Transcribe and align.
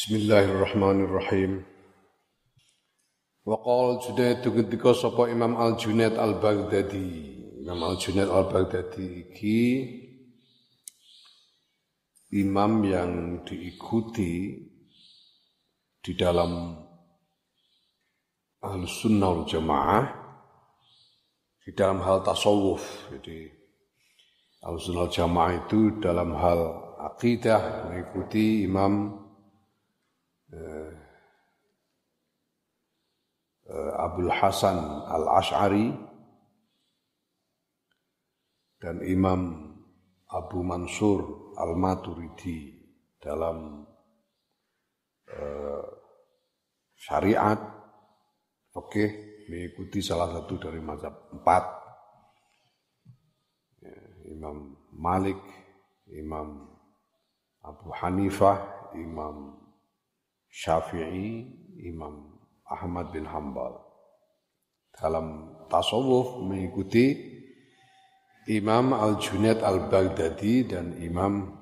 Bismillahirrahmanirrahim. 0.00 1.60
Wa 3.44 3.60
qala 3.60 4.00
Junaid 4.00 4.40
ketika 4.40 4.96
sapa 4.96 5.28
Imam 5.28 5.52
Al 5.60 5.76
Junaid 5.76 6.16
Al 6.16 6.40
Baghdadi. 6.40 7.36
Imam 7.60 7.84
Al 7.84 8.00
Junaid 8.00 8.32
Al 8.32 8.48
Baghdadi 8.48 9.28
iki 9.28 9.60
imam 12.32 12.80
yang 12.80 13.44
diikuti 13.44 14.64
di 16.00 16.12
dalam 16.16 16.80
Ahlus 18.64 19.04
Sunnah 19.04 19.28
wal 19.36 19.44
Jamaah 19.44 20.04
di 21.60 21.76
dalam 21.76 22.00
hal 22.00 22.24
tasawuf. 22.24 23.12
Jadi 23.12 23.52
Ahlus 24.64 24.88
Sunnah 24.88 25.04
wal 25.04 25.12
Jamaah 25.12 25.52
itu 25.60 26.00
dalam 26.00 26.32
hal 26.40 26.88
akidah 27.04 27.92
mengikuti 27.92 28.64
Imam 28.64 29.19
Eh, 30.50 30.92
eh, 33.70 33.92
Abdul 33.94 34.34
Hasan 34.34 34.78
Al-Ash'ari 35.06 35.94
dan 38.82 38.98
Imam 39.06 39.70
Abu 40.26 40.66
Mansur 40.66 41.54
Al-Maturidi 41.54 42.72
dalam 43.20 43.84
uh, 45.28 45.84
syariat 46.96 47.60
oke 48.72 49.04
mengikuti 49.52 50.00
salah 50.00 50.32
satu 50.32 50.56
dari 50.56 50.80
mazhab 50.80 51.28
empat. 51.34 51.64
Ya, 53.84 54.00
Imam 54.32 54.78
Malik, 54.96 55.42
Imam 56.08 56.72
Abu 57.60 57.92
Hanifah, 57.92 58.88
Imam 58.96 59.59
Syafi'i, 60.50 61.46
Imam 61.86 62.36
Ahmad 62.66 63.14
bin 63.14 63.24
Hambal. 63.24 63.78
Dalam 64.90 65.56
tasawuf 65.70 66.42
mengikuti 66.44 67.14
Imam 68.50 68.92
Al-Junaid 68.92 69.62
Al-Baghdadi 69.62 70.66
dan 70.66 70.98
Imam 70.98 71.54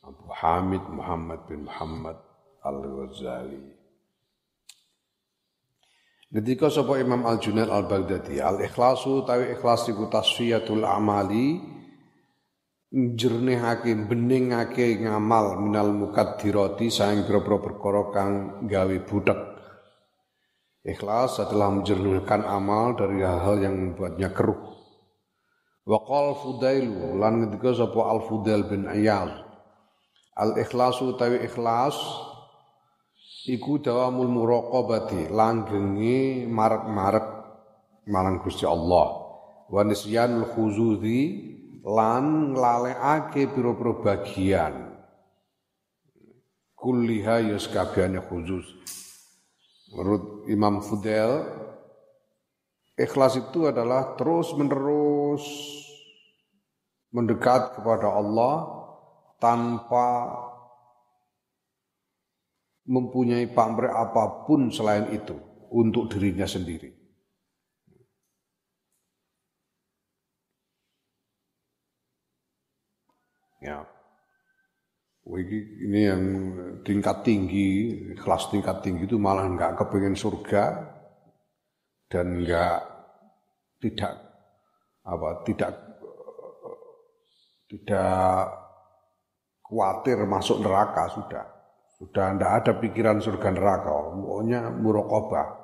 Abu 0.00 0.26
Hamid 0.32 0.82
Muhammad 0.88 1.44
bin 1.46 1.68
Muhammad 1.68 2.16
Al-Ghazali. 2.64 3.76
Ketika 6.30 6.72
sapa 6.72 6.96
Imam 6.98 7.26
Al-Junaid 7.28 7.68
Al-Baghdadi, 7.68 8.40
al-ikhlasu 8.40 9.22
tawi 9.28 9.54
ikhlas 9.54 9.86
iku 9.90 10.08
tasfiyatul 10.08 10.86
amali 10.86 11.79
njernihake 12.90 13.94
beningake 14.10 14.98
ngamal 14.98 15.62
minal 15.62 15.94
mukaddirati 15.94 16.90
saing 16.90 17.22
boro 17.22 17.62
perkara 17.62 18.02
kang 18.10 18.32
gawe 18.66 18.96
butek. 19.06 19.38
Ikhlas 20.82 21.38
adalah 21.38 21.70
menjernihkan 21.70 22.42
amal 22.42 22.98
dari 22.98 23.22
hal-hal 23.22 23.62
yang 23.62 23.74
membuatnya 23.78 24.34
keruh. 24.34 24.58
Wa 25.86 25.98
qal 26.02 26.34
Fudailu 26.40 27.20
lan 27.20 27.44
ngendika 27.44 27.76
sapa 27.76 28.00
Al 28.10 28.26
Fudail 28.26 28.66
bin 28.66 28.88
Iyad. 28.88 29.38
Al 30.40 30.56
ikhlasu 30.56 31.14
tawi 31.20 31.46
ikhlas 31.46 31.94
iku 33.44 33.78
dawamul 33.78 34.30
muraqabati 34.30 35.28
langgenge 35.28 36.48
marek-marek 36.48 37.26
marang 38.08 38.40
Gusti 38.40 38.64
Allah. 38.64 39.20
Wa 39.68 39.84
nisyanul 39.84 40.48
khuzuzi 40.48 41.49
lan 41.84 42.52
nglalekake 42.52 43.48
pira-pira 43.52 43.92
bagian. 44.00 44.74
Kulliha 46.76 47.44
ya 47.44 47.56
sakabehane 47.60 48.20
khusus. 48.24 48.64
Menurut 49.92 50.48
Imam 50.48 50.80
Fudel 50.80 51.44
ikhlas 52.96 53.36
itu 53.36 53.68
adalah 53.68 54.16
terus 54.16 54.52
menerus 54.56 55.44
mendekat 57.10 57.74
kepada 57.80 58.06
Allah 58.12 58.70
tanpa 59.42 60.30
mempunyai 62.86 63.50
pamrih 63.50 63.90
apa 63.90 64.46
pun 64.46 64.70
selain 64.70 65.10
itu 65.10 65.34
untuk 65.74 66.06
dirinya 66.06 66.46
sendiri 66.46 66.99
Ya. 73.60 73.84
Ini 75.30 76.00
yang 76.10 76.22
tingkat 76.82 77.22
tinggi, 77.22 77.92
kelas 78.16 78.48
tingkat 78.48 78.80
tinggi 78.80 79.04
itu 79.04 79.20
malah 79.20 79.46
nggak 79.46 79.76
kepengen 79.76 80.16
surga 80.16 80.80
dan 82.08 82.40
nggak 82.40 82.80
tidak 83.84 84.16
apa 85.04 85.28
tidak 85.44 85.70
tidak 87.68 88.48
khawatir 89.62 90.18
masuk 90.24 90.64
neraka 90.64 91.04
sudah. 91.12 91.46
Sudah 92.00 92.32
tidak 92.32 92.52
ada 92.64 92.72
pikiran 92.80 93.20
surga 93.20 93.48
neraka 93.52 93.92
pokoknya 93.92 94.72
murokobah 94.72 95.60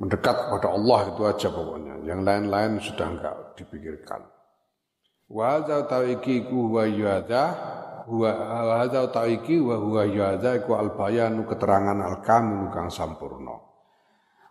mendekat 0.00 0.36
kepada 0.36 0.68
Allah 0.72 1.00
itu 1.12 1.22
aja 1.24 1.48
pokoknya 1.52 1.94
yang 2.04 2.20
lain-lain 2.24 2.80
sudah 2.80 3.06
enggak 3.12 3.36
dipikirkan 3.60 4.24
Wa 5.26 5.58
hadza 5.58 5.82
ta'iki 5.90 6.46
ku 6.46 6.70
huwa 6.70 6.86
yuhadza 6.86 7.42
huwa 8.06 8.30
hadza 8.78 9.10
ta'iki 9.10 9.58
wa 9.58 9.74
huwa 9.74 10.06
yuhadza 10.06 10.54
iku 10.62 10.78
al 10.78 10.94
bayanu 10.94 11.42
keterangan 11.50 11.98
al 11.98 12.22
kamil 12.22 12.70
kang 12.70 12.94
sampurna. 12.94 13.58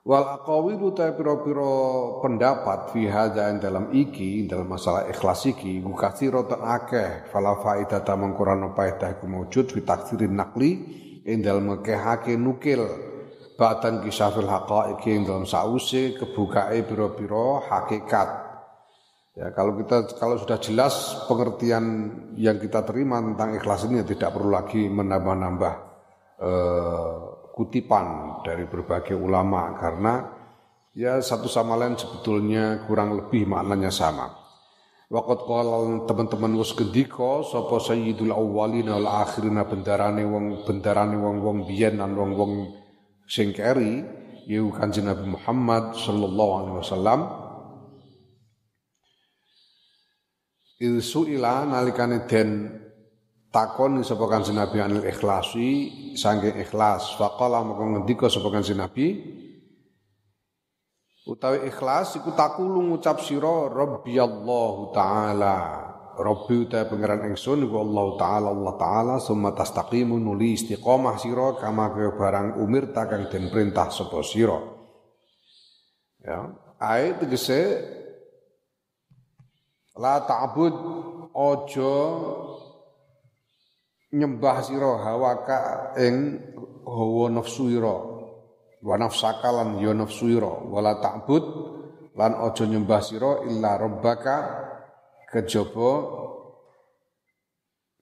Wal 0.04 0.28
aqawilu 0.36 0.92
ta 0.92 1.16
pira-pira 1.16 1.72
pendapat 2.20 2.92
fi 2.92 3.08
hadza 3.08 3.48
dalam 3.56 3.88
iki 3.96 4.52
dalam 4.52 4.68
masalah 4.68 5.08
ikhlas 5.08 5.48
iki 5.48 5.80
ku 5.80 5.96
kathira 5.96 6.44
ta 6.44 6.60
akeh. 6.60 7.32
Fala 7.32 7.56
faidata 7.64 8.20
mangkurana 8.20 8.76
faedah 8.76 9.16
iku 9.16 9.32
maujud 9.32 9.72
fi 9.72 9.80
taksirin 9.80 10.36
nakli 10.36 10.72
ing 11.24 11.40
dalem 11.40 11.72
ngekehake 11.72 12.36
nukil. 12.36 12.84
Batan 13.56 14.04
kisafil 14.04 14.52
haqaiqi 14.52 15.08
ing 15.08 15.24
dalam 15.24 15.48
sause 15.48 16.20
kebukae 16.20 16.84
pira-pira 16.84 17.64
hakikat 17.64 18.45
Ya, 19.36 19.52
kalau 19.52 19.76
kita 19.76 20.16
kalau 20.16 20.40
sudah 20.40 20.56
jelas 20.64 21.28
pengertian 21.28 21.84
yang 22.40 22.56
kita 22.56 22.88
terima 22.88 23.20
tentang 23.20 23.60
ikhlas 23.60 23.84
ini 23.84 24.00
ya 24.00 24.08
tidak 24.08 24.32
perlu 24.32 24.56
lagi 24.56 24.88
menambah-nambah 24.88 25.74
eh, 26.40 27.16
kutipan 27.52 28.40
dari 28.48 28.64
berbagai 28.64 29.12
ulama 29.12 29.76
karena 29.76 30.24
ya 30.96 31.20
satu 31.20 31.52
sama 31.52 31.76
lain 31.76 32.00
sebetulnya 32.00 32.88
kurang 32.88 33.20
lebih 33.20 33.44
maknanya 33.44 33.92
sama. 33.92 34.32
Waqat 35.12 35.40
qala 35.44 36.08
teman-teman 36.08 36.56
wis 36.56 36.72
gendika 36.72 37.44
sapa 37.44 37.78
sayyidul 37.84 38.32
awwalin 38.32 38.88
wal 38.88 39.20
akhirin 39.20 39.60
bendarane 39.68 40.24
wong 40.24 40.64
bendarane 40.64 41.20
wong-wong 41.20 41.68
biyen 41.68 42.00
lan 42.00 42.16
wong-wong 42.16 42.72
sing 43.28 43.52
keri 43.52 44.00
ya 44.48 44.64
Kanjeng 44.74 45.12
Nabi 45.12 45.28
Muhammad 45.28 45.94
sallallahu 45.94 46.54
alaihi 46.58 46.78
wasallam 46.82 47.45
Ilsu 50.76 51.32
ila 51.32 51.64
nalikane 51.64 52.28
den 52.28 52.68
takon 53.48 54.04
sapa 54.04 54.28
kanjeng 54.28 54.60
Nabi 54.60 54.84
anil 54.84 55.08
ikhlasi 55.08 55.70
saking 56.20 56.60
ikhlas. 56.60 57.16
Faqala 57.16 57.64
moko 57.64 57.84
ngendika 57.96 58.28
sapa 58.28 58.52
kanjeng 58.52 58.84
utawi 61.26 61.66
ikhlas 61.66 62.22
iku 62.22 62.38
takulu 62.38 62.86
ngucap 62.86 63.18
sira 63.24 63.72
rabbiyallahu 63.72 64.94
taala. 64.94 65.58
Rabbi 66.16 66.70
utawi 66.70 66.86
pangeran 66.88 67.28
ingsun 67.32 67.66
iku 67.66 67.82
Allah 67.82 68.08
taala 68.16 68.48
Allah 68.54 68.74
taala 68.80 69.16
summa 69.20 69.52
tastaqimu 69.52 70.16
nuli 70.16 70.56
istiqomah 70.56 71.18
sira 71.20 71.56
kama 71.60 71.92
kaya 71.92 72.14
barang 72.14 72.62
umir 72.62 72.94
takang 72.94 73.28
den 73.28 73.50
perintah 73.50 73.90
sapa 73.90 74.22
sira. 74.22 74.60
Ya 76.22 76.52
ayat 76.78 77.26
tegese 77.26 77.60
La 79.96 80.20
ta'bud 80.28 80.76
ojo 81.32 81.94
nyembah 84.12 84.60
sira 84.60 84.92
hawaka 85.08 85.96
ing 86.00 86.36
hawa 86.84 87.32
nafsu 87.32 87.72
ira 87.72 87.96
wa 88.84 88.96
nafsaka 89.00 89.56
lan 89.56 89.80
ya 89.80 89.96
nafsu 89.96 90.36
ira 90.36 90.52
wala 90.68 91.00
ta'bud 91.00 91.44
lan 92.20 92.32
ojo 92.44 92.64
nyembah 92.68 93.00
sira 93.00 93.48
illa 93.48 93.80
rabbaka 93.80 94.36
kejaba 95.32 95.92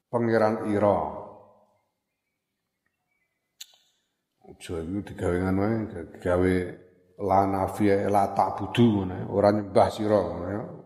pangeran 0.10 0.70
ira. 0.74 0.98
Ojo 4.50 4.74
iku 4.82 5.00
digawe 5.14 5.38
ngono 5.46 5.66
digawe 6.14 6.54
la 7.22 7.40
nafiya 7.46 8.10
la 8.10 8.34
ta'budu 8.34 8.86
ngono 9.06 9.18
ora 9.30 9.50
nyembah 9.54 9.88
sira 9.94 10.18
ngono 10.18 10.83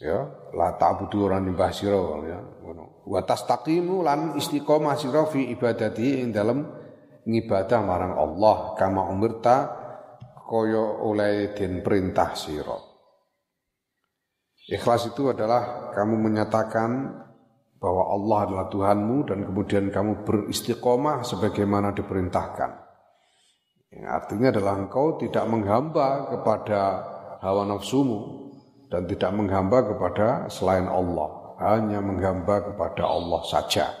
ya 0.00 0.18
la 0.56 0.74
ta'budu 0.74 1.28
ora 1.28 1.38
nyembah 1.38 1.70
sira 1.70 2.00
ya. 2.24 2.40
Ngono. 2.64 3.04
Wa 3.04 3.20
tastaqimu 3.22 4.00
lan 4.00 4.34
istiqomah 4.34 4.96
sira 4.96 5.28
fi 5.28 5.52
ibadati 5.52 6.24
ing 6.24 6.32
dalem 6.32 6.64
ngibadah 7.28 7.80
marang 7.84 8.14
Allah 8.16 8.74
kama 8.80 9.12
umirta 9.12 9.56
kaya 10.40 10.84
oleh 11.04 11.52
den 11.52 11.84
perintah 11.84 12.32
sira. 12.32 12.74
Ikhlas 14.70 15.12
itu 15.12 15.30
adalah 15.30 15.92
kamu 15.92 16.30
menyatakan 16.30 16.90
bahwa 17.80 18.12
Allah 18.12 18.38
adalah 18.46 18.66
Tuhanmu 18.68 19.16
dan 19.26 19.38
kemudian 19.48 19.88
kamu 19.90 20.22
beristiqomah 20.22 21.26
sebagaimana 21.26 21.90
diperintahkan. 21.96 22.70
Yang 23.90 24.06
artinya 24.06 24.48
adalah 24.54 24.74
engkau 24.78 25.18
tidak 25.18 25.44
menghamba 25.50 26.30
kepada 26.30 26.80
hawa 27.42 27.66
nafsumu 27.66 28.39
dan 28.90 29.06
tidak 29.06 29.30
menghamba 29.32 29.86
kepada 29.86 30.50
selain 30.50 30.90
Allah, 30.90 31.56
hanya 31.62 32.02
menghamba 32.02 32.74
kepada 32.74 33.06
Allah 33.06 33.40
saja. 33.46 33.94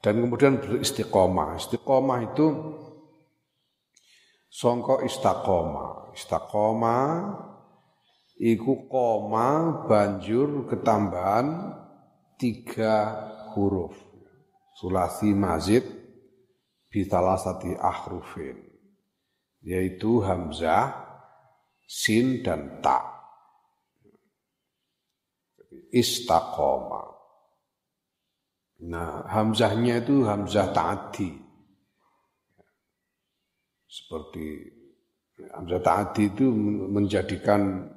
Dan 0.00 0.24
kemudian 0.24 0.62
beristiqomah. 0.62 1.60
Istiqomah 1.60 2.18
itu 2.32 2.46
songko 4.48 5.04
istiqomah. 5.04 6.16
Istiqomah 6.16 7.06
iku 8.40 8.88
koma 8.88 9.84
banjur 9.84 10.64
ketambahan 10.72 11.76
tiga 12.40 13.28
huruf. 13.52 13.92
Sulasi 14.80 15.36
mazid 15.36 15.84
bitalasati 16.88 17.76
ahrufin. 17.76 18.56
Yaitu 19.60 20.24
hamzah, 20.24 20.96
sin, 21.84 22.40
dan 22.40 22.80
ta. 22.80 23.19
Istaqoma. 25.90 27.02
Nah, 28.80 29.28
hamzahnya 29.28 30.00
itu 30.00 30.24
hamzah 30.24 30.72
ta'adi. 30.72 31.28
Seperti 33.84 34.44
hamzah 35.52 35.82
ta'adi 35.82 36.22
itu 36.30 36.46
menjadikan 36.88 37.90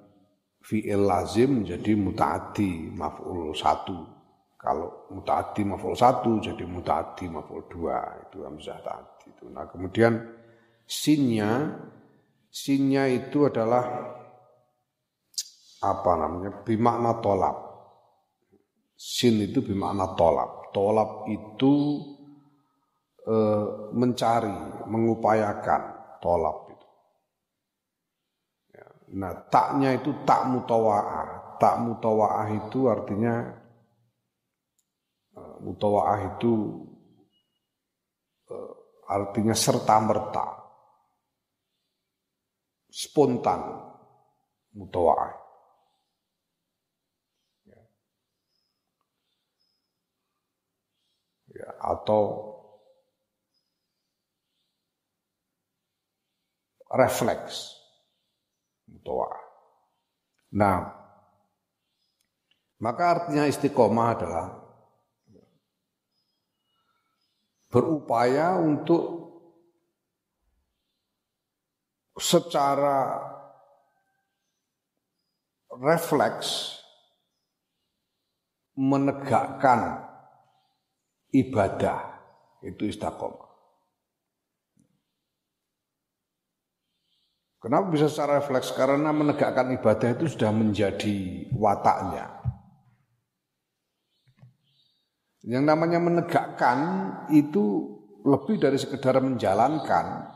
fi'il 0.60 1.07
lazim 1.07 1.63
menjadi 1.63 1.95
muta'adi, 1.95 2.92
maf'ul 2.92 3.56
satu. 3.56 4.13
Kalau 4.63 5.12
mutaati 5.12 5.68
maf'ul 5.68 5.92
satu 5.92 6.40
jadi 6.40 6.63
mutaati 6.63 7.28
maf'ul 7.28 7.68
dua 7.68 8.00
itu 8.24 8.48
hamzah 8.48 8.80
tadi 8.80 9.36
itu. 9.36 9.51
Nah 9.51 9.68
kemudian 9.68 10.16
sinnya 10.88 11.68
sinnya 12.48 13.12
itu 13.12 13.44
adalah 13.44 13.84
apa 15.84 16.12
namanya 16.16 16.63
bimakna 16.63 17.19
tolap. 17.19 17.57
Sin 19.04 19.44
itu 19.44 19.60
bimakna 19.60 20.16
tolap. 20.16 20.72
Tolap 20.72 21.28
itu 21.28 22.00
e, 23.28 23.36
mencari, 23.92 24.88
mengupayakan 24.88 25.82
tolap 26.24 26.72
itu. 26.72 26.88
Ya. 28.72 28.88
Nah 29.20 29.34
taknya 29.52 29.92
itu 30.00 30.24
tak 30.24 30.48
mutawaah. 30.48 31.60
Tak 31.60 31.84
mutawaah 31.84 32.48
itu 32.56 32.88
artinya 32.88 33.64
mutawaah 35.64 36.36
itu 36.36 36.52
uh, 38.52 38.74
artinya 39.08 39.56
serta 39.56 39.96
merta 40.04 40.46
spontan 42.92 43.62
mutawaah 44.76 45.34
ya. 47.66 47.82
ya 51.58 51.72
atau 51.83 52.56
refleks 56.88 57.75
mutawaah 58.88 59.44
nah 60.56 60.77
maka 62.80 63.03
artinya 63.15 63.47
istiqomah 63.47 64.07
adalah 64.15 64.47
berupaya 67.74 68.62
untuk 68.62 69.24
secara 72.13 73.18
refleks 75.74 76.77
menegakkan 78.77 80.03
ibadah 81.33 82.00
itu 82.62 82.88
istiqomah. 82.88 83.50
Kenapa 87.63 87.88
bisa 87.95 88.12
secara 88.12 88.44
refleks? 88.44 88.75
Karena 88.75 89.15
menegakkan 89.15 89.71
ibadah 89.71 90.19
itu 90.19 90.27
sudah 90.27 90.51
menjadi 90.51 91.47
wataknya. 91.56 92.27
Yang 95.47 95.63
namanya 95.63 96.00
menegakkan 96.03 96.80
itu 97.31 97.88
lebih 98.27 98.59
dari 98.59 98.75
sekedar 98.75 99.19
menjalankan. 99.24 100.27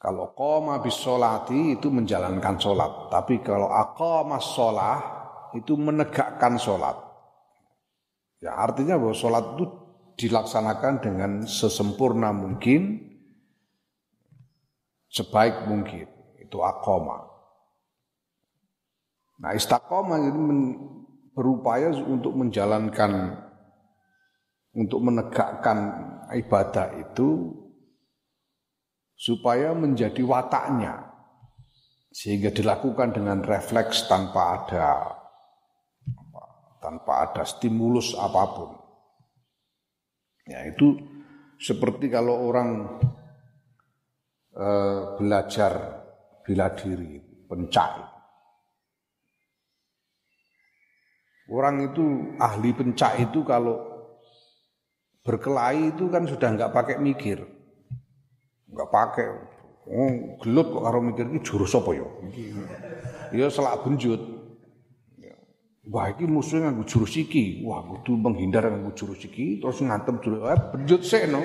Kalau 0.00 0.32
koma 0.36 0.80
bisolati 0.80 1.76
itu 1.80 1.92
menjalankan 1.92 2.56
sholat. 2.60 3.08
Tapi 3.12 3.40
kalau 3.40 3.72
aqama 3.72 4.36
sholah 4.40 5.19
itu 5.54 5.74
menegakkan 5.74 6.56
sholat. 6.60 6.96
Ya 8.40 8.56
artinya 8.56 8.96
bahwa 8.96 9.12
sholat 9.12 9.44
itu 9.56 9.64
dilaksanakan 10.20 10.94
dengan 11.00 11.30
sesempurna 11.44 12.32
mungkin, 12.32 12.98
sebaik 15.12 15.68
mungkin. 15.68 16.08
Itu 16.40 16.64
akoma. 16.64 17.30
Nah 19.40 19.56
istiqomah 19.56 20.20
itu 20.28 20.40
berupaya 21.32 21.88
untuk 22.04 22.36
menjalankan 22.36 23.40
untuk 24.76 25.00
menegakkan 25.02 25.78
ibadah 26.36 26.94
itu 27.00 27.56
supaya 29.16 29.72
menjadi 29.74 30.20
wataknya 30.22 31.10
sehingga 32.10 32.50
dilakukan 32.50 33.14
dengan 33.14 33.40
refleks 33.42 34.06
tanpa 34.10 34.62
ada 34.62 35.19
tanpa 36.80 37.28
ada 37.28 37.44
stimulus 37.44 38.16
apa 38.16 38.42
pun. 38.56 38.70
Ya 40.48 40.66
itu 40.66 40.96
seperti 41.60 42.08
kalau 42.08 42.48
orang 42.48 42.98
e, 44.56 44.68
belajar 45.20 46.02
bila 46.42 46.72
diri, 46.74 47.20
pencak 47.46 48.10
Orang 51.50 51.82
itu 51.82 52.38
ahli 52.38 52.70
pencak 52.70 53.26
itu 53.26 53.42
kalau 53.42 53.82
berkelahi 55.26 55.90
itu 55.90 56.06
kan 56.06 56.22
sudah 56.22 56.54
nggak 56.54 56.70
pakai 56.70 57.02
mikir, 57.02 57.42
nggak 58.70 58.90
pakai. 58.94 59.26
Oh, 59.90 60.38
gelut 60.38 60.70
kok 60.70 60.82
karo 60.86 61.02
mikir 61.02 61.26
jurus 61.42 61.74
apa 61.74 61.90
ya? 61.90 62.06
Ya 63.34 63.50
selak 63.50 63.82
benjut. 63.82 64.29
Wah, 65.90 66.14
musuhnya 66.14 66.70
nganggo 66.70 66.86
jurus 66.86 67.18
iki. 67.18 67.66
Wah, 67.66 67.82
kudu 67.82 68.14
menghindar 68.14 68.70
nganggo 68.70 68.94
jurus 68.94 69.26
iki 69.26 69.58
terus 69.58 69.82
ngantem 69.82 70.22
jurus. 70.22 70.46
Eh, 70.46 70.60
benjut 70.70 71.02
sih 71.02 71.26
no. 71.26 71.42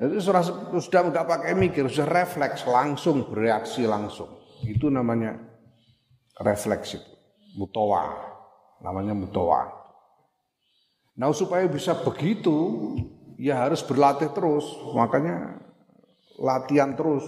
Itu 0.00 0.24
sudah 0.24 0.42
sudah 0.80 1.00
nggak 1.12 1.26
pakai 1.28 1.52
mikir, 1.52 1.84
sudah 1.92 2.08
refleks 2.08 2.64
langsung 2.64 3.28
bereaksi 3.28 3.84
langsung. 3.84 4.40
Itu 4.64 4.88
namanya 4.88 5.36
refleks 6.40 6.96
itu, 6.96 7.12
mutawa 7.60 8.08
namanya 8.80 9.12
mutoa. 9.12 9.68
Nah 11.18 11.34
supaya 11.34 11.66
bisa 11.66 11.98
begitu, 11.98 12.54
ya 13.36 13.68
harus 13.68 13.82
berlatih 13.82 14.30
terus. 14.32 14.64
Makanya 14.94 15.60
latihan 16.38 16.94
terus 16.94 17.26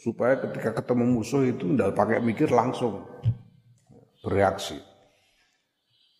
supaya 0.00 0.40
ketika 0.42 0.74
ketemu 0.80 1.20
musuh 1.20 1.44
itu 1.44 1.70
tidak 1.76 1.92
pakai 1.92 2.18
mikir 2.24 2.48
langsung 2.48 3.04
bereaksi. 4.24 4.87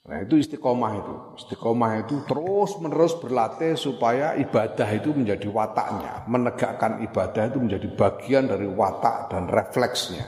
Nah 0.08 0.24
itu 0.24 0.40
istiqomah 0.40 0.92
itu. 0.96 1.14
Istiqomah 1.36 1.92
itu 2.00 2.24
terus 2.24 2.80
menerus 2.80 3.12
berlatih 3.20 3.76
supaya 3.76 4.32
ibadah 4.40 4.88
itu 4.88 5.12
menjadi 5.12 5.44
wataknya. 5.52 6.24
Menegakkan 6.24 7.04
ibadah 7.04 7.52
itu 7.52 7.60
menjadi 7.60 7.88
bagian 7.92 8.48
dari 8.48 8.64
watak 8.64 9.28
dan 9.28 9.52
refleksnya. 9.52 10.24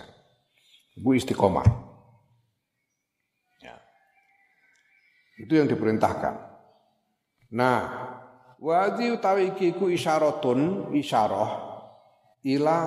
Itu 0.93 1.17
istiqomah. 1.17 1.91
Itu 5.41 5.57
yang 5.57 5.73
diperintahkan. 5.73 6.35
Nah, 7.57 7.81
wadi 8.61 9.09
utawi 9.09 9.57
iki 9.57 9.73
ku 9.73 9.89
isyaratun 9.89 10.93
isyarah 10.93 11.51
ila 12.45 12.79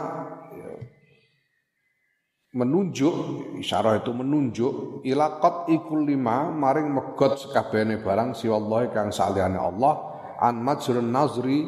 menunjuk 2.53 3.13
isyarah 3.57 4.05
itu 4.05 4.13
menunjuk 4.13 5.01
ila 5.09 5.41
ikul 5.65 6.05
lima 6.05 6.53
maring 6.53 6.93
megot 6.93 7.41
sekabehane 7.41 7.97
barang 8.05 8.37
si 8.37 8.45
Allah 8.45 8.93
kang 8.93 9.09
saliyane 9.09 9.57
Allah 9.57 9.93
an 10.37 10.61
majrun 10.61 11.09
nazri 11.09 11.65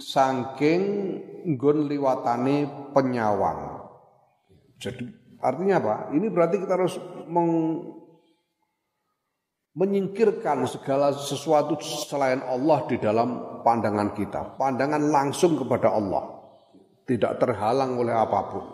saking 0.00 0.82
nggon 1.52 1.84
liwatane 1.84 2.64
penyawang. 2.96 3.84
Jadi 4.80 5.04
artinya 5.44 5.76
apa? 5.78 5.94
Ini 6.16 6.26
berarti 6.32 6.56
kita 6.64 6.80
harus 6.80 6.96
meng, 7.28 7.82
menyingkirkan 9.76 10.64
segala 10.64 11.12
sesuatu 11.12 11.76
selain 11.84 12.40
Allah 12.40 12.88
di 12.88 12.96
dalam 12.96 13.60
pandangan 13.60 14.16
kita 14.16 14.56
pandangan 14.56 15.12
langsung 15.12 15.60
kepada 15.60 15.92
Allah. 15.92 16.40
Tidak 17.02 17.36
terhalang 17.36 17.98
oleh 17.98 18.14
apa 18.14 18.40
pun 18.48 18.64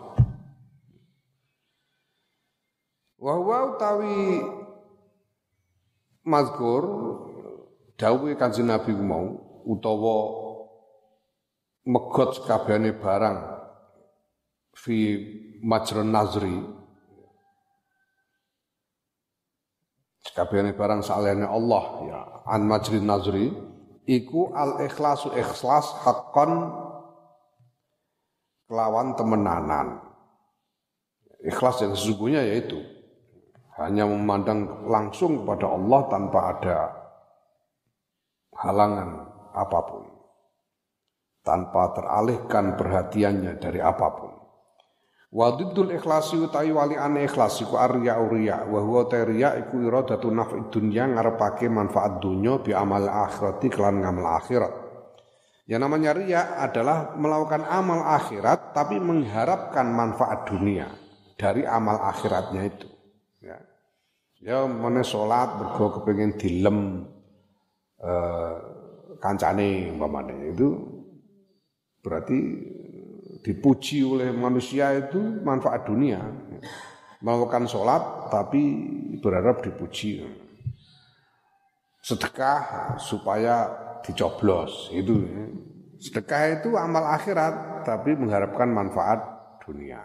Wa 3.19 3.35
huwa 3.35 3.75
utawi 3.75 4.39
mazkur 6.23 6.83
dawuhe 7.99 8.39
Kanjeng 8.39 8.71
Nabi 8.71 8.95
mau 8.95 9.59
utawa 9.67 10.17
megot 11.83 12.47
kabehane 12.47 12.95
barang 12.95 13.37
fi 14.71 14.95
majrun 15.59 16.15
nazri. 16.15 16.55
Kabehane 20.31 20.71
barang 20.71 21.03
salehane 21.03 21.43
Allah 21.43 21.83
ya 22.07 22.19
an 22.47 22.63
majrin 22.63 23.03
nazri 23.03 23.51
iku 24.07 24.55
al 24.55 24.79
ikhlasu 24.87 25.35
ikhlas 25.35 25.91
hakon 26.07 26.71
kelawan 28.71 29.19
temenanan. 29.19 29.99
Ikhlas 31.43 31.83
yang 31.83 31.99
sesungguhnya 31.99 32.47
yaitu 32.47 32.79
hanya 33.79 34.03
memandang 34.03 34.83
langsung 34.91 35.43
kepada 35.43 35.71
Allah 35.71 36.01
tanpa 36.11 36.39
ada 36.51 36.79
halangan 38.59 39.09
apa 39.55 39.79
pun 39.87 40.03
tanpa 41.47 41.95
teralihkan 41.95 42.75
perhatiannya 42.75 43.55
dari 43.55 43.79
apa 43.79 44.07
pun 44.11 44.31
Wadidul 45.29 45.93
ikhlasi 45.93 46.41
utai 46.41 46.73
wali 46.73 46.97
ane 46.97 47.29
ikhlas 47.29 47.61
iku 47.61 47.77
arya 47.77 48.17
uriya 48.17 48.65
wa 48.65 48.81
huwa 48.81 49.05
tariya 49.05 49.61
iku 49.61 49.77
iradatu 49.77 50.33
naf'id 50.33 50.73
dunya 50.73 51.05
ngarepake 51.05 51.69
manfaat 51.69 52.17
dunya 52.17 52.57
bi 52.57 52.73
amal 52.73 53.05
akhirati 53.05 53.69
kelan 53.69 54.01
ngamal 54.01 54.25
akhirat. 54.41 54.73
Yang 55.69 55.81
namanya 55.85 56.11
riya 56.17 56.41
adalah 56.57 57.13
melakukan 57.13 57.61
amal 57.61 58.09
akhirat 58.09 58.73
tapi 58.73 58.97
mengharapkan 58.97 59.85
manfaat 59.93 60.49
dunia 60.49 60.89
dari 61.37 61.61
amal 61.61 62.09
akhiratnya 62.09 62.61
itu. 62.65 62.89
Ya 63.45 63.68
mana 64.47 65.03
sholat 65.03 65.59
bergo 65.59 65.99
kepengen 65.99 66.39
dilem 66.39 67.03
eh, 67.99 68.55
kancane 69.19 69.91
umpamane 69.91 70.55
itu 70.55 70.67
berarti 71.99 72.39
dipuji 73.43 74.03
oleh 74.07 74.31
manusia 74.31 74.95
itu 74.95 75.19
manfaat 75.43 75.83
dunia. 75.83 76.23
Melakukan 77.19 77.67
sholat 77.67 78.31
tapi 78.31 78.63
berharap 79.19 79.59
dipuji. 79.59 80.23
Sedekah 81.99 82.95
supaya 82.95 83.67
dicoblos 84.07 84.87
itu. 84.95 85.27
Sedekah 85.99 86.63
itu 86.63 86.79
amal 86.79 87.11
akhirat 87.11 87.83
tapi 87.83 88.15
mengharapkan 88.15 88.71
manfaat 88.71 89.19
dunia. 89.67 89.99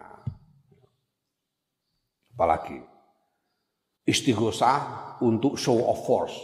Apalagi 2.35 2.94
istighosah 4.04 4.76
untuk 5.25 5.56
show 5.56 5.80
of 5.88 5.99
force. 6.04 6.37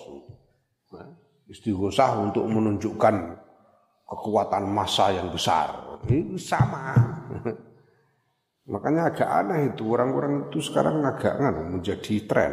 Istighosah 1.50 2.20
untuk 2.20 2.46
menunjukkan 2.46 3.14
kekuatan 4.06 4.64
massa 4.70 5.14
yang 5.14 5.28
besar. 5.30 6.00
Ini 6.08 6.38
sama. 6.40 6.94
Makanya 8.70 9.10
agak 9.10 9.26
aneh 9.26 9.74
itu 9.74 9.82
orang-orang 9.90 10.46
itu 10.46 10.62
sekarang 10.62 11.02
agak 11.02 11.42
kan, 11.42 11.54
menjadi 11.74 12.22
tren 12.22 12.52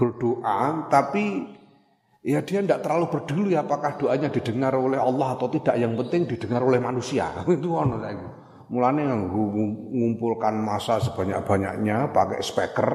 berdoa 0.00 0.88
tapi 0.88 1.44
ya 2.24 2.40
dia 2.40 2.64
tidak 2.64 2.80
terlalu 2.80 3.12
peduli 3.12 3.52
apakah 3.52 4.00
doanya 4.00 4.32
didengar 4.32 4.72
oleh 4.72 4.96
Allah 4.96 5.36
atau 5.36 5.52
tidak 5.52 5.76
yang 5.76 5.92
penting 5.92 6.24
didengar 6.24 6.64
oleh 6.64 6.80
manusia 6.80 7.28
itu 7.52 7.68
ono 7.68 8.00
mulane 8.72 9.02
ngumpulkan 9.92 10.56
masa 10.56 11.02
sebanyak-banyaknya 11.04 12.14
pakai 12.16 12.40
speaker 12.40 12.88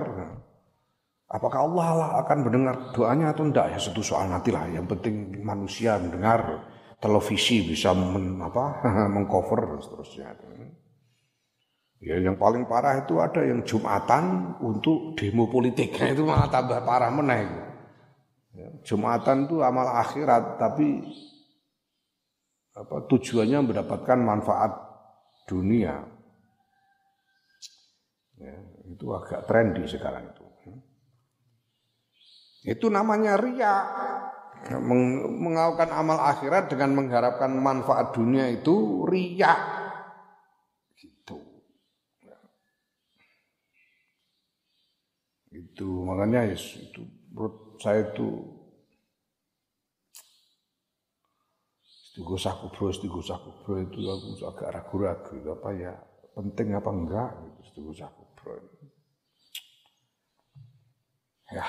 Apakah 1.26 1.66
Allah 1.66 2.22
akan 2.22 2.38
mendengar 2.46 2.76
doanya 2.94 3.34
atau 3.34 3.50
tidak 3.50 3.74
ya 3.74 3.80
satu 3.82 4.02
soal 4.06 4.30
nanti 4.30 4.54
lah. 4.54 4.70
Yang 4.70 4.94
penting 4.98 5.42
manusia 5.42 5.98
mendengar 5.98 6.70
televisi 7.02 7.66
bisa 7.66 7.98
men, 7.98 8.38
apa, 8.38 8.86
mengcover 9.16 9.82
seterusnya. 9.82 10.38
Ya 12.06 12.22
yang 12.22 12.38
paling 12.38 12.70
parah 12.70 13.02
itu 13.02 13.18
ada 13.18 13.42
yang 13.42 13.66
Jumatan 13.66 14.56
untuk 14.62 15.18
demo 15.18 15.50
politik. 15.50 15.98
Itu 16.14 16.28
malah 16.28 16.46
tambah 16.52 16.86
parah 16.86 17.10
meneh. 17.10 17.50
Ya, 18.56 18.70
Jumatan 18.88 19.52
itu 19.52 19.60
amal 19.60 20.00
akhirat 20.00 20.56
tapi 20.56 21.04
apa 22.72 23.04
tujuannya 23.12 23.68
mendapatkan 23.68 24.16
manfaat 24.16 24.72
dunia. 25.44 26.08
Ya, 28.40 28.56
itu 28.88 29.06
agak 29.12 29.44
trendy 29.48 29.84
sekarang 29.88 30.32
itu. 30.32 30.45
Itu 32.66 32.90
namanya 32.90 33.38
ria. 33.38 33.76
Melakukan 35.38 35.94
amal 35.94 36.18
akhirat 36.18 36.74
dengan 36.74 36.98
mengharapkan 36.98 37.54
manfaat 37.54 38.18
dunia 38.18 38.50
itu 38.50 39.06
ria. 39.06 39.54
Gitu. 40.98 41.38
Itu 45.54 45.88
makanya 46.10 46.50
itu 46.50 47.06
menurut 47.30 47.78
saya 47.78 48.10
itu 48.10 48.56
Istigosah 52.16 52.56
kubro, 52.64 52.88
istigosah 52.96 53.36
kubro 53.44 53.76
itu 53.76 54.00
aku 54.08 54.40
agak 54.48 54.72
ragu-ragu 54.72 55.36
apa 55.52 55.70
ya 55.76 56.00
penting 56.32 56.72
apa 56.72 56.88
enggak 56.88 57.28
gitu 57.44 57.60
istigosah 57.68 58.08
kubro. 58.16 58.56
Ya. 61.52 61.68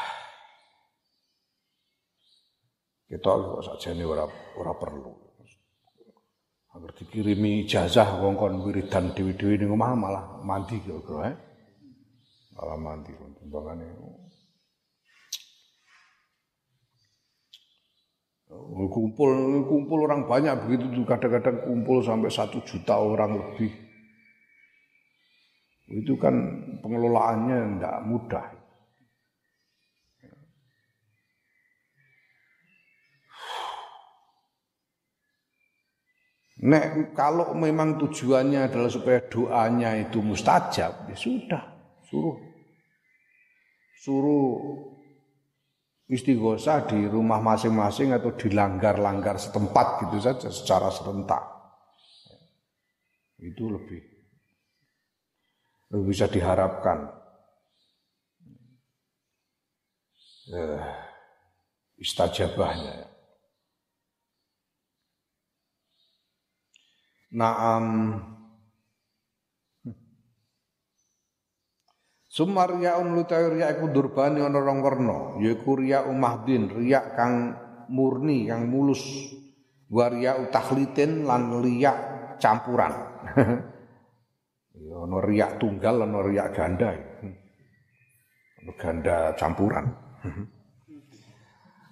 Kita 3.07 3.31
kok 3.31 3.63
sajane 3.63 4.03
ora 4.03 4.27
ora 4.59 4.75
perlu. 4.75 5.15
Agar 6.77 6.93
dikirimi 6.93 7.65
ijazah 7.65 8.21
wong 8.21 8.35
kon 8.37 8.61
wiridan 8.67 9.15
dewi-dewi 9.17 9.63
ning 9.63 9.73
omah 9.73 9.97
malah 9.97 10.25
mandi 10.45 10.77
kira-kira 10.83 11.33
eh. 11.33 11.37
Malah 12.59 12.77
mandi 12.77 13.15
timbangane. 13.41 13.87
Kumpul 18.87 19.65
kumpul 19.67 19.99
orang 20.07 20.27
banyak 20.27 20.55
begitu 20.67 21.01
tuh 21.01 21.05
kadang-kadang 21.07 21.65
kumpul 21.65 22.03
sampai 22.03 22.31
satu 22.31 22.61
juta 22.67 22.99
orang 22.99 23.39
lebih. 23.39 23.73
Itu 25.87 26.19
kan 26.19 26.35
pengelolaannya 26.83 27.79
tidak 27.79 27.97
mudah. 28.11 28.47
Nek 36.67 37.15
kalau 37.15 37.55
memang 37.55 37.95
tujuannya 37.95 38.67
adalah 38.67 38.91
supaya 38.91 39.23
doanya 39.23 39.95
itu 40.03 40.19
mustajab, 40.19 41.07
ya 41.07 41.15
sudah, 41.15 41.63
suruh 42.11 42.37
suruh 44.03 44.51
istighosah 46.11 46.91
di 46.91 47.07
rumah 47.07 47.39
masing-masing 47.39 48.15
atau 48.15 48.35
di 48.35 48.51
langgar-langgar 48.51 49.39
setempat 49.39 50.07
gitu 50.07 50.19
saja 50.19 50.49
secara 50.51 50.91
serentak. 50.91 51.43
Itu 53.39 53.71
lebih 53.71 54.03
lebih 55.95 56.07
bisa 56.11 56.27
diharapkan. 56.27 57.15
Eh, 60.47 60.83
istajabahnya 61.99 63.16
Naam. 67.37 67.87
Sumar 72.25 72.69
riyaun 72.73 73.17
lutawi 73.17 73.61
riya 73.61 73.77
iku 73.77 73.93
durbani 73.93 74.45
ana 74.45 74.61
rong 74.61 74.85
werna, 74.85 75.41
yaiku 75.41 75.77
riya 75.81 76.05
umahdin, 76.05 76.69
riya 76.69 77.17
kang 77.17 77.57
murni, 77.93 78.49
kang 78.49 78.69
mulus. 78.69 79.05
Wa 79.89 80.13
riya 80.13 80.41
utakhlitin 80.41 81.29
lan 81.29 81.61
riya 81.61 81.93
campuran. 82.41 82.93
Ya 84.77 85.03
ono 85.03 85.19
riak 85.19 85.59
tunggal, 85.59 86.05
ono 86.05 86.21
riak 86.23 86.53
ganda. 86.55 86.95
Ono 88.63 88.73
ganda 88.79 89.35
campuran. 89.35 89.89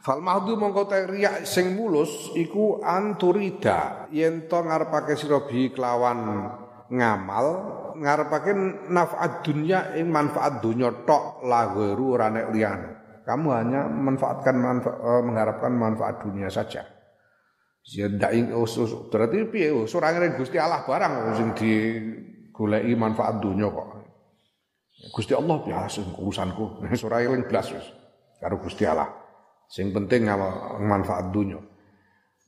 Fal 0.04 0.20
mahdu 0.20 0.60
mongko 0.60 0.84
riak 1.08 1.48
sing 1.48 1.80
mulus 1.80 2.28
iku 2.36 2.84
anturida 2.84 4.04
yen 4.12 4.44
to 4.52 4.60
ngarepake 4.60 5.16
sira 5.16 5.48
bi 5.48 5.72
kelawan 5.72 6.44
ngamal 6.92 7.46
ngarepake 7.96 8.52
nafat 8.92 9.40
dunya 9.40 9.96
ing 9.96 10.12
manfaat 10.12 10.60
dunya 10.60 10.92
tok 11.08 11.40
laweru 11.48 12.20
ora 12.20 12.28
nek 12.28 12.52
liyane. 12.52 12.88
Kamu 13.24 13.48
hanya 13.56 13.88
manfaatkan 13.88 14.52
manfaat, 14.52 15.00
eh, 15.00 15.22
mengharapkan 15.24 15.72
manfaat 15.72 16.20
dunia 16.20 16.52
saja. 16.52 16.84
Ya 17.88 18.04
ndak 18.04 18.36
ing 18.36 18.52
usus 18.52 18.92
berarti 19.08 19.48
piye 19.48 19.72
surangane 19.88 20.36
Gusti 20.36 20.60
Allah 20.60 20.84
barang 20.84 21.32
sing 21.32 21.48
di 21.56 21.72
goleki 22.52 22.92
manfaat 22.92 23.40
dunia 23.40 23.72
kok. 23.72 23.88
Gusti 25.16 25.32
Allah 25.32 25.64
biasa 25.64 26.04
urusanku. 26.20 26.84
Ora 27.08 27.24
eling 27.24 27.48
blas 27.48 27.72
wis 27.72 27.88
karo 28.36 28.60
Gusti 28.60 28.84
Allah. 28.84 29.23
Sing 29.74 29.90
penting 29.90 30.30
manfaat 30.86 31.34
dunia. 31.34 31.58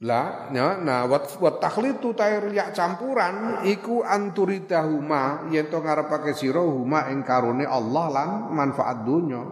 Lah, 0.07 0.53
ya, 0.53 0.77
nah 0.77 1.09
wat 1.09 1.41
wat 1.41 1.57
takhlitu 1.59 2.13
ya 2.53 2.69
campuran 2.71 3.65
iku 3.65 4.05
anturidahuma 4.05 5.49
yen 5.49 5.73
to 5.73 5.81
ngarepake 5.81 6.37
sira 6.37 6.61
huma 6.61 7.09
ing 7.09 7.25
karone 7.25 7.65
Allah 7.65 8.07
lan 8.13 8.31
manfaat 8.53 9.09
dunya. 9.09 9.43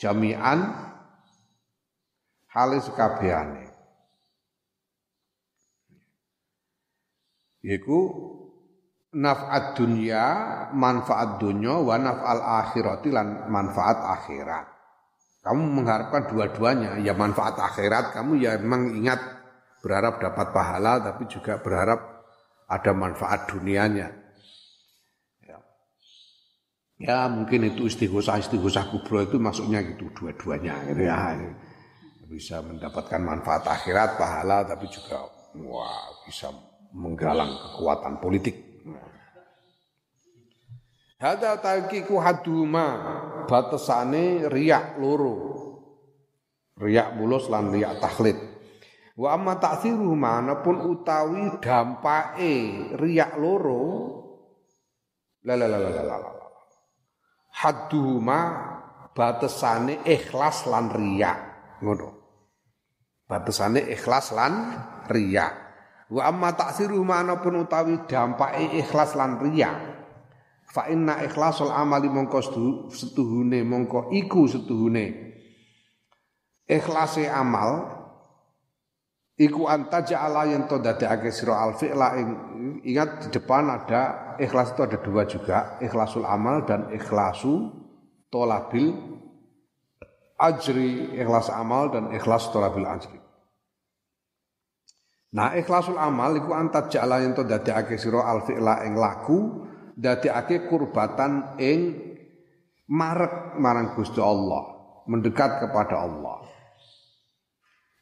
Jami'an 0.00 0.72
halis 2.48 2.88
kabehane. 2.96 3.68
Iku 7.60 8.00
naf'at 9.12 9.76
dunya 9.76 10.24
manfaat 10.72 11.36
dunya 11.36 11.76
wa 11.76 11.94
naf'al 12.00 12.40
akhirati 12.40 13.12
lan 13.12 13.52
manfaat 13.52 14.00
akhirat. 14.00 14.69
Kamu 15.40 15.62
mengharapkan 15.72 16.28
dua-duanya, 16.28 17.00
ya 17.00 17.16
manfaat 17.16 17.56
akhirat 17.56 18.12
kamu 18.12 18.44
ya 18.44 18.60
memang 18.60 18.92
ingat 18.92 19.20
berharap 19.80 20.20
dapat 20.20 20.52
pahala 20.52 21.00
tapi 21.00 21.24
juga 21.32 21.56
berharap 21.56 22.28
ada 22.68 22.92
manfaat 22.92 23.48
dunianya. 23.48 24.12
Ya, 25.40 25.58
ya 27.00 27.18
mungkin 27.32 27.72
itu 27.72 27.88
istighosah 27.88 28.36
istighosah 28.36 28.92
kubro 28.92 29.24
itu 29.24 29.40
maksudnya 29.40 29.80
gitu 29.80 30.12
dua-duanya 30.12 30.76
gitu 30.92 31.08
ya. 31.08 31.40
Bisa 32.28 32.60
mendapatkan 32.60 33.18
manfaat 33.24 33.64
akhirat 33.64 34.20
pahala 34.20 34.62
tapi 34.68 34.86
juga 34.92 35.24
wah 35.56 36.20
bisa 36.28 36.52
menggalang 36.92 37.48
kekuatan 37.48 38.20
politik. 38.20 38.54
Hada 41.20 41.60
ku 42.08 42.16
haduma 42.16 42.86
batasane 43.44 44.48
riak 44.48 44.96
loro. 44.96 45.36
Riak 46.80 47.12
mulus 47.12 47.52
lan 47.52 47.68
riak 47.68 48.00
takhlid. 48.00 48.40
Wa 49.20 49.36
amma 49.36 49.60
ta'thiru 49.60 50.16
mana 50.16 50.64
pun 50.64 50.80
utawi 50.80 51.60
dampake 51.60 52.56
riak 52.96 53.36
loro 53.36 53.84
la 55.44 55.60
la 55.60 55.68
la 55.68 55.76
la 55.76 55.90
la 55.92 56.16
batasane 59.12 60.00
ikhlas 60.08 60.64
lan 60.64 60.88
riak. 60.88 61.38
Ngono. 61.84 62.08
Batasane 63.28 63.92
ikhlas 63.92 64.32
lan 64.32 64.72
riak. 65.04 65.52
Wa 66.08 66.32
amma 66.32 66.56
ta'thiru 66.56 66.96
mana 67.04 67.44
pun 67.44 67.60
utawi 67.60 68.08
dampake 68.08 68.80
ikhlas 68.80 69.12
lan 69.20 69.36
riak 69.36 69.99
fa 70.70 70.86
inna 70.86 71.18
ikhlasul 71.26 71.74
amali 71.74 72.06
mongko 72.06 72.38
setuhune 72.94 73.66
mongko 73.66 74.14
iku 74.14 74.46
setuhune. 74.46 75.34
Ikhlase 76.70 77.26
amal 77.26 77.98
iku 79.34 79.66
anta 79.66 80.06
ja'ala 80.06 80.46
yen 80.46 80.70
to 80.70 80.78
dadekake 80.78 81.34
sira 81.34 81.58
al 81.58 81.74
fi'la 81.74 82.14
ingat 82.86 83.26
di 83.26 83.28
depan 83.34 83.66
ada 83.66 84.36
ikhlas 84.38 84.78
itu 84.78 84.86
ada 84.86 84.98
dua 85.02 85.26
juga 85.26 85.58
ikhlasul 85.82 86.22
amal 86.22 86.62
dan 86.62 86.94
ikhlasu 86.94 87.74
tolabil 88.30 88.94
ajri 90.38 91.18
ikhlas 91.18 91.50
amal 91.50 91.90
dan 91.90 92.14
ikhlas 92.14 92.54
tolabil 92.54 92.86
ajri. 92.86 93.18
Nah 95.34 95.58
ikhlasul 95.58 95.98
amal 95.98 96.38
iku 96.38 96.54
anta 96.54 96.86
ja'ala 96.86 97.18
yen 97.18 97.34
to 97.34 97.42
dadekake 97.42 97.98
sira 97.98 98.22
al 98.22 98.46
fi'la 98.46 98.86
ing 98.86 98.94
laku 98.94 99.66
dadekake 100.00 100.64
kurbatan 100.64 101.60
ing 101.60 101.80
marek 102.88 103.60
marang 103.60 103.92
Gusti 103.92 104.18
Allah, 104.18 104.64
mendekat 105.04 105.60
kepada 105.60 106.00
Allah. 106.00 106.40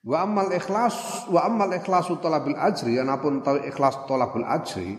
Wa 0.07 0.25
amal 0.25 0.55
ikhlas 0.55 1.27
wa 1.27 1.43
amal 1.43 1.75
ikhlasu 1.75 2.23
talabil 2.23 2.55
ajri 2.55 2.97
anapun 3.03 3.43
tahu 3.43 3.61
ikhlas 3.67 4.07
talabul 4.07 4.47
ajri 4.47 4.97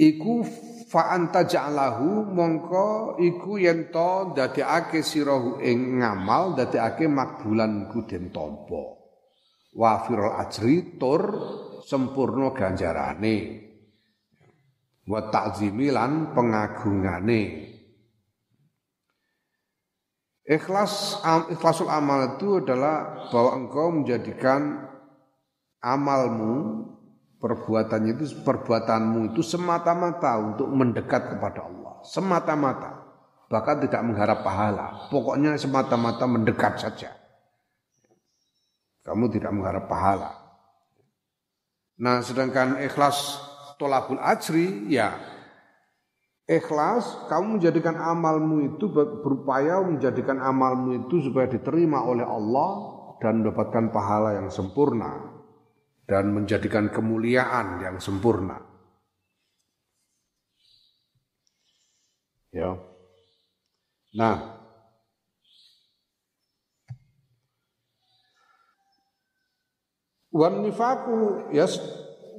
iku 0.00 0.42
fa 0.88 1.12
anta 1.14 1.44
ja'alahu 1.44 2.32
mongko 2.32 3.20
iku 3.20 3.60
yen 3.60 3.92
to 3.92 4.32
dadekake 4.34 5.04
sirahu 5.04 5.60
ing 5.60 6.00
ngamal 6.00 6.56
dadekake 6.56 7.06
makbulan 7.06 7.92
kuden 7.92 8.32
tampa 8.32 8.98
wa 9.76 9.92
firul 10.02 10.34
ajri 10.34 10.96
tur 10.98 11.22
sempurna 11.84 12.50
ganjarane 12.56 13.69
wa 15.06 15.20
ta'zimi 15.30 15.88
lan 15.94 16.34
pengagungane. 16.36 17.70
Ikhlas 20.50 21.22
ikhlasul 21.54 21.86
amal 21.86 22.34
itu 22.34 22.58
adalah 22.58 23.30
bahwa 23.30 23.50
engkau 23.54 23.86
menjadikan 23.94 24.82
amalmu 25.78 26.84
perbuatannya 27.38 28.18
itu 28.18 28.42
perbuatanmu 28.42 29.30
itu 29.30 29.46
semata-mata 29.46 30.42
untuk 30.42 30.66
mendekat 30.74 31.36
kepada 31.36 31.70
Allah. 31.70 31.94
Semata-mata. 32.02 32.98
Bahkan 33.50 33.76
tidak 33.86 34.02
mengharap 34.06 34.46
pahala. 34.46 35.10
Pokoknya 35.10 35.54
semata-mata 35.58 36.26
mendekat 36.26 36.82
saja. 36.82 37.10
Kamu 39.02 39.26
tidak 39.30 39.50
mengharap 39.50 39.90
pahala. 39.90 40.30
Nah 42.00 42.22
sedangkan 42.22 42.78
ikhlas 42.80 43.38
tolabul 43.80 44.20
ajri 44.20 44.92
ya 44.92 45.16
ikhlas 46.44 47.24
kamu 47.32 47.56
menjadikan 47.56 47.96
amalmu 47.96 48.76
itu 48.76 48.92
berupaya 48.92 49.80
menjadikan 49.80 50.36
amalmu 50.36 51.08
itu 51.08 51.24
supaya 51.24 51.48
diterima 51.48 52.04
oleh 52.04 52.28
Allah 52.28 52.70
dan 53.24 53.40
mendapatkan 53.40 53.88
pahala 53.88 54.36
yang 54.36 54.52
sempurna 54.52 55.40
dan 56.10 56.34
menjadikan 56.34 56.90
kemuliaan 56.90 57.78
yang 57.78 57.96
sempurna. 58.02 58.58
Ya. 62.50 62.74
Nah, 64.10 64.58
wan 70.34 70.66
nifaku 70.66 71.46
ya 71.54 71.70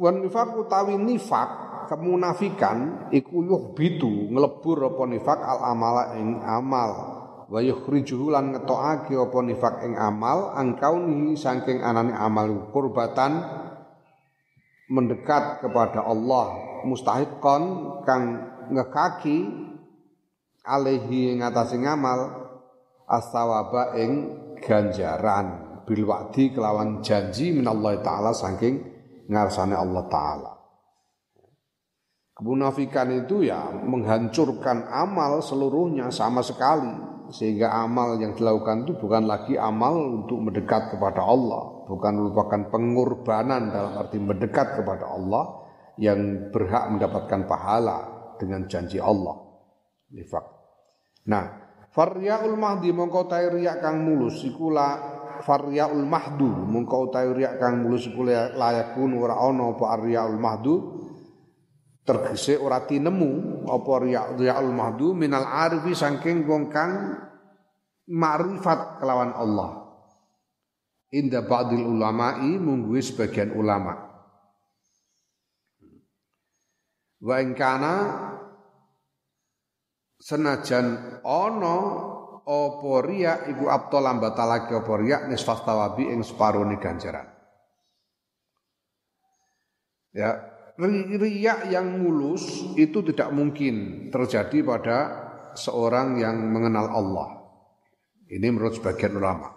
wan 0.02 0.26
nifak 0.26 0.58
utawi 0.58 0.98
nifak 0.98 1.50
kemunafikan 1.86 3.08
iku 3.14 3.46
bitu 3.78 4.34
ngelebur 4.34 4.90
apa 4.90 5.04
nifak 5.06 5.40
al 5.46 5.60
amala 5.62 6.18
ing 6.18 6.42
amal. 6.42 6.92
Wa 7.52 7.60
yukhrijuhu 7.62 8.34
lan 8.34 8.56
ngetokake 8.56 9.14
apa 9.14 9.38
nifak 9.46 9.86
ing 9.86 9.94
amal 9.94 10.58
angkauni 10.58 11.38
saking 11.38 11.86
anane 11.86 12.18
amal 12.18 12.74
kurbatan 12.74 13.44
mendekat 14.90 15.62
kepada 15.62 16.02
Allah 16.02 16.82
mustahiqan 16.88 17.62
kang 18.08 18.24
ngekaki 18.72 19.38
ing 20.66 21.38
atase 21.44 21.78
ngamal 21.78 22.20
as-sawaba 23.06 24.00
ing 24.00 24.12
ganjaran. 24.64 25.70
Bil 25.84 26.08
wa'di 26.08 26.56
kelawan 26.56 27.04
janji 27.04 27.52
minallahi 27.52 28.00
taala 28.00 28.32
saking 28.32 28.91
ngarsane 29.32 29.74
Allah 29.74 30.04
Ta'ala. 30.12 30.54
Kemunafikan 32.36 33.08
itu 33.16 33.48
ya 33.48 33.72
menghancurkan 33.72 34.92
amal 34.92 35.40
seluruhnya 35.40 36.12
sama 36.12 36.44
sekali. 36.44 37.10
Sehingga 37.32 37.72
amal 37.72 38.20
yang 38.20 38.36
dilakukan 38.36 38.84
itu 38.84 39.00
bukan 39.00 39.24
lagi 39.24 39.56
amal 39.56 39.96
untuk 39.96 40.52
mendekat 40.52 40.92
kepada 40.92 41.24
Allah. 41.24 41.88
Bukan 41.88 42.14
merupakan 42.20 42.62
pengorbanan 42.68 43.72
dalam 43.72 43.94
arti 44.04 44.20
mendekat 44.20 44.84
kepada 44.84 45.16
Allah 45.16 45.64
yang 45.96 46.52
berhak 46.52 46.92
mendapatkan 46.92 47.48
pahala 47.48 47.98
dengan 48.36 48.68
janji 48.68 49.00
Allah. 49.00 49.38
Nifak. 50.12 50.44
Nah, 51.32 51.46
Faryaul 51.92 52.56
mahdi 52.56 52.96
mongko 52.96 53.28
riak 53.32 53.84
kang 53.84 54.04
mulus 54.08 54.44
ikulah 54.48 55.21
faryaul 55.42 56.06
mahdu. 56.06 56.48
Mungko 56.48 57.10
utawi 57.10 57.44
riya 57.44 57.58
kang 57.58 57.84
mulus 57.84 58.08
iku 58.08 58.24
layakun 58.26 59.18
ora 59.18 59.38
ana 59.42 59.74
apa 59.74 59.86
aryaul 59.98 60.38
mahdu. 60.38 60.76
Tergese 62.02 62.58
ora 62.58 62.82
tinemu 62.86 63.66
apa 63.70 63.92
riyaul 64.02 64.74
mahdu. 64.74 65.14
Minal 65.18 65.46
arifi 65.46 65.94
saking 65.94 66.46
wong 66.46 66.70
kang 66.70 67.18
ma'rifat 68.10 69.02
kelawan 69.02 69.34
Allah. 69.34 69.82
Inda 71.12 71.44
ba'dil 71.44 71.84
ulama'i 71.84 72.56
mungguwe 72.56 73.04
sebagian 73.04 73.52
ulama. 73.52 74.00
Wa 77.22 77.38
ingkana 77.44 77.94
senajan 80.18 81.20
ana 81.22 81.78
apa 82.52 82.94
riya 83.08 83.48
iku 83.48 83.72
abto 83.72 84.04
lambatalake 84.04 84.76
apa 84.76 84.94
riya 85.00 85.32
nisfas 85.32 85.64
tawabi 85.64 86.12
ing 86.12 86.20
ganjaran 86.76 87.32
ya 90.12 90.52
riak 90.82 91.70
yang 91.70 92.02
mulus 92.02 92.74
itu 92.74 93.06
tidak 93.06 93.30
mungkin 93.32 94.08
terjadi 94.10 94.66
pada 94.66 94.98
seorang 95.54 96.20
yang 96.20 96.38
mengenal 96.52 96.88
Allah. 96.90 97.30
Ini 98.32 98.48
menurut 98.50 98.80
sebagian 98.80 99.20
ulama. 99.20 99.52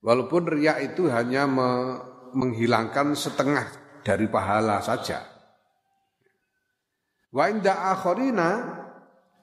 Walaupun 0.00 0.48
riak 0.48 0.94
itu 0.94 1.12
hanya 1.12 1.44
me 1.44 1.70
menghilangkan 2.36 3.16
setengah 3.16 3.64
dari 4.04 4.28
pahala 4.28 4.82
saja. 4.84 5.24
Wa 7.32 7.48
inda 7.48 7.92
akhirina 7.94 8.50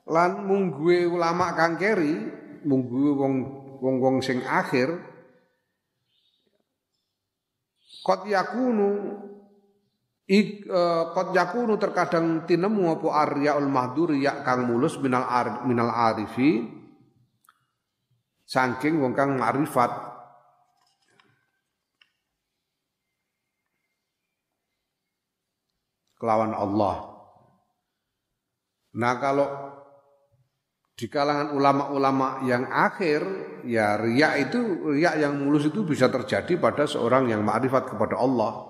lan 0.10 0.46
mungguwe 0.46 1.10
ulama 1.10 1.56
kang 1.58 1.80
keri, 2.64 2.70
mungguwe 2.72 3.12
wong 3.20 3.36
wong 3.84 3.96
wong 4.00 4.16
sing 4.24 4.40
akhir 4.48 4.88
qad 8.08 8.24
yakunu 8.32 9.20
Ik 10.24 10.72
uh, 10.72 11.12
qad 11.12 11.36
yakunu 11.36 11.76
terkadang 11.76 12.48
tinemu 12.48 12.96
apa 12.96 13.28
aryaul 13.28 13.68
mahdur 13.68 14.16
ya 14.16 14.40
kang 14.40 14.72
mulus 14.72 14.96
minal 15.04 15.28
ar, 15.28 15.68
minal 15.68 15.92
arifi 15.92 16.64
saking 18.48 19.04
wong 19.04 19.12
kang 19.12 19.36
ma'rifat 19.36 19.92
kelawan 26.24 26.56
Allah. 26.56 27.20
Nah 28.96 29.20
kalau 29.20 29.48
di 30.94 31.10
kalangan 31.10 31.58
ulama-ulama 31.58 32.46
yang 32.46 32.70
akhir 32.70 33.26
ya 33.66 33.98
riak 33.98 34.50
itu 34.50 34.94
riak 34.94 35.18
yang 35.18 35.42
mulus 35.42 35.66
itu 35.74 35.82
bisa 35.82 36.06
terjadi 36.06 36.62
pada 36.62 36.86
seorang 36.86 37.34
yang 37.34 37.42
ma'rifat 37.42 37.98
kepada 37.98 38.22
Allah. 38.22 38.70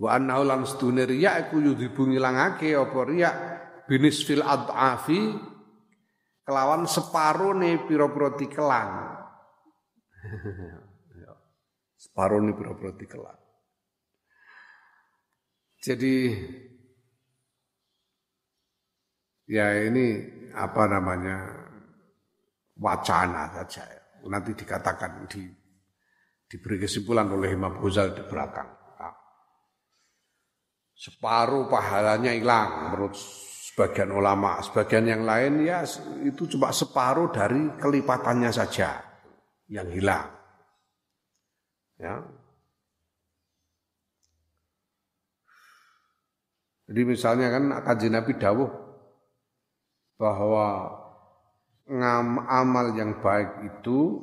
Wa 0.00 0.16
annahu 0.16 0.46
lan 0.46 0.62
sedune 0.64 1.04
riya 1.04 1.42
iku 1.44 1.58
yudhibu 1.58 2.06
ngilangake 2.06 2.72
apa 2.72 3.00
riya 3.02 3.30
binis 3.90 4.22
fil 4.22 4.46
ad'afi 4.46 5.34
kelawan 6.46 6.86
separone 6.86 7.82
pira-pira 7.84 8.30
tikelan. 8.38 8.90
separone 12.00 12.54
pira-pira 12.54 12.94
tikelan. 12.94 13.38
Jadi 15.82 16.36
ya 19.50 19.74
ini 19.82 20.22
apa 20.54 20.86
namanya 20.86 21.36
wacana 22.78 23.50
saja. 23.58 23.82
Nanti 24.30 24.54
dikatakan 24.54 25.26
di 25.26 25.42
diberi 26.46 26.78
kesimpulan 26.78 27.26
oleh 27.34 27.50
Imam 27.56 27.82
Ghazali 27.82 28.14
di 28.14 28.24
belakang 28.26 28.80
separuh 31.00 31.64
pahalanya 31.72 32.36
hilang 32.36 32.92
menurut 32.92 33.16
sebagian 33.16 34.12
ulama, 34.12 34.60
sebagian 34.60 35.08
yang 35.08 35.22
lain 35.24 35.64
ya 35.64 35.80
itu 36.20 36.44
cuma 36.44 36.68
separuh 36.76 37.32
dari 37.32 37.72
kelipatannya 37.80 38.52
saja 38.52 39.00
yang 39.72 39.88
hilang. 39.88 40.28
Ya. 41.96 42.20
Jadi 46.90 47.00
misalnya 47.06 47.48
kan 47.48 47.64
kaji 47.86 48.08
Nabi 48.12 48.32
dawuh 48.36 48.89
bahwa 50.20 51.00
ngam 51.88 52.44
amal 52.44 52.92
yang 52.92 53.16
baik 53.24 53.72
itu 53.72 54.20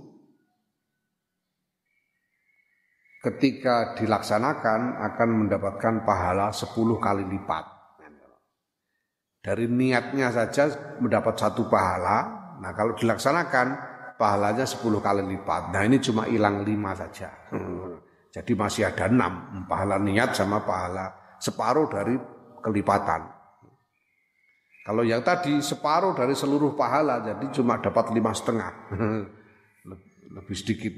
ketika 3.25 3.97
dilaksanakan 3.97 5.01
akan 5.01 5.29
mendapatkan 5.33 6.05
pahala 6.05 6.53
10 6.53 6.69
kali 7.01 7.25
lipat. 7.25 7.65
Dari 9.41 9.65
niatnya 9.65 10.29
saja 10.29 10.69
mendapat 11.01 11.33
satu 11.39 11.65
pahala, 11.65 12.53
nah 12.61 12.71
kalau 12.77 12.93
dilaksanakan 12.93 13.67
pahalanya 14.21 14.69
10 14.69 15.01
kali 15.01 15.23
lipat. 15.25 15.73
Nah 15.73 15.81
ini 15.81 15.97
cuma 15.97 16.29
hilang 16.29 16.61
5 16.61 16.93
saja. 16.93 17.33
Jadi 18.29 18.51
masih 18.53 18.85
ada 18.85 19.09
6 19.09 19.65
pahala 19.65 19.97
niat 19.97 20.37
sama 20.37 20.61
pahala 20.61 21.37
separuh 21.41 21.89
dari 21.89 22.13
kelipatan. 22.61 23.36
Kalau 24.87 25.03
yang 25.03 25.19
tadi 25.19 25.59
separuh 25.59 26.15
dari 26.15 26.31
seluruh 26.31 26.71
pahala, 26.71 27.19
jadi 27.19 27.51
cuma 27.51 27.75
dapat 27.75 28.15
lima 28.15 28.31
setengah, 28.31 28.71
lebih 30.39 30.55
sedikit. 30.55 30.95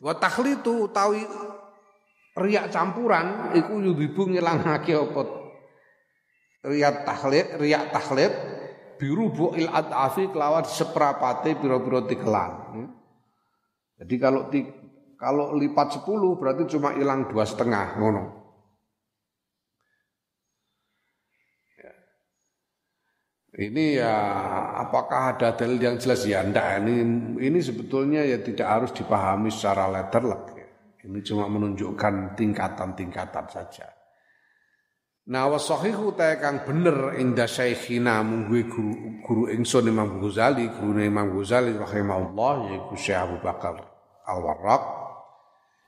Wa 0.00 0.16
takhlitu 0.16 0.88
utawi 0.88 1.20
riak 2.40 2.72
campuran 2.72 3.52
iku 3.52 3.84
yudibu 3.84 4.32
ngilangake 4.32 4.96
apa 4.96 5.22
riak 6.72 7.04
takhlit 7.04 7.46
riak 7.60 7.92
takhlit 7.92 8.32
biru 8.96 9.28
bu'il 9.28 9.68
adafi 9.68 10.32
kelawan 10.32 10.64
seprapate 10.64 11.52
pira-pira 11.60 12.00
tikelan. 12.08 12.52
Hmm? 12.72 12.88
Jadi 14.00 14.14
kalau 14.16 14.48
kalau 15.20 15.52
lipat 15.56 16.00
10 16.00 16.40
berarti 16.40 16.64
cuma 16.76 16.96
hilang 16.96 17.28
dua 17.28 17.44
setengah 17.44 18.00
ngono. 18.00 18.45
Ini 23.56 24.04
ya 24.04 24.14
apakah 24.84 25.32
ada 25.32 25.56
dalil 25.56 25.80
yang 25.80 25.96
jelas 25.96 26.28
ya 26.28 26.44
enggak 26.44 26.76
ini 26.84 27.00
ini 27.40 27.56
sebetulnya 27.64 28.20
ya 28.20 28.36
tidak 28.44 28.68
harus 28.68 28.92
dipahami 28.92 29.48
secara 29.48 29.88
letterlek 29.88 30.44
ya. 30.52 30.68
Ini 31.08 31.24
cuma 31.24 31.48
menunjukkan 31.48 32.36
tingkatan-tingkatan 32.36 33.46
saja. 33.48 33.88
Nah 35.32 35.48
wasahihu 35.48 36.12
ta 36.12 36.36
kang 36.36 36.68
bener 36.68 37.16
inda 37.16 37.48
syekhina 37.48 38.20
mungguwe 38.20 38.68
guru, 38.68 38.94
guru 39.24 39.42
ingsun 39.48 39.88
Imam 39.88 40.20
Ghazali, 40.20 40.68
guru 40.76 41.00
Imam 41.00 41.32
Ghazali 41.32 41.72
rahimahullah 41.80 42.76
yaiku 42.76 42.92
Syekh 42.92 43.24
Abu 43.24 43.40
Bakar 43.40 43.80
Al-Warraq 44.28 44.84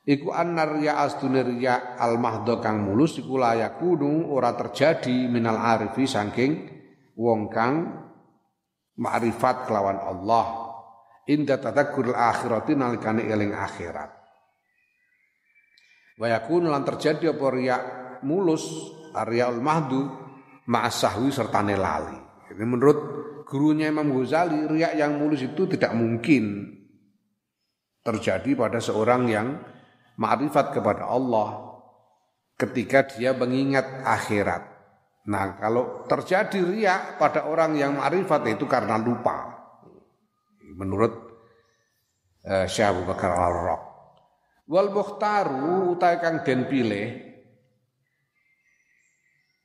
iku 0.09 0.33
annar 0.33 0.81
ya 0.81 1.05
astunir 1.05 1.45
al 1.69 2.17
mahdo 2.17 2.65
kang 2.65 2.81
mulus 2.81 3.21
iku 3.21 3.37
layakunu 3.37 4.33
ora 4.33 4.57
terjadi 4.57 5.29
minal 5.29 5.61
arifi 5.61 6.09
saking 6.09 6.78
wong 7.19 7.51
kang 7.51 7.75
ma'rifat 9.03 9.67
kelawan 9.67 9.99
Allah. 9.99 10.71
Inda 11.29 11.61
tadakkuril 11.61 12.17
akhirati 12.17 12.73
nalikane 12.73 13.29
eling 13.29 13.53
akhirat. 13.53 14.11
Wa 16.17 16.27
yakun 16.31 16.73
lan 16.73 16.89
terjadi 16.89 17.37
apa 17.37 17.47
riya 17.53 17.77
mulus 18.25 18.65
aryaul 19.13 19.61
mahdu 19.61 20.09
ma'asahwi 20.73 21.29
serta 21.29 21.61
lali. 21.61 22.17
Ini 22.49 22.65
menurut 22.65 22.99
gurunya 23.45 23.93
Imam 23.93 24.09
Ghazali 24.09 24.57
riya 24.73 24.97
yang 24.97 25.21
mulus 25.21 25.45
itu 25.45 25.69
tidak 25.69 25.93
mungkin 25.93 26.75
terjadi 28.01 28.57
pada 28.57 28.81
seorang 28.81 29.29
yang 29.29 29.61
ma'rifat 30.17 30.81
kepada 30.81 31.13
Allah 31.13 31.77
ketika 32.57 33.05
dia 33.05 33.37
mengingat 33.37 33.85
akhirat 34.01 34.68
Nah 35.29 35.61
kalau 35.61 36.09
terjadi 36.09 36.65
riak 36.65 37.21
pada 37.21 37.45
orang 37.45 37.77
yang 37.77 38.01
ma'rifat 38.01 38.49
itu 38.49 38.65
karena 38.65 38.97
lupa. 38.97 39.61
Menurut 40.73 41.13
uh, 42.49 42.65
Syekh 42.65 42.89
Abu 42.89 43.03
Bakar 43.05 43.37
Al-Raq. 43.37 43.83
Wal 44.69 44.89
mukhtaru 44.93 45.97
utai 45.97 46.21
kang 46.21 46.45
den 46.45 46.69
pilih 46.69 47.09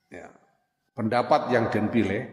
ya, 0.08 0.32
pendapat 0.96 1.52
yang 1.52 1.68
den 1.68 1.92
pilih 1.92 2.24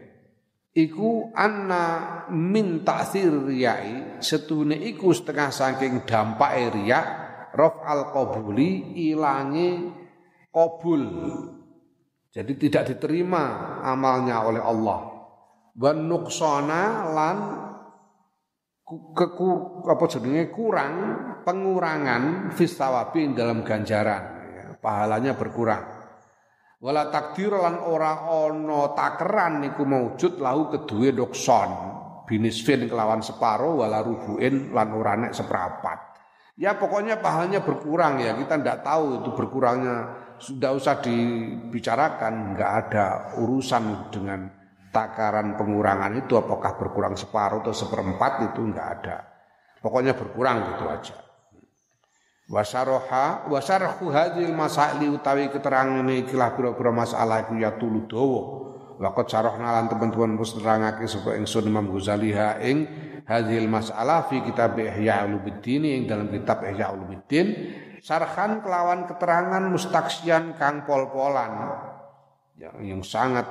iku 0.71 1.35
anna 1.35 2.23
min 2.31 2.87
ta'sir 2.87 3.27
riyai 3.27 4.23
setune 4.23 4.79
iku 4.79 5.11
setengah 5.11 5.51
saking 5.51 6.07
dampak 6.07 6.71
riya 6.71 6.99
raf 7.51 7.83
al 7.83 8.15
qabuli 8.15 8.95
ilange 8.95 9.91
qabul 10.47 11.03
jadi 12.31 12.53
tidak 12.55 12.83
diterima 12.95 13.75
amalnya 13.83 14.39
oleh 14.47 14.63
Allah. 14.63 14.99
Nuksona 15.75 16.83
lan 17.11 17.37
kekur 18.87 19.83
apa 19.83 20.03
jenenge? 20.07 20.47
Kurang 20.47 20.93
pengurangan 21.43 22.55
fistawabi 22.55 23.35
dalam 23.35 23.67
ganjaran. 23.67 24.23
Ya. 24.55 24.65
pahalanya 24.79 25.35
berkurang. 25.35 25.83
Wala 26.81 27.11
takdir 27.11 27.51
lan 27.51 27.83
ora 27.83 28.25
ana 28.25 28.95
takeran 28.95 29.61
niku 29.61 29.83
maujud 29.83 30.41
lahu 30.41 30.71
kedue 30.73 31.13
dokson 31.13 31.69
binisfin 32.25 32.87
kelawan 32.87 33.19
separo 33.19 33.83
wala 33.83 33.99
rubuin 33.99 34.71
lan 34.71 34.89
ora 34.95 35.19
nek 35.19 35.35
seprapat. 35.35 35.99
Ya 36.55 36.79
pokoknya 36.79 37.19
pahalanya 37.19 37.59
berkurang 37.59 38.23
ya. 38.23 38.39
Kita 38.39 38.55
ndak 38.55 38.87
tahu 38.87 39.19
itu 39.19 39.29
berkurangnya 39.35 39.97
sudah 40.41 40.73
usah 40.73 40.97
dibicarakan 41.05 42.57
nggak 42.57 42.71
ada 42.85 43.07
urusan 43.37 44.09
dengan 44.09 44.49
takaran 44.89 45.53
pengurangan 45.53 46.17
itu 46.17 46.33
apakah 46.33 46.81
berkurang 46.81 47.13
separuh 47.13 47.61
atau 47.61 47.71
seperempat 47.71 48.51
itu 48.51 48.59
nggak 48.65 48.87
ada. 48.99 49.17
Pokoknya 49.85 50.17
berkurang 50.17 50.65
gitu 50.73 50.85
aja. 50.89 51.15
Wasaroha 52.51 53.47
wasarhu 53.47 54.11
hadhil 54.11 54.51
masaili 54.51 55.07
utawi 55.07 55.47
keterangan 55.47 56.03
iki 56.09 56.35
lah 56.35 56.51
pira-pira 56.57 56.91
masalah 56.91 57.47
iku 57.47 57.55
ya 57.61 57.77
tulu 57.77 58.09
dawa. 58.09 58.41
Waqat 59.01 59.33
sarahna 59.33 59.81
lan 59.81 59.85
teman-teman 59.89 60.37
wis 60.37 60.53
nerangake 60.57 61.09
sapa 61.09 61.33
ingsun 61.33 61.65
Imam 61.65 61.89
Ghazali 61.89 62.37
ha 62.37 62.61
ing 62.61 62.85
hadhil 63.25 63.65
masalah 63.65 64.29
fi 64.29 64.45
kitab 64.45 64.77
Ihya 64.77 65.25
Ulumuddin 65.25 65.81
ing 65.87 66.01
dalam 66.05 66.29
kitab 66.29 66.61
Ihya 66.61 66.93
Ulumuddin 66.93 67.47
sarhan 68.01 68.65
kelawan 68.65 69.05
keterangan 69.05 69.61
mustaksian 69.69 70.57
kang 70.57 70.83
pol-polan 70.89 71.69
yang, 72.57 72.75
yang 72.81 73.01
sangat 73.05 73.45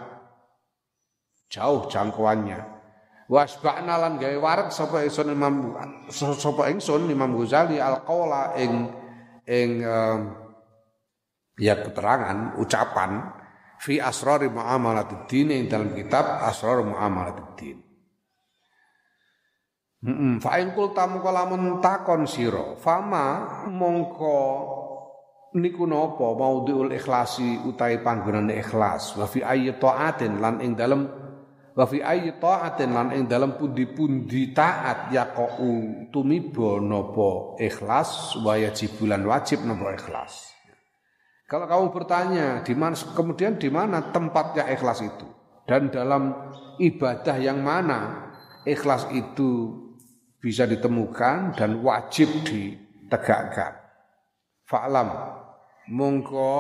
jauh 1.47 1.87
jangkauannya. 1.87 2.83
Wasba'na 3.31 3.95
lan 3.95 4.19
gawe 4.19 4.37
waret 4.43 4.75
sapa 4.75 5.07
ingsun 5.07 5.31
Imam 5.31 5.79
sapa 6.11 6.67
ingsun 6.67 7.07
Imam 7.07 7.39
Ghazali 7.39 7.79
al-qaula 7.79 8.59
ing 8.59 8.91
ing 9.47 9.87
um, 9.87 10.35
ya 11.55 11.79
keterangan 11.79 12.59
ucapan 12.59 13.31
fi 13.79 14.03
asrari 14.03 14.51
muamalatid 14.51 15.31
din 15.31 15.55
ing 15.55 15.63
dalam 15.71 15.95
kitab 15.95 16.43
asrar 16.43 16.83
muamalatid 16.83 17.49
din 17.55 17.79
Heeh, 20.01 20.41
fa 20.41 20.57
in 20.57 20.73
qul 20.73 20.97
tamu 20.97 21.21
kalamun 21.21 21.77
takon 21.85 22.25
sira, 22.25 22.73
fama 22.81 23.61
mongko 23.69 24.41
niku 25.61 25.85
napa 25.85 26.33
maudhiul 26.33 26.89
ikhlasi 26.97 27.69
utahe 27.69 28.01
panggonan 28.01 28.49
ikhlas. 28.49 29.13
Wa 29.21 29.29
fi 29.29 29.45
ayyi 29.45 29.77
taatin 29.77 30.41
lan 30.41 30.65
ing 30.65 30.73
dalem 30.73 31.05
wa 31.77 31.85
fi 31.85 32.01
ayyi 32.01 32.41
taatin 32.41 32.97
lan 32.97 33.13
ing 33.13 33.29
dalam 33.29 33.61
pundi-pundi 33.61 34.57
taat 34.57 35.13
yaqau 35.13 36.09
tumiba 36.09 36.81
napa 36.81 37.61
ikhlas 37.61 38.41
wa 38.41 38.57
yajibulan 38.57 39.21
wajib 39.29 39.69
napa 39.69 40.01
ikhlas. 40.01 40.49
Kalau 41.45 41.69
kamu 41.69 41.87
bertanya 41.93 42.65
di 42.65 42.73
mana 42.79 42.97
kemudian 42.97 43.61
di 43.61 43.69
mana 43.69 44.15
tempatnya 44.15 44.65
ikhlas 44.71 45.05
itu? 45.05 45.29
Dan 45.69 45.93
dalam 45.93 46.31
ibadah 46.81 47.37
yang 47.37 47.61
mana 47.61 48.33
ikhlas 48.63 49.11
itu 49.11 49.89
bisa 50.40 50.64
ditemukan 50.64 51.55
dan 51.55 51.85
wajib 51.85 52.33
ditegakkan. 52.48 53.76
Fa'lam. 54.64 55.09
Mongko 55.90 56.55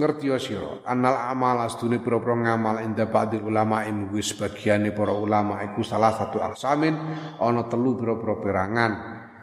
ngerti 0.00 0.32
sira. 0.40 0.80
Anal 0.88 1.12
amal 1.28 1.60
astune 1.60 2.00
pira-pira 2.00 2.34
ngamal 2.34 2.80
inda 2.80 3.04
ba'dil 3.04 3.44
ulama 3.44 3.84
ing 3.84 4.08
wis 4.16 4.32
bagiane 4.32 4.96
para 4.96 5.12
ulama 5.12 5.60
iku 5.60 5.84
salah 5.84 6.16
satu 6.16 6.40
aksamin 6.40 6.96
ana 7.36 7.68
telu 7.68 8.00
pira-pira 8.00 8.40
perangan. 8.40 8.92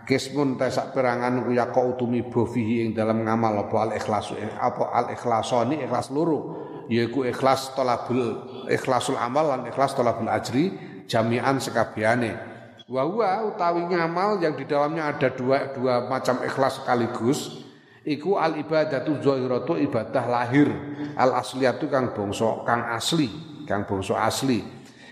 Kismun 0.07 0.55
ta 0.55 0.71
sak 0.71 0.95
perangan 0.95 1.43
ku 1.45 1.51
ya 1.51 1.67
utumi 1.67 2.25
fihi 2.31 2.89
ing 2.89 2.95
dalam 2.95 3.27
ngamal 3.27 3.67
apa 3.67 3.75
al 3.85 3.91
ikhlasu 3.93 4.39
apa 4.55 4.83
al 4.95 5.07
ikhlasoni 5.13 5.83
ikhlas 5.83 6.09
loro 6.15 6.39
yaiku 6.87 7.27
ikhlas 7.27 7.75
talabul 7.75 8.47
ikhlasul 8.71 9.19
amal 9.19 9.51
lan 9.51 9.61
ikhlas 9.67 9.93
talabul 9.93 10.31
ajri 10.31 10.71
jami'an 11.11 11.59
sekabehane 11.59 12.56
wa 12.87 13.03
utawi 13.43 13.83
ngamal 13.83 14.39
yang 14.39 14.55
di 14.55 14.63
dalamnya 14.63 15.11
ada 15.11 15.27
dua 15.27 15.75
dua 15.75 16.07
macam 16.07 16.39
ikhlas 16.39 16.79
sekaligus 16.79 17.67
iku 18.07 18.39
al 18.39 18.55
ibadatu 18.55 19.19
zahiratu 19.19 19.75
ibadah 19.75 20.23
lahir. 20.23 20.71
Al 21.19 21.35
asliyatu 21.43 21.91
kang 21.91 22.15
bangsa 22.15 22.63
kang 22.63 22.87
asli 22.95 23.27
kang 23.67 23.83
bangsa 23.83 24.15
asli. 24.23 24.63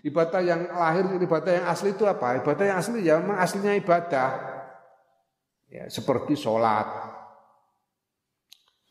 Ibadah 0.06 0.42
yang 0.46 0.70
lahir 0.72 1.04
ibadah 1.20 1.52
yang 1.52 1.68
asli 1.68 1.92
itu 1.92 2.08
apa? 2.08 2.40
Ibadah 2.40 2.64
yang 2.64 2.78
asli 2.80 3.00
ya 3.04 3.20
memang 3.20 3.44
aslinya 3.44 3.76
ibadah. 3.76 4.30
Ya 5.68 5.84
seperti 5.92 6.40
sholat. 6.40 6.88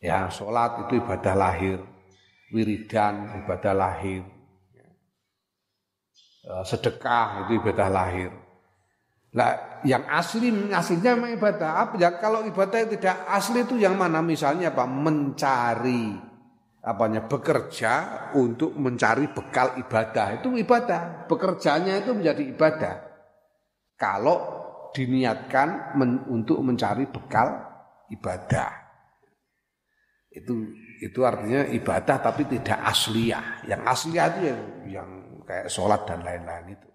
Ya 0.04 0.28
sholat 0.28 0.84
itu 0.84 1.00
ibadah 1.00 1.32
lahir. 1.32 1.80
Wiridan 2.52 3.40
ibadah 3.46 3.72
lahir. 3.72 4.22
Ya. 6.44 6.60
sedekah 6.68 7.48
itu 7.48 7.56
ibadah 7.62 7.88
lahir 7.88 8.43
Nah, 9.34 9.82
yang 9.82 10.06
asli 10.06 10.54
aslinya 10.70 11.18
memang 11.18 11.34
ibadah. 11.34 11.70
Apa 11.82 11.94
ya 11.98 12.14
kalau 12.22 12.46
ibadah 12.46 12.86
yang 12.86 12.90
tidak 12.94 13.26
asli 13.26 13.66
itu 13.66 13.74
yang 13.82 13.98
mana? 13.98 14.22
Misalnya 14.22 14.70
apa? 14.70 14.86
Mencari 14.86 16.14
apanya? 16.78 17.26
Bekerja 17.26 17.92
untuk 18.38 18.78
mencari 18.78 19.26
bekal 19.34 19.74
ibadah. 19.74 20.38
Itu 20.38 20.54
ibadah. 20.54 21.26
Bekerjanya 21.26 21.98
itu 21.98 22.14
menjadi 22.14 22.42
ibadah. 22.46 22.94
Kalau 23.98 24.38
diniatkan 24.94 25.98
men, 25.98 26.22
untuk 26.30 26.62
mencari 26.62 27.10
bekal 27.10 27.58
ibadah. 28.14 28.70
Itu 30.30 30.62
itu 31.02 31.20
artinya 31.26 31.66
ibadah 31.74 32.22
tapi 32.22 32.46
tidak 32.46 32.78
asliah. 32.86 33.66
Yang 33.66 33.82
asliah 33.82 34.26
itu 34.30 34.40
yang, 34.46 34.62
yang 34.86 35.08
kayak 35.42 35.66
sholat 35.66 36.06
dan 36.06 36.22
lain-lain 36.22 36.78
itu. 36.78 36.93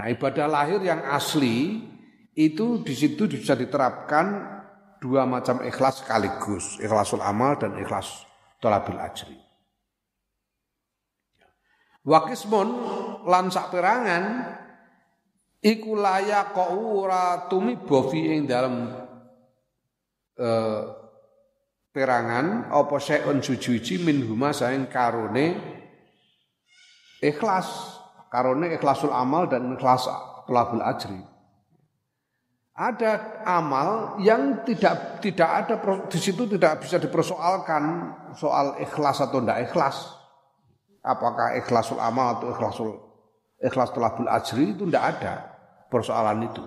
Nah 0.00 0.08
ibadah 0.08 0.48
lahir 0.48 0.80
yang 0.80 1.04
asli 1.04 1.84
itu 2.32 2.80
di 2.80 2.94
situ 2.96 3.28
bisa 3.28 3.52
diterapkan 3.52 4.40
dua 5.02 5.28
macam 5.28 5.60
ikhlas 5.60 6.00
sekaligus, 6.00 6.80
ikhlasul 6.80 7.20
amal 7.20 7.60
dan 7.60 7.76
ikhlas 7.76 8.24
tolabil 8.62 8.96
ajri. 8.96 9.36
Wakismun 12.02 12.68
lan 13.28 13.52
perangan 13.52 14.24
iku 15.62 15.94
layak 15.94 16.56
kok 16.56 16.70
ora 16.74 17.46
ing 18.32 18.48
dalam 18.50 18.90
eh, 20.34 20.82
perangan 21.92 22.72
apa 22.72 22.96
syai'un 22.98 23.38
suci 23.44 24.00
min 24.02 24.24
huma 24.26 24.50
karone 24.90 25.46
ikhlas 27.22 28.01
Karena 28.32 28.64
ikhlasul 28.72 29.12
amal 29.12 29.44
dan 29.44 29.76
ikhlas 29.76 30.08
pelabul 30.48 30.80
ajri. 30.80 31.20
Ada 32.72 33.44
amal 33.44 34.16
yang 34.24 34.64
tidak 34.64 35.20
tidak 35.20 35.50
ada 35.52 35.76
di 36.08 36.16
situ 36.16 36.48
tidak 36.48 36.80
bisa 36.80 36.96
dipersoalkan 36.96 37.84
soal 38.32 38.80
ikhlas 38.80 39.20
atau 39.20 39.44
tidak 39.44 39.68
ikhlas. 39.68 40.16
Apakah 41.04 41.60
ikhlasul 41.60 42.00
amal 42.00 42.40
atau 42.40 42.48
ikhlasul 42.56 42.90
ikhlas 43.60 43.92
pelabul 43.92 44.32
ajri 44.32 44.72
itu 44.72 44.88
tidak 44.88 45.04
ada 45.20 45.34
persoalan 45.92 46.48
itu. 46.48 46.64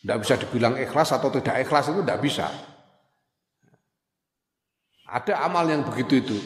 Tidak 0.00 0.18
bisa 0.24 0.40
dibilang 0.40 0.72
ikhlas 0.80 1.12
atau 1.12 1.28
tidak 1.28 1.68
ikhlas 1.68 1.92
itu 1.92 2.00
tidak 2.00 2.24
bisa. 2.24 2.48
Ada 5.04 5.44
amal 5.44 5.68
yang 5.68 5.84
begitu 5.84 6.24
itu. 6.24 6.38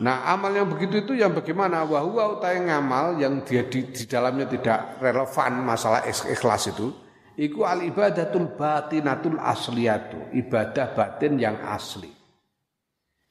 Nah 0.00 0.24
amal 0.32 0.56
yang 0.56 0.64
begitu 0.64 1.04
itu 1.04 1.12
yang 1.12 1.36
bagaimana? 1.36 1.84
Wahwa 1.84 2.40
utai 2.40 2.56
ngamal 2.64 3.20
yang 3.20 3.44
dia 3.44 3.68
di, 3.68 3.84
di 3.92 4.08
dalamnya 4.08 4.48
tidak 4.48 4.96
relevan 4.96 5.60
masalah 5.60 6.08
ikhlas 6.08 6.72
itu. 6.72 6.88
Iku 7.36 7.68
al 7.68 7.84
ibadatul 7.84 8.56
batinatul 8.56 9.36
asliyatu. 9.36 10.32
Ibadah 10.32 10.96
batin 10.96 11.36
yang 11.36 11.60
asli. 11.68 12.08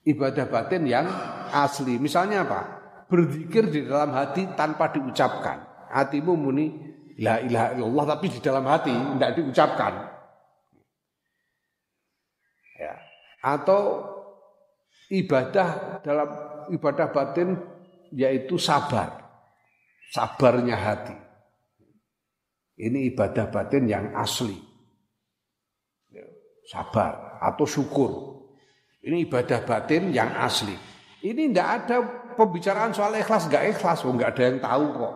Ibadah 0.06 0.46
batin 0.46 0.86
yang 0.86 1.10
asli. 1.50 1.98
Misalnya 1.98 2.46
apa? 2.46 2.62
Berzikir 3.10 3.74
di 3.74 3.90
dalam 3.90 4.14
hati 4.14 4.54
tanpa 4.54 4.94
diucapkan. 4.94 5.90
Hatimu 5.90 6.34
muni 6.38 6.70
la 7.18 7.42
ilaha 7.42 7.74
illallah 7.74 8.06
tapi 8.14 8.30
di 8.30 8.40
dalam 8.42 8.66
hati 8.70 8.94
tidak 8.94 9.32
diucapkan. 9.42 9.94
Ya. 12.78 12.94
Atau 13.42 14.06
ibadah 15.10 16.02
dalam 16.06 16.49
ibadah 16.74 17.10
batin 17.14 17.58
yaitu 18.14 18.58
sabar. 18.58 19.30
Sabarnya 20.10 20.74
hati. 20.74 21.14
Ini 22.80 23.14
ibadah 23.14 23.52
batin 23.52 23.86
yang 23.86 24.16
asli. 24.16 24.56
Ya, 26.10 26.26
sabar 26.66 27.38
atau 27.44 27.68
syukur. 27.68 28.40
Ini 29.04 29.28
ibadah 29.28 29.62
batin 29.68 30.10
yang 30.10 30.32
asli. 30.40 30.74
Ini 31.20 31.52
tidak 31.52 31.70
ada 31.84 31.98
pembicaraan 32.40 32.96
soal 32.96 33.12
ikhlas, 33.20 33.52
nggak 33.52 33.76
ikhlas, 33.76 34.08
oh, 34.08 34.16
nggak 34.16 34.32
ada 34.34 34.44
yang 34.48 34.60
tahu 34.64 34.86
kok. 34.96 35.16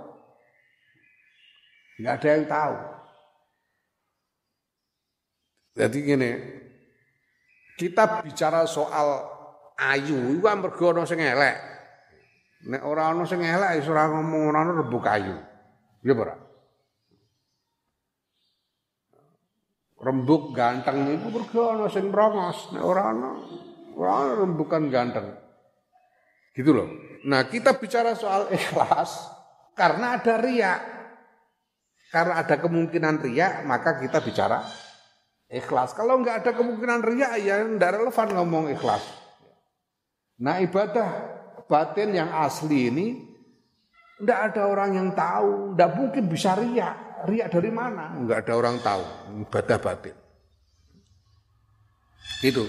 Nggak 2.04 2.14
ada 2.20 2.28
yang 2.28 2.46
tahu. 2.52 2.76
Jadi 5.74 5.98
gini, 6.06 6.32
kita 7.80 8.22
bicara 8.22 8.68
soal 8.70 9.33
ayu 9.78 10.38
iku 10.38 10.48
mergo 10.58 10.94
ana 10.94 11.04
sing 11.06 11.20
elek. 11.20 11.58
Nek 12.70 12.82
ora 12.84 13.12
ana 13.12 13.28
sing 13.28 13.44
elek 13.44 13.82
wis 13.82 13.88
ora 13.90 14.08
ngomong 14.08 14.54
ora 14.54 14.62
rebuk 14.72 15.06
ayu. 15.08 15.36
Ya 16.04 16.14
ora? 16.16 16.36
Rembuk 20.04 20.52
ganteng 20.52 21.16
itu 21.16 21.28
mergo 21.32 21.62
ana 21.72 21.88
sing 21.88 22.12
rongos, 22.12 22.76
nek 22.76 22.84
ora 22.84 23.12
ana 23.12 23.30
ora 23.96 24.12
ana 24.20 24.32
rembukan 24.44 24.92
ganteng. 24.92 25.28
Gitu 26.54 26.70
loh. 26.70 26.88
Nah, 27.24 27.48
kita 27.48 27.80
bicara 27.80 28.14
soal 28.20 28.52
ikhlas 28.52 29.32
karena 29.74 30.20
ada 30.20 30.36
riak. 30.38 30.80
Karena 32.14 32.46
ada 32.46 32.62
kemungkinan 32.62 33.26
riak, 33.26 33.66
maka 33.66 33.98
kita 33.98 34.22
bicara 34.22 34.62
ikhlas. 35.50 35.98
Kalau 35.98 36.22
nggak 36.22 36.46
ada 36.46 36.52
kemungkinan 36.54 37.02
riak, 37.02 37.42
ya 37.42 37.66
tidak 37.66 37.98
relevan 37.98 38.30
ngomong 38.38 38.70
ikhlas. 38.70 39.23
Nah 40.42 40.58
ibadah 40.58 41.10
batin 41.70 42.16
yang 42.18 42.30
asli 42.34 42.90
ini 42.90 43.08
tidak 44.18 44.40
ada 44.54 44.62
orang 44.72 44.92
yang 44.98 45.10
tahu, 45.14 45.76
tidak 45.76 45.92
mungkin 46.00 46.24
bisa 46.32 46.58
riak. 46.58 47.28
Riak 47.28 47.48
dari 47.52 47.72
mana? 47.72 48.16
Enggak 48.18 48.48
ada 48.48 48.54
orang 48.56 48.78
tahu. 48.84 49.04
Ibadah 49.48 49.78
batin. 49.80 50.16
Itu. 52.44 52.64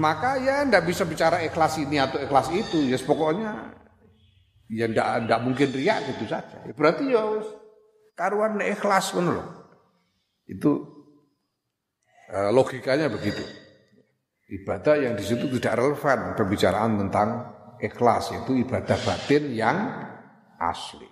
Maka 0.00 0.40
ya 0.40 0.64
tidak 0.64 0.84
bisa 0.88 1.04
bicara 1.04 1.44
ikhlas 1.44 1.76
ini 1.80 2.00
atau 2.00 2.20
ikhlas 2.20 2.48
itu. 2.52 2.88
Ya 2.88 2.96
pokoknya 3.00 3.76
ya 4.68 4.86
tidak 4.88 5.40
mungkin 5.44 5.68
riak 5.72 5.98
gitu 6.12 6.24
saja. 6.28 6.64
Ya, 6.64 6.72
berarti 6.72 7.12
ya 7.12 7.24
karuan 8.16 8.60
ikhlas 8.60 9.16
loh. 9.16 9.68
Itu 10.48 10.88
eh, 12.32 12.50
logikanya 12.52 13.08
begitu 13.08 13.59
ibadah 14.50 14.98
yang 14.98 15.14
di 15.14 15.22
situ 15.22 15.46
tidak 15.58 15.78
relevan 15.78 16.34
pembicaraan 16.34 16.98
tentang 17.06 17.28
ikhlas 17.78 18.34
itu 18.34 18.58
ibadah 18.66 18.98
batin 18.98 19.54
yang 19.54 19.78
asli. 20.58 21.06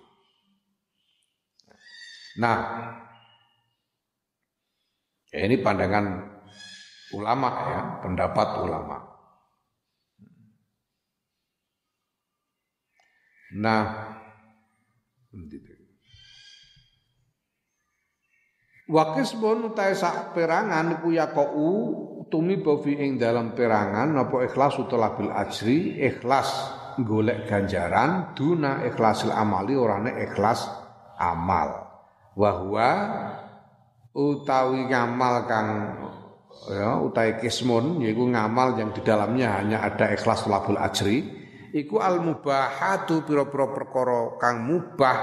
Nah, 2.38 2.59
ini 5.35 5.57
pandangan 5.62 6.07
ulama 7.14 7.51
ya, 7.70 7.81
pendapat 8.03 8.48
ulama. 8.62 8.98
Nah, 13.59 13.85
Wakis 18.88 19.37
pun 19.37 19.68
utai 19.68 19.92
sak 19.92 20.33
perangan 20.33 20.96
iku 20.96 21.12
yaqau 21.12 22.17
tumi 22.29 22.61
bafi 22.61 22.95
ing 22.97 23.17
dalam 23.17 23.57
perangan 23.57 24.12
apa 24.14 24.49
ikhlas 24.49 24.79
utawa 24.79 25.17
bil 25.17 25.33
ajri 25.33 25.99
ikhlas 26.01 26.49
golek 27.03 27.47
ganjaran 27.47 28.33
duna 28.37 28.85
ikhlasil 28.87 29.33
amali 29.35 29.75
orane 29.75 30.14
ikhlas 30.29 30.69
amal. 31.19 31.88
Wahwa 32.38 32.91
utawi 34.14 34.87
ngamal 34.87 35.35
kang 35.51 35.69
ya 36.71 36.99
utawi 37.03 37.38
kismun 37.43 38.03
yaiku 38.03 38.27
ngamal 38.31 38.79
yang 38.79 38.91
di 38.95 39.03
dalamnya 39.03 39.59
hanya 39.59 39.83
ada 39.83 40.11
ikhlas 40.14 40.47
labul 40.47 40.79
ajri 40.79 41.23
iku 41.75 42.03
al 42.03 42.23
mubahatu 42.23 43.27
pira-pira 43.27 43.71
perkara 43.75 44.38
kang 44.38 44.67
mubah 44.67 45.19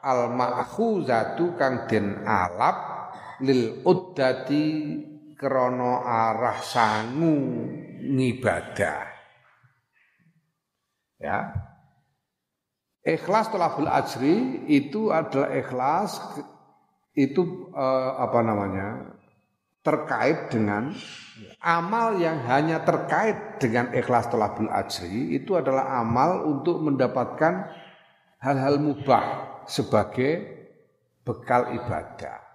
al 0.00 0.32
ma'khuzatu 0.34 1.58
kang 1.58 1.86
den 1.86 2.22
alap 2.26 2.76
lil 3.44 3.84
uddati 3.84 4.66
krono 5.40 6.04
arah 6.04 6.60
sangu 6.60 7.64
ngibadah. 8.04 9.08
Ya. 11.16 11.56
Ikhlas 13.00 13.48
tolabul 13.48 13.88
ajri 13.88 14.68
itu 14.68 15.08
adalah 15.08 15.48
ikhlas 15.56 16.20
itu 17.16 17.72
eh, 17.72 18.12
apa 18.20 18.38
namanya? 18.44 19.16
terkait 19.80 20.52
dengan 20.52 20.92
amal 21.64 22.20
yang 22.20 22.44
hanya 22.44 22.84
terkait 22.84 23.56
dengan 23.56 23.88
ikhlas 23.96 24.28
tolabul 24.28 24.68
ajri 24.68 25.32
itu 25.32 25.56
adalah 25.56 26.04
amal 26.04 26.44
untuk 26.44 26.84
mendapatkan 26.84 27.64
hal-hal 28.44 28.76
mubah 28.76 29.24
sebagai 29.64 30.60
bekal 31.24 31.72
ibadah. 31.72 32.49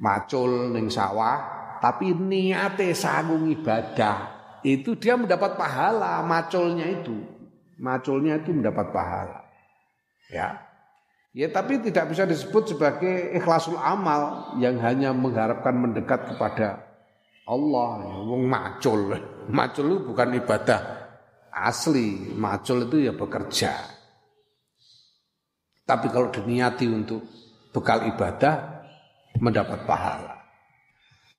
Ya 0.00 0.04
macul 0.08 0.72
ning 0.72 0.88
sawah 0.88 1.60
tapi 1.84 2.16
niate 2.16 2.96
sangung 2.96 3.44
ibadah 3.52 4.40
itu 4.60 4.96
dia 4.96 5.16
mendapat 5.16 5.56
pahala 5.56 6.20
maculnya 6.20 6.84
itu. 6.88 7.16
Maculnya 7.80 8.36
itu 8.36 8.52
mendapat 8.52 8.92
pahala. 8.92 9.40
Ya. 10.28 10.60
Ya 11.32 11.48
tapi 11.48 11.80
tidak 11.80 12.12
bisa 12.12 12.28
disebut 12.28 12.76
sebagai 12.76 13.32
ikhlasul 13.40 13.78
amal 13.80 14.52
yang 14.60 14.76
hanya 14.84 15.16
mengharapkan 15.16 15.72
mendekat 15.72 16.28
kepada 16.28 16.84
Allah. 17.48 18.04
Wong 18.28 18.44
macul. 18.44 19.16
Macul 19.50 19.96
itu 19.96 19.98
bukan 20.12 20.36
ibadah 20.36 20.80
asli. 21.48 22.36
Macul 22.36 22.84
itu 22.84 23.08
ya 23.08 23.16
bekerja. 23.16 23.72
Tapi 25.88 26.06
kalau 26.12 26.28
diniati 26.28 26.86
untuk 26.86 27.24
bekal 27.72 28.06
ibadah 28.06 28.79
mendapat 29.38 29.86
pahala. 29.86 30.40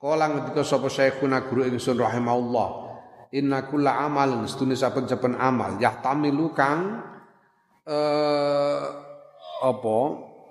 Kala 0.02 0.26
ngendika 0.32 0.64
sapa 0.66 0.90
syekhuna 0.90 1.46
guru 1.46 1.68
ingsun 1.68 2.00
rahimahullah, 2.00 2.70
inna 3.32 3.68
kulla 3.68 4.02
amalin 4.04 4.48
setune 4.48 4.76
saben-saben 4.76 5.40
amal 5.40 5.80
yahtamilu 5.80 6.52
kang 6.52 7.00
eh 7.88 8.84
apa 9.62 9.98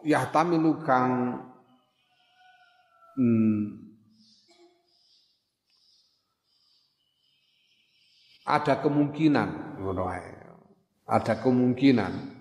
yahtamilu 0.06 0.80
kang 0.86 1.10
hmm, 3.18 3.90
ada 8.48 8.74
kemungkinan 8.80 9.80
ngono 9.80 10.04
Ada 11.10 11.42
kemungkinan 11.42 12.38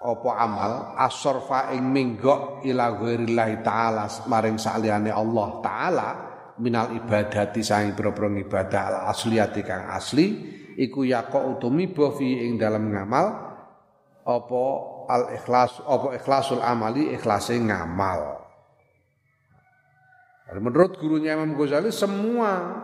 apa 0.00 0.30
amal? 0.40 0.72
Asorfa 0.96 1.76
ing 1.76 1.84
minggok 1.92 2.64
ila 2.64 2.96
ghairillahi 2.96 3.60
taala 3.60 4.08
maring 4.24 4.56
saliyane 4.56 5.12
Allah 5.12 5.48
taala 5.60 6.08
minal 6.56 6.96
ibadati 6.96 7.60
sang 7.60 7.92
boro 7.92 8.12
ibadah 8.32 8.82
al 8.88 8.96
asliyati 9.12 9.60
kang 9.60 9.92
asli 9.92 10.56
iku 10.80 11.04
yaqa 11.04 11.44
utumi 11.44 11.92
fi 11.92 12.48
ing 12.48 12.56
dalam 12.56 12.88
ngamal. 12.88 13.52
Apa 14.24 14.62
al 15.08 15.36
ikhlas 15.36 15.84
apa 15.84 16.16
ikhlasul 16.16 16.64
amali? 16.64 17.12
Ikhlase 17.12 17.60
ngamal. 17.60 18.40
Menurut 20.50 20.98
gurunya 20.98 21.38
Imam 21.38 21.54
Ghazali 21.54 21.94
semua 21.94 22.82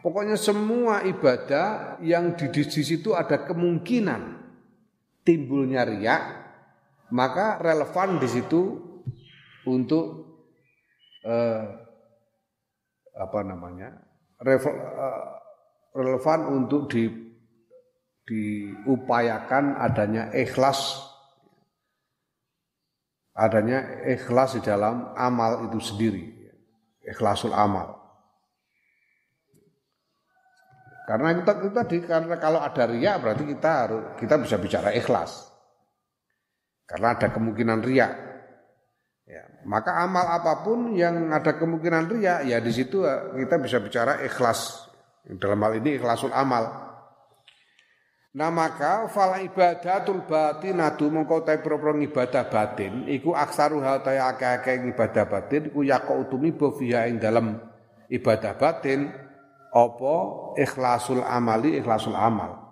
pokoknya 0.00 0.40
semua 0.40 1.04
ibadah 1.04 2.00
yang 2.00 2.32
di 2.32 2.64
situ 2.64 3.12
ada 3.12 3.44
kemungkinan 3.44 4.40
timbulnya 5.20 5.84
riak 5.84 6.41
maka 7.12 7.60
relevan 7.60 8.16
di 8.16 8.28
situ 8.28 8.80
untuk 9.68 10.04
eh, 11.22 11.64
apa 13.12 13.40
namanya 13.44 14.00
eh, 14.40 14.58
relevan 15.92 16.40
untuk 16.48 16.88
di 16.88 17.04
diupayakan 18.22 19.82
adanya 19.82 20.32
ikhlas 20.32 21.04
adanya 23.34 24.06
ikhlas 24.08 24.56
di 24.56 24.62
dalam 24.64 25.12
amal 25.18 25.68
itu 25.68 25.82
sendiri 25.82 26.32
ikhlasul 27.02 27.52
amal. 27.52 27.98
Karena 31.02 31.34
kita 31.34 31.52
tadi 31.74 31.98
karena 32.06 32.38
kalau 32.38 32.62
ada 32.62 32.86
riak 32.86 33.20
berarti 33.20 33.44
kita 33.44 33.70
harus 33.84 34.02
kita 34.16 34.38
bisa 34.38 34.56
bicara 34.56 34.94
ikhlas 34.94 35.51
karena 36.92 37.16
ada 37.16 37.32
kemungkinan 37.32 37.80
riak. 37.80 38.12
Ya, 39.24 39.48
maka 39.64 40.04
amal 40.04 40.28
apa 40.28 40.60
pun 40.60 40.92
yang 40.92 41.32
ada 41.32 41.56
kemungkinan 41.56 42.04
riak, 42.12 42.44
ya 42.44 42.60
di 42.60 42.68
situ 42.68 43.08
eh, 43.08 43.32
kita 43.40 43.56
bisa 43.56 43.80
bicara 43.80 44.20
ikhlas. 44.20 44.92
Dalam 45.24 45.56
hal 45.64 45.80
ini 45.80 45.96
ikhlasul 45.96 46.36
amal. 46.36 46.92
Nah 48.32 48.48
maka 48.48 49.08
fal 49.12 49.44
ibadatul 49.44 50.24
batinatu 50.24 51.08
mengkau 51.12 51.44
ta 51.44 51.52
pro 51.60 51.76
ibadah 51.78 52.48
batin 52.48 53.04
iku 53.04 53.36
aksaru 53.36 53.84
hal 53.84 54.00
ta 54.00 54.16
akeh-akeh 54.16 54.88
ibadah 54.88 55.28
batin 55.28 55.68
iku 55.68 55.84
yaqau 55.84 56.24
utumi 56.24 56.56
bofiha 56.56 57.12
ing 57.12 57.20
dalam 57.20 57.60
ibadah 58.08 58.56
batin 58.56 59.12
apa 59.68 60.16
ikhlasul 60.56 61.20
amali 61.20 61.76
ikhlasul 61.76 62.16
amal. 62.16 62.71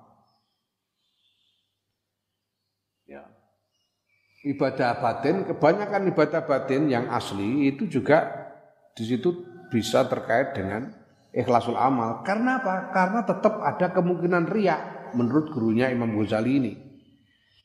Ibadah 4.41 4.97
batin, 5.01 5.45
kebanyakan 5.45 6.09
ibadah 6.12 6.43
batin 6.49 6.88
yang 6.88 7.12
asli 7.12 7.68
itu 7.68 7.84
juga 7.84 8.49
di 8.97 9.05
situ 9.05 9.45
bisa 9.68 10.09
terkait 10.09 10.57
dengan 10.57 10.88
ikhlasul 11.30 11.76
amal. 11.76 12.24
Karena 12.24 12.59
apa? 12.61 12.91
Karena 12.91 13.20
tetap 13.22 13.61
ada 13.61 13.86
kemungkinan 13.93 14.49
riak 14.49 15.14
menurut 15.14 15.53
gurunya 15.53 15.93
Imam 15.93 16.11
Ghazali 16.16 16.53
ini. 16.57 16.72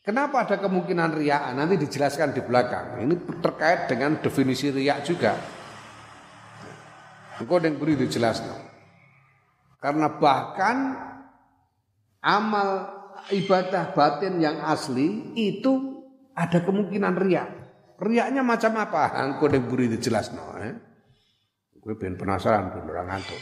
Kenapa 0.06 0.46
ada 0.46 0.62
kemungkinan 0.62 1.18
riak? 1.18 1.50
Nanti 1.58 1.82
dijelaskan 1.82 2.38
di 2.38 2.42
belakang. 2.46 3.02
Ini 3.02 3.42
terkait 3.42 3.90
dengan 3.90 4.22
definisi 4.22 4.70
riak 4.70 5.02
juga. 5.02 5.34
Engkau 7.42 7.58
yang 7.58 7.82
beri 7.82 7.98
dijelaskan. 7.98 8.70
Karena 9.82 10.08
bahkan 10.14 10.78
amal 12.22 12.70
ibadah 13.34 13.98
batin 13.98 14.38
yang 14.38 14.62
asli 14.62 15.34
itu 15.34 15.95
ada 16.36 16.60
kemungkinan 16.62 17.16
riak. 17.16 17.50
Riaknya 17.96 18.44
macam 18.44 18.76
apa? 18.76 19.16
Engkau 19.24 19.48
yang 19.48 19.72
beri 19.72 19.88
dijelaskan. 19.88 20.40
Eh? 20.60 20.76
Gue 21.80 21.96
ben 21.96 22.20
penasaran 22.20 22.76
ben 22.76 22.92
orang 22.92 23.08
ngantuk. 23.08 23.40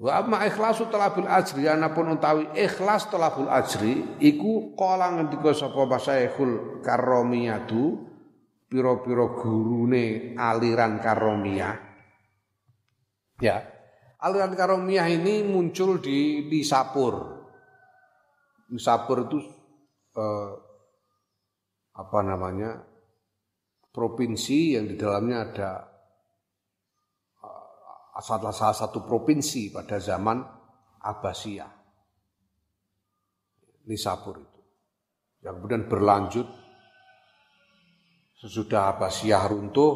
Wa 0.00 0.20
amma 0.24 0.44
ikhlasu 0.48 0.88
talabul 0.88 1.28
ajri 1.28 1.68
anapun 1.68 2.16
utawi 2.16 2.48
ikhlas 2.56 3.08
talabul 3.12 3.48
ajri 3.52 4.20
iku 4.20 4.72
kala 4.72 5.12
ngendika 5.16 5.52
sapa 5.52 5.84
masaikhul 5.84 6.80
karomiyatu 6.80 8.10
pira-pira 8.68 9.36
gurune 9.36 10.36
aliran 10.36 11.00
karomiyah. 11.00 11.76
Ya. 13.40 13.64
Aliran 14.20 14.52
karomiyah 14.52 15.08
ini 15.08 15.44
muncul 15.44 16.00
di 16.00 16.48
Nisapur. 16.48 17.40
Nisapur 18.72 19.28
itu 19.28 19.38
eh, 20.16 20.50
apa 22.00 22.18
namanya? 22.24 22.88
provinsi 23.90 24.78
yang 24.78 24.86
di 24.86 24.94
dalamnya 24.94 25.36
ada 25.50 25.70
adalah 28.14 28.54
salah 28.54 28.76
satu 28.76 29.02
provinsi 29.02 29.74
pada 29.74 29.98
zaman 29.98 30.38
Abbasiyah. 31.00 31.72
Nisabur 33.88 34.36
itu. 34.38 34.60
Yang 35.40 35.54
kemudian 35.56 35.84
berlanjut 35.88 36.48
sesudah 38.44 38.94
Abbasiyah 38.94 39.42
runtuh 39.48 39.94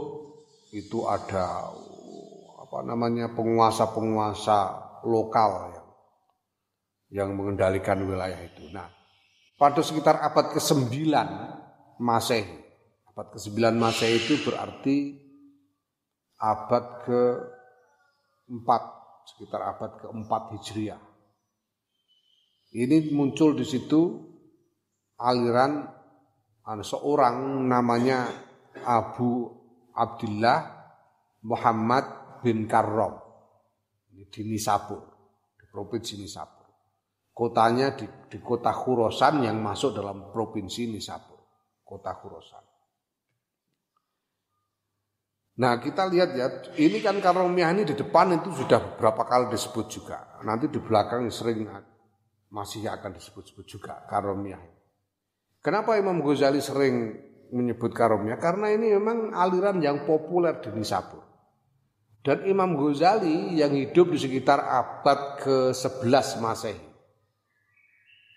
itu 0.73 1.07
ada 1.07 1.71
apa 2.59 2.79
namanya 2.83 3.31
penguasa-penguasa 3.37 4.59
lokal 5.07 5.51
yang 5.71 5.89
yang 7.15 7.31
mengendalikan 7.37 8.03
wilayah 8.03 8.41
itu. 8.41 8.73
Nah, 8.73 8.89
pada 9.55 9.85
sekitar 9.85 10.19
abad 10.19 10.51
ke-9 10.51 10.91
Masehi. 12.01 12.63
Abad 13.15 13.31
ke-9 13.35 13.59
Masehi 13.79 14.17
itu 14.19 14.35
berarti 14.43 15.15
abad 16.41 16.85
ke 17.07 17.21
4 18.51 18.59
sekitar 19.25 19.61
abad 19.65 19.91
keempat 20.05 20.43
Hijriah. 20.59 21.01
Ini 22.75 23.15
muncul 23.15 23.55
di 23.55 23.63
situ 23.63 24.19
aliran 25.23 25.87
seorang 26.83 27.65
namanya 27.71 28.27
Abu 28.83 29.47
Abdullah 29.95 30.75
Muhammad 31.47 32.05
bin 32.43 32.67
Karrom 32.67 33.25
di 34.11 34.43
Nisabur, 34.43 35.03
di 35.55 35.65
provinsi 35.71 36.19
Nisabur. 36.19 36.67
Kotanya 37.35 37.95
di, 37.99 38.07
di 38.31 38.39
kota 38.39 38.71
Khurosan 38.71 39.43
yang 39.43 39.59
masuk 39.59 39.95
dalam 39.95 40.31
provinsi 40.31 40.91
Nisabur, 40.91 41.34
kota 41.85 42.17
Khurosan. 42.17 42.65
Nah 45.55 45.79
kita 45.79 46.11
lihat 46.11 46.35
ya, 46.35 46.51
ini 46.83 46.99
kan 46.99 47.15
karomiyah 47.23 47.71
ini 47.71 47.87
di 47.87 47.95
depan 47.95 48.35
itu 48.35 48.51
sudah 48.51 48.99
beberapa 48.99 49.23
kali 49.23 49.55
disebut 49.55 49.87
juga. 49.87 50.43
Nanti 50.43 50.67
di 50.67 50.83
belakang 50.83 51.31
sering 51.31 51.71
masih 52.51 52.91
akan 52.91 53.15
disebut-sebut 53.15 53.63
juga 53.63 54.03
karomiyah. 54.11 54.59
Kenapa 55.63 55.95
Imam 55.95 56.19
Ghazali 56.27 56.59
sering 56.59 57.15
menyebut 57.55 57.95
karomiyah? 57.95 58.37
Karena 58.43 58.75
ini 58.75 58.99
memang 58.99 59.31
aliran 59.31 59.79
yang 59.79 60.03
populer 60.03 60.59
di 60.59 60.75
Nisabur. 60.75 61.23
Dan 62.25 62.45
Imam 62.51 62.75
Ghazali 62.75 63.55
yang 63.55 63.73
hidup 63.79 64.11
di 64.11 64.19
sekitar 64.19 64.59
abad 64.59 65.39
ke-11 65.39 66.43
Masehi. 66.43 66.83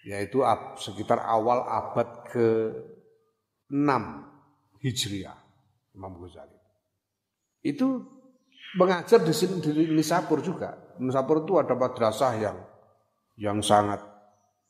Yaitu 0.05 0.45
sekitar 0.79 1.19
awal 1.19 1.65
abad 1.65 2.29
ke-6 2.29 2.96
Hijriah. 4.79 5.47
Imam 5.97 6.13
Ghazali 6.21 6.53
itu 7.65 8.05
mengajar 8.77 9.25
di 9.25 9.33
sini 9.33 9.57
di 9.59 9.89
Nisapur 9.89 10.45
juga. 10.45 10.77
Nisapur 11.01 11.41
itu 11.41 11.57
ada 11.57 11.73
madrasah 11.73 12.37
yang 12.37 12.57
yang 13.41 13.57
sangat 13.65 13.97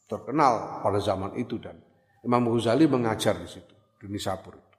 terkenal 0.08 0.80
pada 0.80 1.04
zaman 1.04 1.36
itu 1.36 1.60
dan 1.60 1.76
Imam 2.24 2.48
Ghazali 2.48 2.88
mengajar 2.88 3.36
di 3.36 3.48
situ 3.52 3.76
di 4.00 4.08
Nisapur 4.08 4.56
itu. 4.56 4.78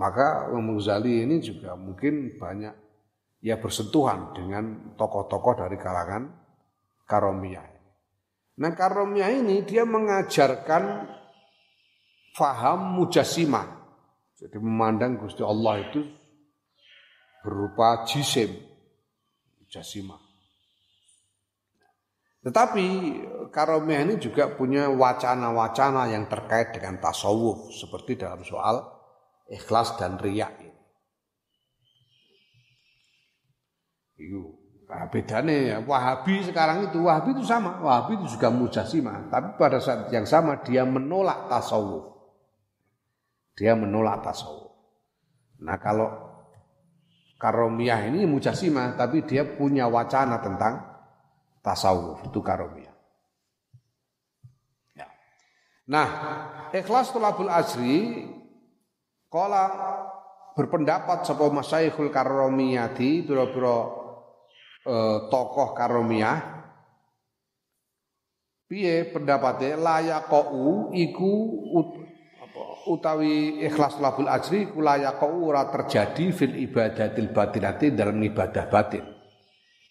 Maka 0.00 0.48
Imam 0.48 0.72
Ghazali 0.80 1.20
ini 1.20 1.36
juga 1.44 1.76
mungkin 1.76 2.40
banyak 2.40 2.74
ya 3.44 3.60
bersentuhan 3.60 4.32
dengan 4.32 4.96
tokoh-tokoh 4.96 5.60
dari 5.60 5.76
kalangan 5.76 6.32
Karomiyah. 7.04 7.68
Nah 8.56 8.72
Karomiyah 8.72 9.36
ini 9.36 9.68
dia 9.68 9.84
mengajarkan 9.84 11.12
faham 12.36 12.96
mujasimah. 12.98 13.80
Jadi 14.36 14.58
memandang 14.58 15.22
Gusti 15.22 15.44
Allah 15.46 15.86
itu 15.86 16.02
berupa 17.46 18.02
jisim, 18.08 18.50
jasimah. 19.70 20.18
Tetapi 22.42 22.86
karomiyah 23.54 24.02
ini 24.02 24.14
juga 24.18 24.50
punya 24.50 24.90
wacana-wacana 24.90 26.10
yang 26.10 26.26
terkait 26.26 26.74
dengan 26.74 26.98
tasawuf 26.98 27.70
seperti 27.70 28.18
dalam 28.18 28.42
soal 28.42 28.82
ikhlas 29.46 29.94
dan 29.94 30.18
riak 30.18 30.58
ini. 30.58 30.74
Itu 34.18 34.42
nah, 34.90 35.06
bedanya 35.06 35.54
ya 35.54 35.76
Wahabi 35.86 36.42
sekarang 36.42 36.90
itu 36.90 36.98
Wahabi 36.98 37.38
itu 37.38 37.46
sama, 37.46 37.78
Wahabi 37.78 38.18
itu 38.18 38.34
juga 38.34 38.50
mujasimah, 38.50 39.30
tapi 39.30 39.54
pada 39.54 39.78
saat 39.78 40.10
yang 40.10 40.26
sama 40.26 40.58
dia 40.66 40.82
menolak 40.82 41.46
tasawuf. 41.46 42.11
Dia 43.62 43.78
menolak 43.78 44.26
tasawuf. 44.26 44.74
Nah 45.62 45.78
kalau 45.78 46.32
Karomiyah 47.42 48.06
ini 48.06 48.22
mujasimah, 48.22 48.94
tapi 48.94 49.26
dia 49.26 49.42
punya 49.42 49.90
wacana 49.90 50.38
tentang 50.38 50.78
tasawuf, 51.58 52.22
itu 52.30 52.38
karomiyah. 52.38 52.94
Ya. 54.94 55.10
Nah, 55.90 56.08
ikhlas 56.70 57.10
tolabul 57.10 57.50
asri, 57.50 58.30
kala 59.26 59.74
berpendapat 60.54 61.26
sapa 61.26 61.50
masaikhul 61.50 62.14
karomiyati, 62.14 63.26
biro-biro 63.26 63.78
eh, 64.86 65.18
tokoh 65.26 65.74
karomiyah, 65.74 66.38
piye 68.70 69.10
pendapatnya 69.10 69.82
layak 69.82 70.30
kau 70.30 70.94
iku 70.94 71.34
utawi 72.86 73.62
ikhlas 73.62 73.98
labul 74.02 74.26
ajri 74.26 74.70
kula 74.70 74.98
ora 75.22 75.68
terjadi 75.70 76.34
fil 76.34 76.54
ibadatil 76.56 77.30
batinati 77.30 77.94
dalam 77.94 78.18
ibadah 78.18 78.66
batin. 78.66 79.04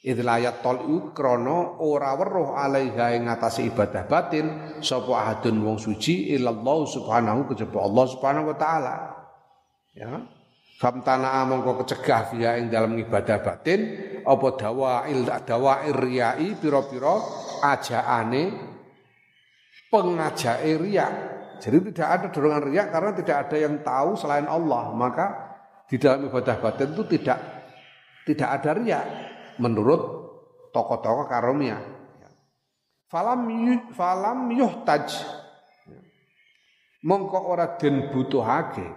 Idlayat 0.02 0.66
tol'u 0.66 1.14
krono 1.14 1.78
ora 1.86 2.18
weruh 2.18 2.58
alaiha 2.58 3.14
ing 3.14 3.30
ngatasi 3.30 3.70
ibadah 3.70 4.10
batin 4.10 4.46
sapa 4.82 5.14
ahadun 5.14 5.62
wong 5.62 5.78
suci 5.78 6.34
illallah 6.34 6.90
subhanahu 6.90 7.46
kejaba 7.54 7.86
Allah 7.86 8.06
subhanahu 8.10 8.50
wa 8.50 8.58
taala. 8.58 8.96
Ya. 9.94 10.26
Famtana 10.82 11.46
mongko 11.46 11.86
kecegah 11.86 12.34
via 12.34 12.58
ing 12.58 12.74
dalam 12.74 12.98
ibadah 12.98 13.46
batin 13.46 13.80
apa 14.26 14.48
dawail 14.58 15.30
dawair 15.46 15.94
riyai 15.94 16.58
pira-pira 16.58 17.22
ajaane 17.62 18.44
pengajake 19.94 20.74
riya 20.82 21.08
jadi 21.62 21.78
tidak 21.94 22.10
ada 22.10 22.28
dorongan 22.34 22.74
riak 22.74 22.88
karena 22.90 23.12
tidak 23.14 23.38
ada 23.46 23.58
yang 23.62 23.86
tahu 23.86 24.18
selain 24.18 24.50
Allah. 24.50 24.90
Maka 24.98 25.26
di 25.86 26.02
dalam 26.02 26.26
ibadah 26.26 26.58
batin 26.58 26.98
itu 26.98 27.06
tidak 27.06 27.38
tidak 28.26 28.50
ada 28.50 28.82
riak 28.82 29.06
menurut 29.62 30.02
tokoh-tokoh 30.74 31.30
karomia. 31.30 31.78
Falam 33.06 33.46
falam 33.94 34.50
yuhtaj. 34.50 35.06
Mongko 37.06 37.40
ora 37.46 37.78
den 37.78 38.10
butuhake. 38.10 38.88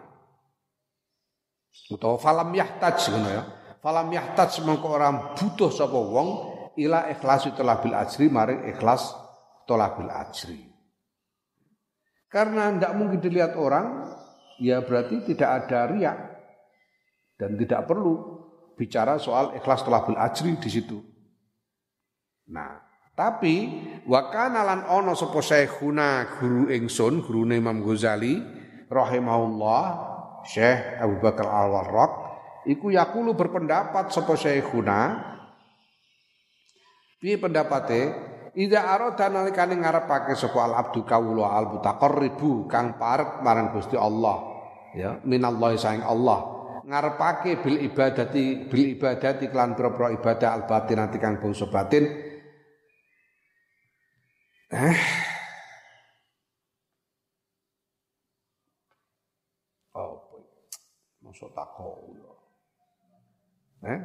Utawa 1.93 2.17
falam 2.17 2.49
yahtaj 2.49 3.13
ngono 3.13 3.29
ya. 3.29 3.43
Falam 3.85 4.09
yahtaj 4.09 4.65
mongko 4.65 4.89
ora 4.89 5.37
butuh 5.37 5.69
sapa 5.69 5.99
wong 6.01 6.29
ila 6.81 7.13
ikhlasi 7.13 7.53
tolabil 7.53 7.93
ajri 7.93 8.33
maring 8.33 8.73
ikhlas 8.73 9.13
tolabil 9.69 10.09
ajri. 10.09 10.74
Karena 12.35 12.75
tidak 12.75 12.99
mungkin 12.99 13.23
dilihat 13.23 13.55
orang, 13.55 14.11
ya 14.59 14.83
berarti 14.83 15.23
tidak 15.23 15.71
ada 15.71 15.87
riak. 15.95 16.19
Dan 17.39 17.55
tidak 17.55 17.87
perlu 17.87 18.43
bicara 18.75 19.23
soal 19.23 19.55
ikhlas 19.55 19.87
talabul 19.87 20.19
ajri 20.19 20.59
di 20.59 20.67
situ. 20.67 20.99
Nah, 22.51 22.83
tapi 23.15 23.71
wakana 24.11 24.67
lan 24.67 24.81
ono 24.91 25.15
sapa 25.15 25.39
syekhuna 25.39 26.35
guru 26.35 26.67
ingsun, 26.75 27.23
gurune 27.23 27.63
Imam 27.63 27.79
Ghazali 27.87 28.43
rahimahullah, 28.91 29.83
Syekh 30.43 30.99
Abu 30.99 31.23
Bakar 31.23 31.47
Al-Warraq, 31.47 32.13
iku 32.67 32.91
yakulu 32.91 33.39
berpendapat 33.39 34.11
sapa 34.11 34.35
syekhuna 34.35 35.23
piye 37.23 37.39
pendapate 37.39 38.34
Ida 38.55 38.87
arada 38.87 39.27
nalikane 39.27 39.75
ngarepake 39.83 40.39
sapa 40.39 40.63
al 40.63 40.75
abdu 40.79 41.03
kawula 41.03 41.59
al 41.59 41.75
mutaqarribu 41.75 42.71
kang 42.71 42.95
parek 42.95 43.43
marang 43.43 43.75
Gusti 43.75 43.99
Allah. 43.99 44.47
Ya 44.95 45.19
minallahi 45.27 45.75
saing 45.75 46.07
Allah. 46.07 46.55
Ngarepake 46.87 47.59
bil 47.59 47.83
ibadati 47.83 48.71
bil 48.71 48.95
ibadati 48.95 49.51
klan 49.51 49.75
pro-pro 49.75 50.07
ibadah 50.15 50.55
al 50.55 50.63
batinati 50.71 51.19
kang 51.19 51.43
bangsa 51.43 51.67
batin. 51.67 52.07
Eh. 54.71 54.99
Masuk 61.27 61.51
takok. 61.51 61.99
Eh? 63.83 64.01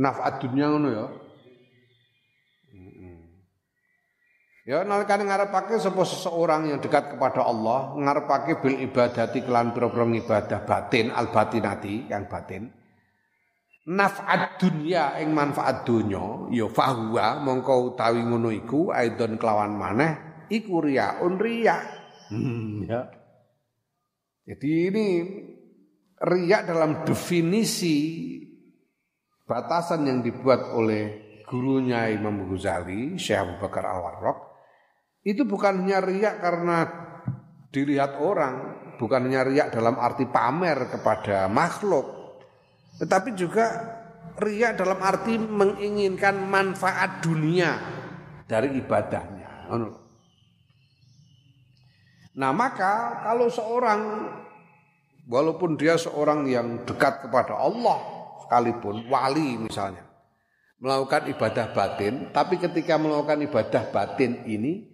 Nafat 0.00 0.40
dunia 0.40 0.72
ngono 0.72 0.88
ya 0.88 1.04
Ya 4.62 4.86
nalikane 4.86 5.26
ngarepake 5.26 5.74
sapa 5.82 6.06
seseorang 6.06 6.70
yang 6.70 6.78
dekat 6.78 7.18
kepada 7.18 7.42
Allah, 7.42 7.98
ngarepake 7.98 8.62
bil 8.62 8.78
ibadati 8.78 9.42
kelan 9.42 9.74
pira-pira 9.74 10.06
ibadah 10.06 10.62
batin 10.62 11.10
al 11.10 11.34
batinati 11.34 12.06
yang 12.06 12.30
batin. 12.30 12.70
Naf'at 13.82 14.62
dunya 14.62 15.18
ing 15.18 15.34
manfaat 15.34 15.82
dunya 15.82 16.46
ya 16.54 16.70
fahuwa 16.70 17.42
mongko 17.42 17.90
utawi 17.90 18.22
ngono 18.22 18.54
iku 18.54 18.94
aidon 18.94 19.34
kelawan 19.34 19.74
maneh 19.74 20.46
iku 20.46 20.78
riyaun 20.78 21.34
riya. 21.42 21.82
Hmm, 22.30 22.86
ya. 22.86 23.10
Jadi 24.46 24.70
ini 24.94 25.06
riak 26.22 26.70
dalam 26.70 27.02
definisi 27.02 27.98
batasan 29.42 30.06
yang 30.06 30.22
dibuat 30.22 30.70
oleh 30.70 31.34
gurunya 31.42 32.06
Imam 32.14 32.46
Ghazali, 32.46 33.18
Syekh 33.18 33.42
Abu 33.42 33.54
Bakar 33.66 33.90
Al-Warraq 33.90 34.51
itu 35.22 35.46
bukan 35.46 35.86
hanya 35.86 36.02
riak 36.02 36.42
karena 36.42 36.78
dilihat 37.70 38.18
orang, 38.18 38.82
bukan 38.98 39.30
hanya 39.30 39.46
riak 39.46 39.70
dalam 39.70 39.96
arti 39.96 40.26
pamer 40.26 40.90
kepada 40.90 41.46
makhluk, 41.46 42.36
tetapi 42.98 43.32
juga 43.38 43.66
riak 44.36 44.76
dalam 44.76 44.98
arti 44.98 45.38
menginginkan 45.38 46.42
manfaat 46.50 47.22
dunia 47.22 47.78
dari 48.50 48.76
ibadahnya. 48.82 49.70
Nah 52.32 52.50
maka 52.50 53.22
kalau 53.22 53.46
seorang 53.46 54.00
walaupun 55.30 55.78
dia 55.78 55.94
seorang 55.94 56.44
yang 56.50 56.82
dekat 56.82 57.24
kepada 57.28 57.56
Allah 57.56 58.00
sekalipun 58.44 59.06
wali 59.06 59.54
misalnya 59.54 60.02
melakukan 60.82 61.30
ibadah 61.30 61.70
batin, 61.70 62.34
tapi 62.34 62.58
ketika 62.58 62.98
melakukan 62.98 63.38
ibadah 63.46 63.86
batin 63.94 64.42
ini 64.50 64.91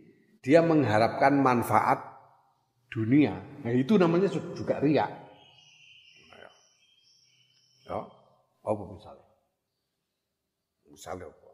dia 0.48 0.64
mengharapkan 0.64 1.36
manfaat 1.44 2.00
dunia. 2.88 3.36
Nah, 3.60 3.68
itu 3.68 4.00
namanya 4.00 4.32
juga 4.32 4.80
ria. 4.80 5.04
Ya, 7.84 8.00
apa 8.64 8.82
misalnya? 8.88 9.28
Misalnya 10.88 11.28
apa? 11.28 11.50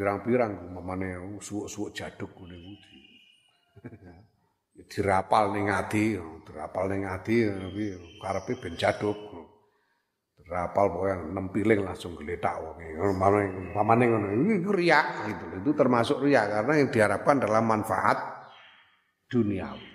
Pirang-pirang 0.00 0.72
mamane 0.72 1.40
suwuk-suwuk 1.44 1.92
jaduk 1.92 2.32
ngene 2.40 2.56
kuwi. 2.56 3.00
dirapal 4.92 5.52
ning 5.52 5.68
ati, 5.68 6.16
dirapal 6.44 6.88
ning 6.88 7.04
ati 7.04 7.52
karepe 8.16 8.56
ben 8.56 8.80
jaduk. 8.80 9.16
Rapal 10.46 10.94
pokoknya 10.94 11.16
enam 11.26 11.46
piling 11.50 11.80
langsung 11.82 12.14
geletak 12.14 12.54
wonge. 12.62 12.94
Pamane 13.74 14.04
ngono 14.06 14.30
itu 14.54 14.70
riak 14.70 15.06
gitu. 15.26 15.44
Itu 15.58 15.70
termasuk 15.74 16.22
riak 16.22 16.54
karena 16.54 16.72
yang 16.78 16.88
diharapkan 16.94 17.42
adalah 17.42 17.62
manfaat 17.62 18.18
duniawi. 19.26 19.90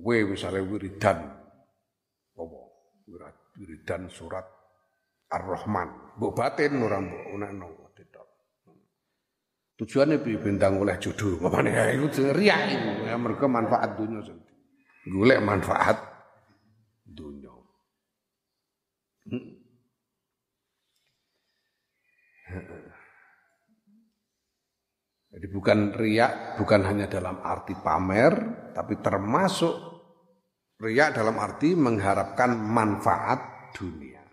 Kowe 0.00 0.16
misalnya 0.32 0.64
wiridan 0.64 1.18
apa? 2.38 2.58
Wiridan 3.60 4.08
surat 4.08 4.46
Ar-Rahman. 5.28 6.16
Mbok 6.16 6.32
batin 6.32 6.80
ora 6.80 7.02
mbok 7.02 7.36
unekno 7.36 7.66
tidak. 7.92 8.24
Tujuannya 9.76 10.22
bintang 10.22 10.80
oleh 10.80 10.96
jodoh. 10.96 11.36
Pamane 11.42 11.74
ya 11.74 11.84
iku 11.92 12.06
riak 12.32 12.60
iku. 12.72 12.90
Ya 13.10 13.18
mergo 13.20 13.44
manfaat 13.50 13.98
dunia 13.98 14.24
sendiri. 14.24 14.54
Golek 15.10 15.40
manfaat 15.44 15.98
dunia. 17.04 17.52
Jadi 25.30 25.46
bukan 25.46 25.94
riak, 25.94 26.58
bukan 26.58 26.80
hanya 26.90 27.06
dalam 27.06 27.38
arti 27.38 27.78
pamer, 27.78 28.34
tapi 28.74 28.98
termasuk 28.98 29.74
riak 30.82 31.14
dalam 31.14 31.38
arti 31.38 31.78
mengharapkan 31.78 32.58
manfaat 32.58 33.70
dunia. 33.70 34.26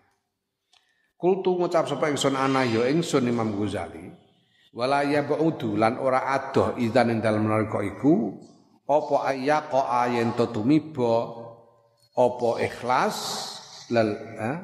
Kultu 1.14 1.54
ngucap 1.58 1.86
sapa 1.86 2.10
ingsun 2.10 2.34
ana 2.34 2.66
ya 2.66 2.86
ingsun 2.90 3.30
Imam 3.30 3.54
Ghazali, 3.54 4.10
wala 4.74 5.06
ya 5.06 5.26
ba'udu 5.26 5.78
lan 5.78 5.98
ora 5.98 6.30
adoh 6.34 6.78
idzan 6.78 7.10
ing 7.14 7.18
dalem 7.18 7.46
nalika 7.46 7.82
iku 7.82 8.38
apa 8.88 9.34
ayyaqa 9.34 9.80
ayen 10.06 10.32
tumiba 10.34 11.44
apa 12.14 12.50
ikhlas 12.62 13.16
lal 13.90 14.10
eh? 14.38 14.56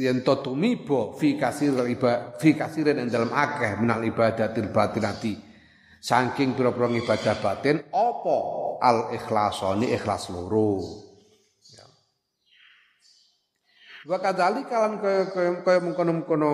Yen 0.00 0.24
to 0.24 0.40
tumibo 0.40 1.12
fi 1.20 1.36
kasir 1.36 1.76
ibadah 1.76 2.40
fi 2.40 2.56
kasirin 2.56 3.04
ing 3.04 3.12
dalam 3.12 3.28
akeh 3.28 3.76
minal 3.76 4.00
ibadatil 4.00 4.72
batinati 4.72 5.50
saking 6.00 6.56
pira-pira 6.56 6.88
ibadah 6.88 7.34
batin 7.44 7.76
apa? 7.92 8.38
Al 8.80 9.12
ikhlasoni 9.12 9.92
ikhlas 9.92 10.32
loro. 10.32 10.80
Ya. 11.76 11.84
Wa 14.08 14.16
kadzali 14.16 14.64
kalan 14.64 15.04
kaya 15.04 15.28
kaya 15.28 15.50
kaya 15.60 15.78
mengkono-mengkono 15.84 16.50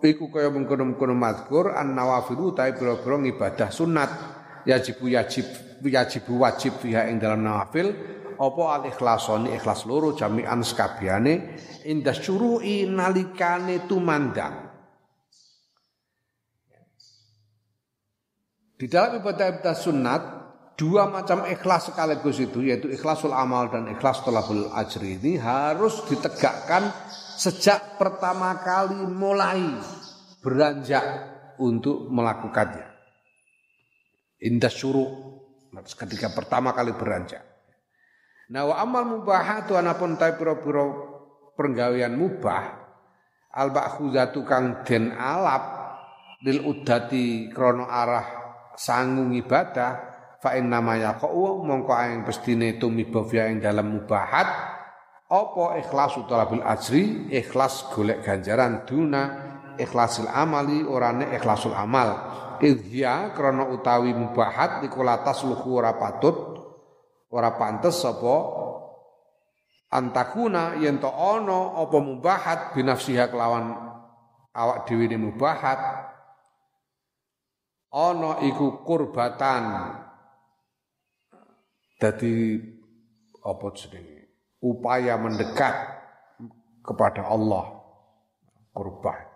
iku 0.00 0.32
kaya 0.32 0.48
mengkono-mengkono 0.48 1.12
mazkur 1.12 1.76
an 1.76 1.92
nawafilu 1.92 2.56
ta 2.56 2.72
pira-pira 2.72 3.20
ibadah 3.20 3.68
sunat 3.68 4.10
yajib 4.64 5.04
yajib 5.04 5.44
yajib 5.84 6.24
wajib 6.32 6.80
fiha 6.80 7.12
ing 7.12 7.20
dalam 7.20 7.44
nawafil 7.44 7.92
apa 8.40 8.62
al 8.72 8.82
ikhlasoni 8.88 9.52
ikhlas 9.52 9.84
loro 9.84 10.16
jami'an 10.16 10.64
sekabiane 10.64 11.60
indah 11.84 12.16
syuru'i 12.16 12.88
nalikane 12.88 13.84
tumandang 13.84 14.70
Di 18.80 18.88
dalam 18.88 19.20
ibadah-ibadah 19.20 19.76
sunat 19.76 20.22
dua 20.72 21.04
macam 21.12 21.44
ikhlas 21.44 21.92
sekaligus 21.92 22.40
itu 22.40 22.64
yaitu 22.64 22.88
ikhlasul 22.88 23.36
amal 23.36 23.68
dan 23.68 23.92
ikhlas 23.92 24.24
tolabul 24.24 24.72
ajri 24.72 25.20
ini 25.20 25.36
harus 25.36 26.00
ditegakkan 26.08 26.88
sejak 27.36 28.00
pertama 28.00 28.56
kali 28.64 29.04
mulai 29.04 29.60
beranjak 30.40 31.04
untuk 31.60 32.08
melakukannya. 32.08 32.88
Indah 34.48 34.72
syuruh 34.72 35.12
ketika 35.76 36.32
pertama 36.32 36.72
kali 36.72 36.96
beranjak. 36.96 37.49
Nah 38.50 38.66
wa 38.66 38.74
amal 38.82 39.06
mubahatu 39.06 39.78
anapun 39.78 40.18
ta 40.18 40.34
pira-pira 40.34 40.82
pergawean 41.54 42.18
mubah 42.18 42.82
al 43.54 43.70
ba'khuzatu 43.70 44.42
kang 44.42 44.82
den 44.82 45.14
alap 45.14 45.64
lil 46.42 46.66
udati 46.66 47.46
krana 47.54 47.86
arah 47.86 48.26
sangu 48.74 49.30
ibadah 49.30 49.90
fa 50.42 50.58
inna 50.58 50.82
ma 50.82 50.98
yaqau 50.98 51.62
mongko 51.62 51.94
aing 51.94 52.26
pestine 52.26 52.74
tumiba 52.74 53.22
fiya 53.22 53.54
ing 53.54 53.62
dalam 53.62 53.86
mubahat 53.86 54.48
apa 55.30 55.78
ikhlas 55.78 56.18
talabil 56.26 56.64
ajri? 56.66 57.30
Ikhlas 57.30 57.86
golek 57.94 58.26
ganjaran 58.26 58.82
duna 58.82 59.22
ikhlasil 59.78 60.26
amali 60.26 60.82
orane 60.82 61.30
ikhlasul 61.38 61.70
amal. 61.70 62.18
Idhya 62.58 63.30
krana 63.30 63.70
utawi 63.70 64.10
mubahat 64.10 64.82
iku 64.82 65.06
latas 65.06 65.46
luhu 65.46 65.78
ora 65.78 65.94
patut 65.94 66.49
ora 67.30 67.54
pantes 67.54 68.02
sapa 68.02 68.36
antakuna 69.90 70.78
yen 70.78 70.98
to 70.98 71.10
ana 71.10 71.78
apa 71.82 71.98
mubahat 71.98 72.74
binafsiha 72.74 73.30
kelawan 73.30 73.74
awak 74.54 74.86
dhewe 74.86 75.06
ne 75.10 75.16
mubahat. 75.18 75.80
Ana 77.90 78.38
iku 78.46 78.86
kurbatan. 78.86 79.94
Dadi 81.98 82.54
apa 83.42 83.66
jenenge? 83.74 84.30
Upaya 84.62 85.18
mendekat 85.18 85.74
kepada 86.86 87.26
Allah. 87.26 87.82
Kurban 88.70 89.30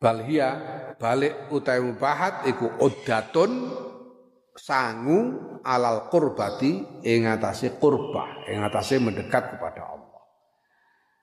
balhia 0.00 0.48
balik 0.96 1.52
utai 1.52 1.78
mubahat 1.84 2.48
iku 2.48 2.72
uddatun 2.80 3.68
sangu 4.56 5.38
alal 5.62 6.10
kurbati 6.10 7.02
ing 7.06 7.26
atase 7.30 7.78
kurba 7.78 8.44
ing 8.50 8.62
atase 8.64 8.98
mendekat 8.98 9.56
kepada 9.56 9.82
Allah. 9.86 10.22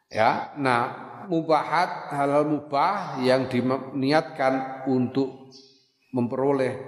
Ya 0.08 0.32
nah 0.56 0.84
mubahat 1.28 2.16
halal 2.16 2.48
mubah 2.48 3.20
yang 3.20 3.52
diniatkan 3.52 4.88
untuk 4.88 5.52
memperoleh 6.16 6.80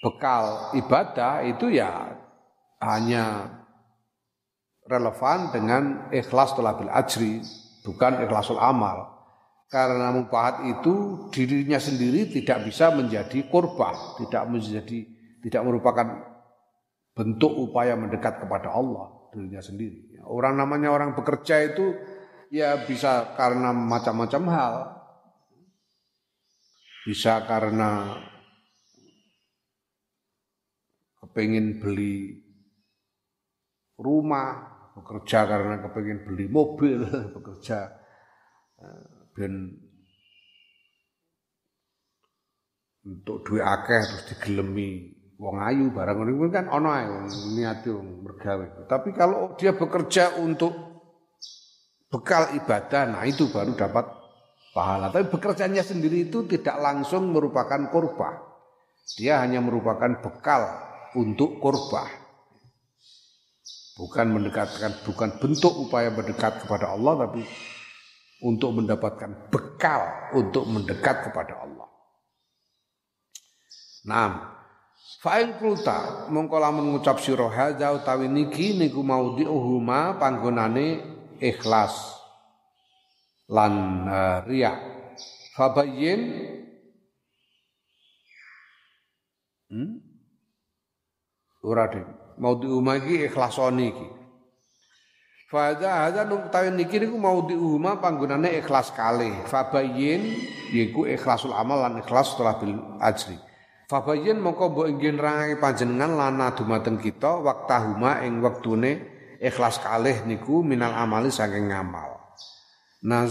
bekal 0.00 0.72
ibadah 0.78 1.44
itu 1.44 1.68
ya 1.74 2.16
hanya 2.80 3.52
relevan 4.88 5.52
dengan 5.52 6.08
ikhlas 6.08 6.56
tolabil 6.56 6.88
ajri 6.88 7.44
bukan 7.84 8.24
ikhlasul 8.24 8.56
amal. 8.56 9.20
Karena 9.68 10.08
mubahat 10.16 10.64
itu 10.64 11.28
dirinya 11.28 11.76
sendiri 11.76 12.24
tidak 12.32 12.64
bisa 12.64 12.88
menjadi 12.88 13.52
korban 13.52 13.92
tidak 14.16 14.48
menjadi 14.48 15.17
tidak 15.48 15.64
merupakan 15.64 16.04
bentuk 17.16 17.50
upaya 17.56 17.96
mendekat 17.96 18.44
kepada 18.44 18.68
Allah 18.68 19.32
dirinya 19.32 19.64
sendiri. 19.64 20.20
Orang 20.28 20.60
namanya 20.60 20.92
orang 20.92 21.16
bekerja 21.16 21.72
itu 21.72 21.96
ya 22.52 22.84
bisa 22.84 23.32
karena 23.34 23.72
macam-macam 23.72 24.42
hal. 24.52 24.74
Bisa 27.08 27.48
karena 27.48 28.20
kepingin 31.24 31.80
beli 31.80 32.44
rumah, 33.96 34.68
bekerja 34.92 35.48
karena 35.48 35.80
kepingin 35.80 36.28
beli 36.28 36.46
mobil, 36.52 37.08
bekerja 37.40 37.96
dan 39.32 39.52
eh, 39.72 39.86
untuk 43.08 43.40
duit 43.48 43.64
akeh 43.64 44.00
terus 44.04 44.24
digelemi 44.28 45.17
wong 45.38 45.56
ayu 45.62 45.94
barang 45.94 46.18
ini 46.26 46.50
kan 46.50 46.66
ono 46.66 46.90
ae 46.90 47.06
niate 47.54 47.94
mergawe. 47.94 48.90
Tapi 48.90 49.14
kalau 49.14 49.54
dia 49.54 49.70
bekerja 49.70 50.34
untuk 50.42 50.74
bekal 52.10 52.58
ibadah, 52.58 53.14
nah 53.14 53.22
itu 53.22 53.46
baru 53.46 53.78
dapat 53.78 54.04
pahala. 54.74 55.14
Tapi 55.14 55.30
bekerjanya 55.30 55.86
sendiri 55.86 56.26
itu 56.26 56.44
tidak 56.50 56.76
langsung 56.82 57.30
merupakan 57.30 57.78
kurba. 57.88 58.42
Dia 59.16 59.40
hanya 59.40 59.62
merupakan 59.62 60.20
bekal 60.20 60.68
untuk 61.14 61.62
kurba. 61.62 62.04
Bukan 63.98 64.30
mendekatkan, 64.30 65.02
bukan 65.02 65.42
bentuk 65.42 65.74
upaya 65.74 66.10
mendekat 66.14 66.62
kepada 66.62 66.94
Allah, 66.94 67.26
tapi 67.26 67.42
untuk 68.46 68.78
mendapatkan 68.78 69.50
bekal 69.50 70.30
untuk 70.38 70.70
mendekat 70.70 71.26
kepada 71.26 71.66
Allah. 71.66 71.88
Nah, 74.06 74.57
Fa'in 75.18 75.58
kulta 75.58 76.30
mongko 76.30 76.62
lamun 76.62 76.94
ngucap 76.94 77.18
sira 77.18 77.50
utawi 77.90 78.30
niki 78.30 78.78
niku 78.78 79.02
maudhi'uhuma 79.02 80.14
panggonane 80.14 81.02
ikhlas 81.42 82.22
lan 83.50 84.06
uh, 84.06 84.38
riya. 84.46 84.78
Fabayyin 85.58 86.20
hmm? 89.74 89.90
Ora 91.66 91.90
ding. 91.90 92.06
Mau 92.38 92.54
diumah 92.54 93.02
iki 93.02 93.26
ikhlasone 93.26 93.90
iki. 93.90 94.08
Fadha 95.50 96.06
hadza 96.06 96.22
nuktawi 96.22 96.70
niki 96.70 97.02
niku 97.02 97.18
mau 97.18 97.42
diuma 97.42 97.98
panggonane 97.98 98.54
ikhlas 98.62 98.94
kalih. 98.94 99.34
Fabayyin 99.50 100.30
yiku 100.70 101.10
ikhlasul 101.10 101.50
amal 101.50 101.82
lan 101.82 101.98
ikhlas 101.98 102.38
setelah 102.38 102.54
bil 102.62 102.78
ajri. 103.02 103.47
Fabayyin 103.88 104.36
mongko 104.36 104.68
mbok 104.68 104.86
inggih 104.92 105.16
nerangake 105.16 105.56
panjenengan 105.64 106.12
lana 106.12 106.52
dumateng 106.52 107.00
kita 107.00 107.40
waktahuma 107.40 108.20
ing 108.20 108.44
wektune 108.44 109.00
ikhlas 109.40 109.80
kalih 109.80 110.28
niku 110.28 110.60
minal 110.60 110.92
amali 110.92 111.32
saking 111.32 111.72
ngamal. 111.72 112.20
Nah, 113.08 113.24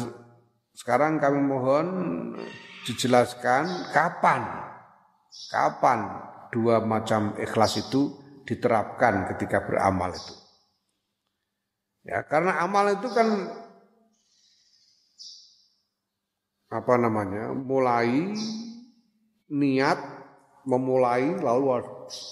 sekarang 0.73 1.21
kami 1.21 1.45
mohon 1.45 1.87
dijelaskan 2.89 3.93
kapan 3.93 4.49
kapan 5.53 6.25
dua 6.49 6.81
macam 6.81 7.37
ikhlas 7.37 7.77
itu 7.77 8.17
diterapkan 8.49 9.29
ketika 9.29 9.61
beramal 9.61 10.09
itu. 10.09 10.33
Ya, 12.01 12.25
karena 12.25 12.65
amal 12.65 12.97
itu 12.97 13.05
kan 13.13 13.29
apa 16.73 16.93
namanya? 16.97 17.53
mulai 17.53 18.33
niat 19.53 20.16
memulai 20.67 21.31
lalu 21.39 21.79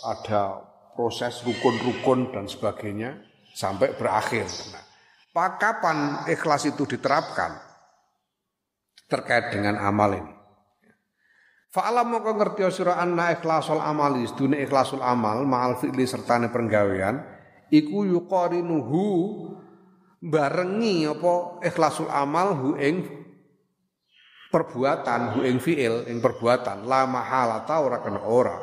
ada 0.04 0.60
proses 0.92 1.40
rukun-rukun 1.48 2.36
dan 2.36 2.52
sebagainya 2.52 3.16
sampai 3.56 3.96
berakhir. 3.96 4.44
Nah, 4.76 5.56
kapan 5.56 6.28
ikhlas 6.28 6.68
itu 6.68 6.84
diterapkan 6.84 7.56
terkait 9.08 9.56
dengan 9.56 9.80
amal 9.80 10.12
ini? 10.20 10.36
Fa'alam 11.72 12.08
moko 12.08 12.40
ngerti 12.40 12.64
sira 12.72 12.96
anna 12.96 13.36
ikhlasul 13.36 13.84
amali 13.84 14.24
sedune 14.24 14.64
ikhlasul 14.64 15.04
amal 15.04 15.44
ma'al 15.44 15.76
fi'li 15.76 16.08
sertane 16.08 16.48
penggawean 16.48 17.20
iku 17.68 18.08
yuqarinuhu 18.08 19.04
barengi 20.24 21.04
apa 21.04 21.60
ikhlasul 21.68 22.08
amal 22.08 22.56
hu 22.56 22.80
ing 22.80 23.25
perbuatan 24.56 25.36
hu 25.36 25.44
ing 25.44 25.60
fi'il 25.60 26.08
ing 26.08 26.24
perbuatan 26.24 26.88
la 26.88 27.04
mahalata 27.04 27.76
ora 27.84 28.00
kena 28.00 28.24
ora 28.24 28.58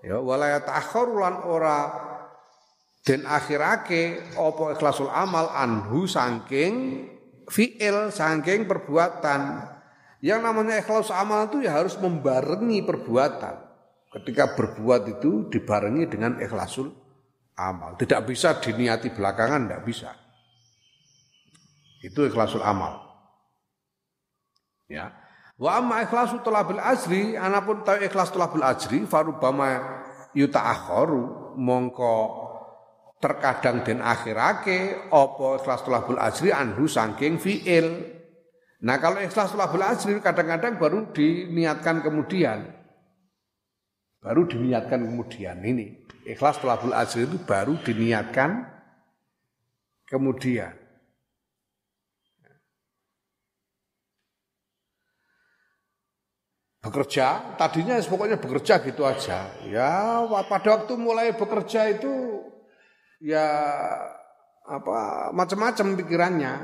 ya 0.00 0.16
wala 0.16 0.56
ta'akhkharu 0.56 1.12
lan 1.20 1.34
ora 1.44 1.78
den 3.04 3.28
akhirake 3.28 4.32
apa 4.32 4.72
ikhlasul 4.72 5.12
amal 5.12 5.52
anhu 5.52 6.08
saking 6.08 7.04
fi'il 7.52 8.08
saking 8.08 8.64
perbuatan 8.64 9.76
yang 10.24 10.40
namanya 10.40 10.80
ikhlas 10.80 11.12
amal 11.12 11.46
itu 11.46 11.62
ya 11.62 11.76
harus 11.76 11.94
membarengi 12.00 12.80
perbuatan. 12.82 13.62
Ketika 14.10 14.56
berbuat 14.56 15.20
itu 15.20 15.52
dibarengi 15.52 16.08
dengan 16.08 16.40
ikhlasul 16.40 16.88
amal. 17.54 18.00
Tidak 18.00 18.24
bisa 18.24 18.56
diniati 18.56 19.12
belakangan, 19.12 19.68
tidak 19.68 19.82
bisa. 19.84 20.10
Itu 22.00 22.24
ikhlasul 22.24 22.64
amal. 22.64 23.06
Ya. 24.88 25.12
Wa 25.56 25.80
amma 25.80 26.04
ikhlasu 26.04 26.44
talabil 26.44 26.80
ajri, 26.80 27.32
anapun 27.32 27.80
tahu 27.80 28.04
ikhlas 28.04 28.28
talabil 28.28 28.60
ajri, 28.60 29.08
farubama 29.08 29.80
yuta'akharu, 30.36 31.56
mongko 31.56 32.44
terkadang 33.16 33.80
den 33.80 34.04
akhirake 34.04 35.08
apa 35.08 35.46
ikhlas 35.56 35.80
talabul 35.80 36.20
ajri 36.20 36.52
anhu 36.52 36.84
saking 36.84 37.40
fi'il 37.40 38.16
Nah 38.84 39.00
kalau 39.00 39.24
ikhlas 39.24 39.56
labul 39.56 39.80
ajri 39.80 40.20
kadang-kadang 40.20 40.76
baru 40.76 41.08
diniatkan 41.10 42.04
kemudian. 42.04 42.70
Baru 44.20 44.44
diniatkan 44.44 45.00
kemudian 45.06 45.58
ini. 45.64 46.06
Ikhlas 46.28 46.60
labul 46.60 46.92
ajri 46.92 47.24
itu 47.24 47.40
baru 47.40 47.80
diniatkan 47.80 48.68
kemudian. 50.06 50.85
Bekerja, 56.86 57.58
tadinya 57.58 57.98
pokoknya 57.98 58.38
bekerja 58.38 58.78
gitu 58.86 59.02
aja. 59.02 59.50
Ya 59.66 60.22
pada 60.46 60.78
waktu 60.78 60.94
mulai 60.94 61.34
bekerja 61.34 61.90
itu 61.90 62.46
ya 63.18 63.42
apa 64.62 65.30
macam-macam 65.34 65.98
pikirannya 65.98 66.54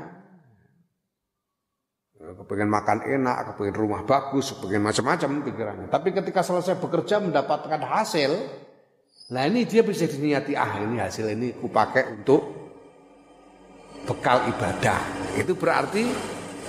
kepengen 2.23 2.71
makan 2.71 3.03
enak, 3.03 3.51
kepengen 3.51 3.75
rumah 3.75 4.07
bagus, 4.07 4.55
kepengen 4.55 4.87
macam-macam 4.87 5.43
pikirannya. 5.43 5.87
Tapi 5.91 6.15
ketika 6.15 6.39
selesai 6.39 6.79
bekerja 6.79 7.19
mendapatkan 7.19 7.83
hasil, 7.83 8.31
nah 9.35 9.43
ini 9.43 9.67
dia 9.67 9.83
bisa 9.83 10.07
diniati 10.07 10.55
ah 10.55 10.79
ini 10.79 11.03
hasil 11.03 11.35
ini 11.35 11.51
kupakai 11.59 12.23
untuk 12.23 12.47
bekal 14.07 14.47
ibadah. 14.47 15.03
Itu 15.35 15.59
berarti 15.59 16.07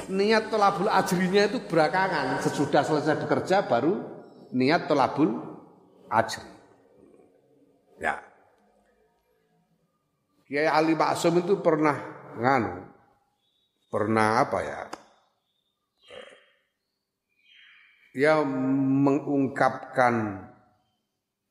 niat 0.09 0.53
tolabul 0.53 0.91
ajrinya 0.91 1.49
itu 1.49 1.59
belakangan. 1.65 2.43
Sesudah 2.43 2.83
selesai 2.85 3.25
bekerja 3.25 3.65
baru 3.69 4.05
niat 4.53 4.89
tolabul 4.89 5.41
ajri. 6.09 6.49
Ya. 7.99 8.21
Kiai 10.45 10.69
Ali 10.69 10.93
Maksum 10.93 11.41
itu 11.41 11.57
pernah 11.65 11.97
nganu, 12.37 12.85
pernah 13.89 14.45
apa 14.45 14.59
ya? 14.61 14.81
dia 18.15 18.39
mengungkapkan 18.47 20.47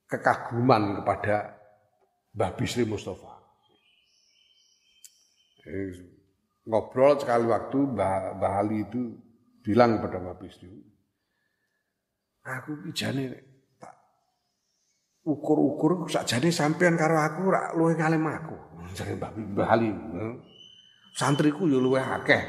kekaguman 0.07 1.03
kepada 1.03 1.59
Mbah 2.31 2.55
Bisri 2.55 2.87
Mustafa. 2.87 3.35
Ngobrol 6.63 7.19
sekali 7.19 7.51
waktu 7.51 7.75
Mbah, 7.75 8.39
Mbah 8.39 8.53
Ali 8.63 8.87
itu 8.87 9.19
bilang 9.59 9.99
kepada 9.99 10.23
Mbah 10.23 10.35
Bisri, 10.39 10.71
aku 12.39 12.87
jane 12.95 13.35
tak 13.75 13.91
ukur-ukur 15.27 16.07
sakjane 16.07 16.55
sampean 16.55 16.95
karo 16.95 17.19
aku 17.19 17.51
rak 17.51 17.75
luwih 17.75 17.99
kalem 17.99 18.23
aku. 18.23 18.55
Jare 18.95 19.19
Mbah 19.19 19.31
Mbah 19.35 19.67
Ali. 19.75 19.91
Santriku 21.13 21.67
yo 21.67 21.83
luwih 21.83 21.99
akeh. 21.99 22.41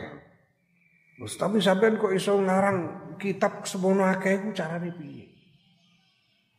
Terus 1.19 1.35
tapi 1.35 1.59
sampean 1.59 1.99
kok 1.99 2.15
iso 2.15 2.39
ngarang 2.39 2.79
kitab 3.19 3.67
semono 3.67 4.07
akeh 4.07 4.39
iku 4.39 4.55
carane 4.55 4.95
piye? 4.95 5.27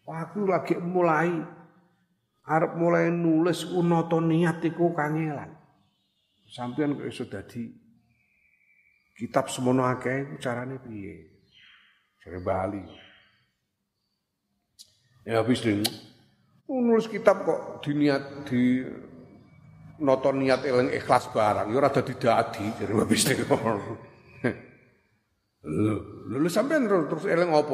Aku 0.05 0.43
lagi 0.43 0.75
mulai 0.75 1.31
arep 2.45 2.71
mulai 2.77 3.09
nulis 3.09 3.63
unata 3.71 4.19
niat 4.19 4.59
iku 4.59 4.91
kangelan. 4.91 5.54
Sampean 6.45 6.95
kok 6.95 7.09
iso 7.09 7.25
dadi 7.25 7.67
kitab 9.15 9.49
semono 9.49 9.83
akeh 9.87 10.23
iku 10.29 10.35
carane 10.39 10.77
piye? 10.79 11.15
Jare 12.21 12.39
Bali. 12.41 12.83
Ya 15.25 15.41
habis 15.41 15.65
ding. 15.65 15.81
Nulis 16.69 17.09
kitab 17.09 17.45
kok 17.45 17.81
diniat 17.81 18.45
di 18.45 18.85
noto 20.01 20.29
niat 20.35 20.67
eling 20.67 20.91
ikhlas 20.91 21.31
barang 21.31 21.71
ya 21.71 21.77
ora 21.79 21.89
dadi 21.89 22.13
dadi 22.17 22.65
jare 22.77 22.93
habis 22.93 23.23
ding. 23.25 23.41
Lho 25.65 26.49
sampean 26.49 26.85
terus 26.85 27.25
eling 27.25 27.49
apa 27.49 27.73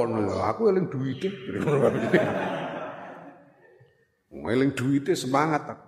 Aku 0.56 0.72
eling 0.72 0.88
duwite. 0.88 1.28
Eling 4.32 4.72
duwite 4.76 5.12
semangat 5.16 5.76
aku. 5.76 5.88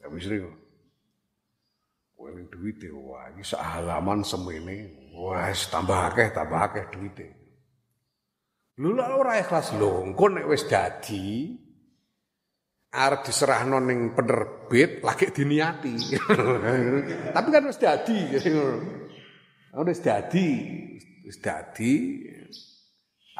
Ya 0.00 0.06
wis 0.10 0.26
duwite 2.60 2.92
wah 2.92 3.32
iki 3.32 3.40
sak 3.40 3.64
halaman 3.64 4.20
semene. 4.20 5.08
Wah 5.16 5.48
tambah 5.48 6.12
akeh 6.12 6.28
tambah 6.36 6.60
akeh 6.68 6.84
duwite. 6.92 7.28
Lho 8.76 8.92
lha 8.92 9.16
ora 9.16 9.40
ikhlas 9.40 9.72
lho, 9.80 10.04
engko 10.04 10.28
nek 10.28 10.44
wis 10.44 10.68
dadi 10.68 11.56
arep 12.92 13.24
diserahno 13.24 13.80
ning 13.80 14.12
penerbit 14.12 15.00
lagi 15.00 15.32
diniati. 15.32 15.96
Tapi 17.34 17.48
kan 17.48 17.64
wis 17.64 17.80
dadi. 17.80 18.20
Wis 19.80 20.00
dadi, 20.04 20.48
wis 21.24 21.38
dadi 21.40 21.92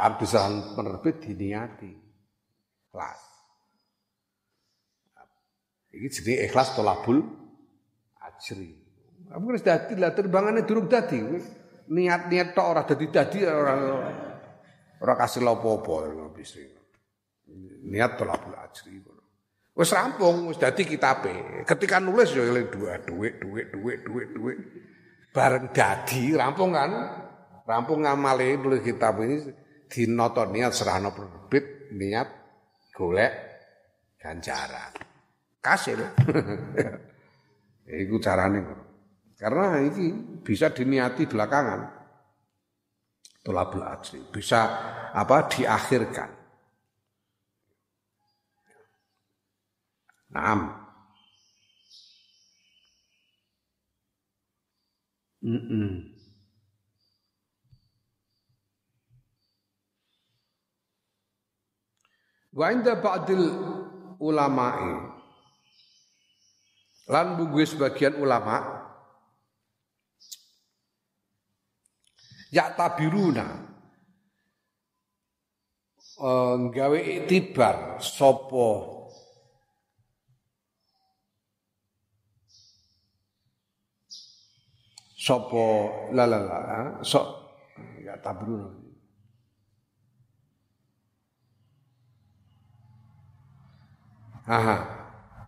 arep 0.01 0.17
diserahno 0.17 0.73
penerbit 0.73 1.21
diniati. 1.21 1.93
Ikhlas. 2.89 3.21
Iki 5.93 6.09
jenenge 6.09 6.37
ikhlas 6.49 6.73
tolabul 6.73 7.21
ajri. 8.25 8.80
Apa 9.31 9.47
wis 9.55 9.63
dadi 9.63 9.95
lah 9.95 10.11
terbangane 10.11 10.67
durung 10.67 10.91
dadi. 10.91 11.23
Niat-niat 11.91 12.55
tok 12.55 12.67
ora 12.67 12.83
dadi-dadi 12.87 13.47
ora 13.47 13.75
ora 15.03 15.15
kasil 15.15 15.47
apa-apa. 15.47 15.97
Niat 17.87 18.11
tolabul 18.19 18.55
ajri 18.55 19.03
Wis 19.71 19.91
rampung, 19.95 20.51
wis 20.51 20.59
dadi 20.59 20.83
kitabe. 20.83 21.63
Ketika 21.65 22.03
nulis 22.03 22.35
ya 22.35 22.43
eling 22.43 22.69
dua, 22.69 23.01
duit, 23.01 23.39
duit, 23.39 23.71
duit, 23.71 23.99
duit, 24.05 24.29
duit. 24.35 24.59
Bareng 25.31 25.71
dadi 25.71 26.35
rampung 26.35 26.75
kan? 26.75 26.91
Rampung 27.65 28.03
ngamale 28.03 28.59
nulis 28.59 28.83
kitab 28.83 29.23
ini 29.23 29.47
dinoto 29.87 30.43
niat 30.43 30.75
serahno 30.75 31.15
penerbit 31.15 31.95
niat 31.95 32.29
golek 32.91 33.33
ganjaran. 34.19 34.91
Kasil. 35.63 36.03
Iku 38.05 38.19
carane. 38.19 38.90
Karena 39.41 39.81
ini 39.81 40.37
bisa 40.45 40.69
diniati 40.69 41.25
belakangan. 41.25 41.81
Tolabul 43.41 43.81
ajri. 43.89 44.21
Bisa 44.29 44.69
apa 45.17 45.49
diakhirkan. 45.49 46.29
Naam. 50.37 50.61
Mm 55.41 55.57
-mm. 55.57 55.89
Wa 62.53 62.77
inda 62.77 62.93
ba'dil 63.01 63.49
ulama'i 64.21 64.95
lan 67.09 67.41
bugue 67.41 67.65
sebagian 67.65 68.21
ulama 68.21 68.80
ya 72.51 72.75
tabiruna 72.75 73.47
uh, 76.19 76.57
gawe 76.75 76.99
itibar 77.17 78.03
sopo 78.03 78.69
sopo 85.25 85.65
la 86.17 86.25
la 86.27 86.39
la 86.49 86.59
so 87.11 87.21
ya 88.05 88.15
tabruna 88.25 88.69
Aha. 94.51 94.77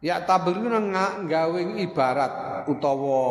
Ya 0.02 0.22
tabruna 0.26 0.78
gawe 1.26 1.60
ibarat 1.78 2.66
utawa 2.70 3.22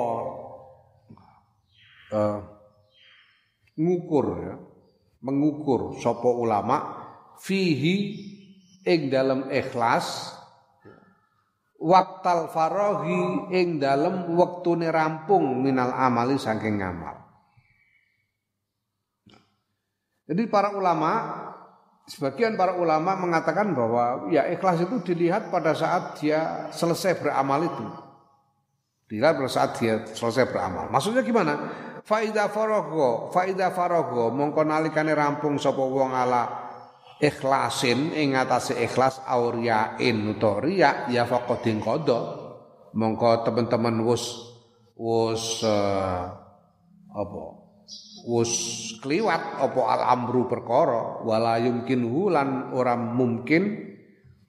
uh, 2.11 2.39
ngukur 3.81 4.25
ya, 4.45 4.55
mengukur 5.25 5.97
sopo 5.97 6.37
ulama 6.37 7.01
fihi 7.41 7.97
ing 8.85 9.09
dalam 9.09 9.49
ikhlas 9.49 10.37
waktal 11.81 12.53
farohi 12.53 13.49
ing 13.57 13.81
dalem 13.81 14.37
wektune 14.37 14.93
rampung 14.93 15.65
minal 15.65 15.89
amali 15.89 16.37
saking 16.37 16.77
ngamal. 16.77 17.17
Jadi 20.29 20.47
para 20.47 20.77
ulama 20.77 21.11
sebagian 22.07 22.55
para 22.55 22.77
ulama 22.77 23.17
mengatakan 23.19 23.73
bahwa 23.73 24.31
ya 24.31 24.47
ikhlas 24.47 24.79
itu 24.85 25.01
dilihat 25.01 25.49
pada 25.49 25.75
saat 25.75 26.21
dia 26.21 26.71
selesai 26.71 27.19
beramal 27.19 27.65
itu. 27.65 27.85
Dilihat 29.11 29.41
pada 29.41 29.51
saat 29.51 29.75
dia 29.81 30.07
selesai 30.07 30.47
beramal. 30.47 30.87
Maksudnya 30.87 31.25
gimana? 31.25 31.57
Faida 32.01 32.49
farogo, 32.49 33.29
faida 33.29 33.69
farogo, 33.69 34.33
mongko 34.33 34.65
nalikane 34.65 35.13
rampung 35.13 35.61
sapa 35.61 35.85
wong 35.85 36.09
ala 36.09 36.49
ikhlasin 37.21 38.17
ing 38.17 38.33
atase 38.33 38.73
ikhlas 38.73 39.21
auriain 39.29 40.33
utawa 40.33 40.65
riya 40.65 41.05
ya 41.13 41.29
faqadin 41.29 41.77
qada. 41.77 42.41
Mongko 42.97 43.45
teman-teman 43.45 44.01
wus 44.01 44.33
wus 44.97 45.61
uh, 45.61 46.25
apa? 47.13 47.43
Wus 48.25 48.51
kliwat 49.05 49.61
apa 49.61 49.81
al 49.85 50.01
amru 50.17 50.49
perkara 50.49 51.21
wala 51.21 51.61
yumkin 51.61 52.01
lan 52.33 52.73
ora 52.73 52.97
mungkin 52.97 53.93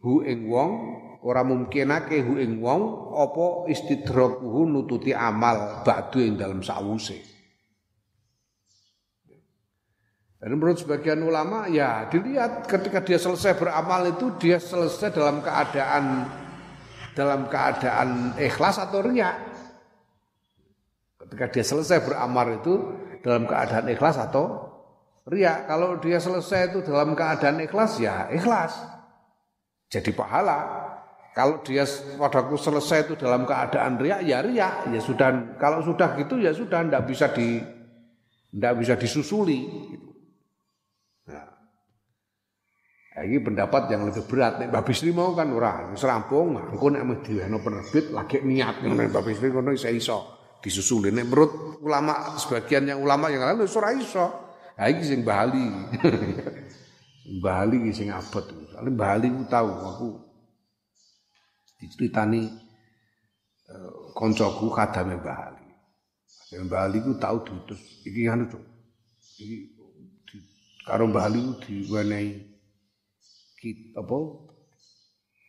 hu 0.01 0.25
ing 0.25 0.49
wong 0.49 0.73
ora 1.21 1.45
mungkinake 1.45 2.17
hu 2.25 2.41
ing 2.41 2.65
wong 2.65 3.13
apa 3.13 3.69
istidrokuhu 3.69 4.67
nututi 4.67 5.13
amal 5.13 5.85
ba'du 5.87 6.19
ing 6.21 6.35
dalam 6.37 6.61
sawuse 6.61 7.32
Dan 10.43 10.59
menurut 10.59 10.75
sebagian 10.75 11.23
ulama 11.23 11.71
ya 11.71 12.11
dilihat 12.11 12.67
ketika 12.67 12.99
dia 12.99 13.15
selesai 13.15 13.55
beramal 13.55 14.11
itu 14.11 14.27
dia 14.43 14.59
selesai 14.59 15.15
dalam 15.15 15.39
keadaan 15.39 16.27
dalam 17.15 17.47
keadaan 17.47 18.35
ikhlas 18.35 18.83
atau 18.83 19.07
riak. 19.07 19.39
Ketika 21.23 21.47
dia 21.47 21.63
selesai 21.63 22.03
beramal 22.03 22.59
itu 22.59 22.75
dalam 23.23 23.47
keadaan 23.47 23.87
ikhlas 23.87 24.19
atau 24.19 24.67
riak. 25.31 25.71
Kalau 25.71 26.03
dia 26.03 26.19
selesai 26.19 26.75
itu 26.75 26.83
dalam 26.83 27.15
keadaan 27.15 27.63
ikhlas 27.63 28.03
ya 28.03 28.27
ikhlas. 28.35 28.75
Jadi 29.95 30.11
pahala. 30.11 30.83
Kalau 31.39 31.63
dia 31.63 31.87
padaku 32.19 32.59
selesai 32.59 33.07
itu 33.07 33.15
dalam 33.15 33.47
keadaan 33.47 33.95
riak 33.95 34.27
ya 34.27 34.43
riak. 34.43 34.91
Ya 34.91 34.99
sudah 34.99 35.55
kalau 35.63 35.87
sudah 35.87 36.19
gitu 36.19 36.35
ya 36.43 36.51
sudah 36.51 36.83
tidak 36.83 37.07
bisa 37.07 37.31
di 37.31 37.63
tidak 38.51 38.75
bisa 38.83 38.99
disusuli. 38.99 39.61
Gitu. 39.87 40.12
Ini 43.13 43.45
pendapat 43.45 43.93
yang 43.93 44.09
lebih 44.09 44.25
berat. 44.25 44.57
Nek 44.57 44.73
Mbak 44.73 44.85
Bisri 44.89 45.13
mau 45.13 45.37
kan 45.37 45.53
ora, 45.53 45.85
wis 45.93 46.01
rampung, 46.01 46.57
engko 46.57 46.89
nek 46.89 47.05
meh 47.05 47.21
diwehno 47.21 47.61
penerbit 47.61 48.09
lagi 48.09 48.41
niat 48.41 48.81
ngono 48.81 49.05
Mbak 49.13 49.25
Bisri 49.29 49.53
ngono 49.53 49.69
iso 49.77 49.93
iso 49.93 50.19
disusuli. 50.65 51.13
Nek 51.13 51.29
menurut 51.29 51.53
ulama 51.85 52.41
sebagian 52.41 52.89
yang 52.89 53.05
ulama 53.05 53.29
yang 53.29 53.45
lain 53.45 53.69
wis 53.69 53.77
ora 53.77 53.93
iso. 53.93 54.27
Ha 54.81 54.89
iki 54.89 55.05
sing 55.05 55.21
Bali. 55.29 55.69
Bali 57.45 57.77
iki 57.85 57.93
sing 57.93 58.09
abot. 58.09 58.49
Soale 58.73 58.89
Bali 58.97 59.29
ku 59.29 59.45
tahu 59.45 59.71
aku 59.77 60.09
diceritani 61.85 62.49
uh, 63.69 64.17
koncoku 64.17 64.73
kadame 64.73 65.21
Mbah 65.21 65.39
Ali. 65.53 65.69
Kadame 66.49 66.65
Mbah 66.65 66.81
Ali 66.89 66.99
ku 67.05 67.13
tau 67.21 67.45
diutus 67.45 68.01
iki 68.09 68.25
anu 68.25 68.49
Cuk. 68.49 68.65
Iki 69.37 69.57
di, 70.33 70.37
karo 70.89 71.13
Mbah 71.13 71.29
Ali 71.29 71.45
ku 71.45 71.53
diwenehi 71.61 72.52
apa 73.95 74.17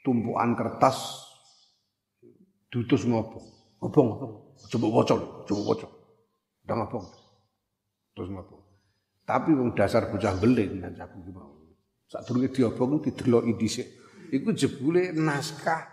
tumpukan 0.06 0.54
kertas 0.54 1.26
diutus 2.70 3.06
ngopo. 3.10 3.40
Ngopo 3.82 4.00
ngopo. 4.02 4.28
Coba 4.70 4.88
waca, 4.90 5.16
coba 5.50 5.62
waca. 5.74 5.88
Ndang 6.66 6.78
ngopo. 6.86 6.98
Terus 8.14 8.30
ngopo. 8.30 8.56
Tapi 9.24 9.56
wong 9.56 9.72
dasar 9.74 10.12
bocah 10.12 10.36
beling 10.38 10.84
dan 10.84 11.00
aku 11.00 11.18
ki 11.24 11.32
mau. 11.32 11.54
Sadurunge 12.12 12.52
diobong 12.52 13.02
dideloki 13.02 13.56
dhisik. 13.56 13.88
Iku 14.34 14.52
jebule 14.52 15.16
naskah 15.16 15.88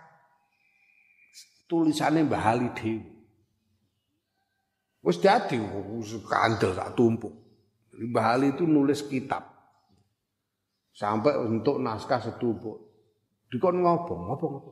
tulisannya 1.69 2.27
Mbah 2.27 2.45
Ali 2.45 2.67
dhewe. 2.75 3.05
Wis 5.01 5.17
dadi 5.17 5.57
kandel 6.27 6.77
sak 6.77 6.93
tumpuk. 6.93 7.33
Mbah 7.95 8.25
Ali 8.37 8.53
itu 8.53 8.67
nulis 8.67 9.01
kitab. 9.07 9.50
Sampai 11.01 11.33
untuk 11.33 11.81
naskah 11.81 12.21
setumpuk. 12.21 12.77
Dikon 13.49 13.81
ngobong, 13.81 14.21
ngobong 14.29 14.53
apa? 14.61 14.71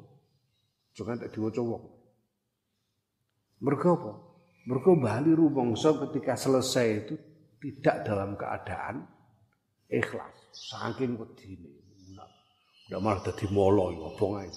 Jangan 0.94 1.26
tak 1.26 1.34
diwaca 1.34 1.62
wong. 1.66 1.84
Mergo 3.66 3.90
apa? 3.98 4.12
Mergo 4.70 4.94
Mbah 4.94 5.18
Ali 5.18 5.34
rumangsa 5.34 5.98
ketika 6.06 6.38
selesai 6.38 6.88
itu 7.02 7.18
tidak 7.58 8.06
dalam 8.06 8.38
keadaan 8.38 9.10
ikhlas. 9.90 10.54
Saking 10.54 11.18
wedine. 11.18 11.82
Ndak 12.94 13.00
malah 13.02 13.26
dadi 13.26 13.50
molo 13.50 13.90
ngobong 13.90 14.46
ae. 14.46 14.54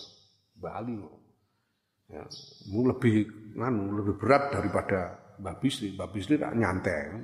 Mbah 0.61 0.77
Ali 0.77 1.01
Ya, 2.13 2.29
lebih 2.69 3.25
nganu 3.57 3.97
lebih 3.97 4.21
berat 4.21 4.53
daripada 4.53 5.17
Mbak 5.41 5.57
Bisri. 5.65 5.97
Mbak 5.97 6.09
Bisri 6.13 6.37
nyantai. 6.37 7.17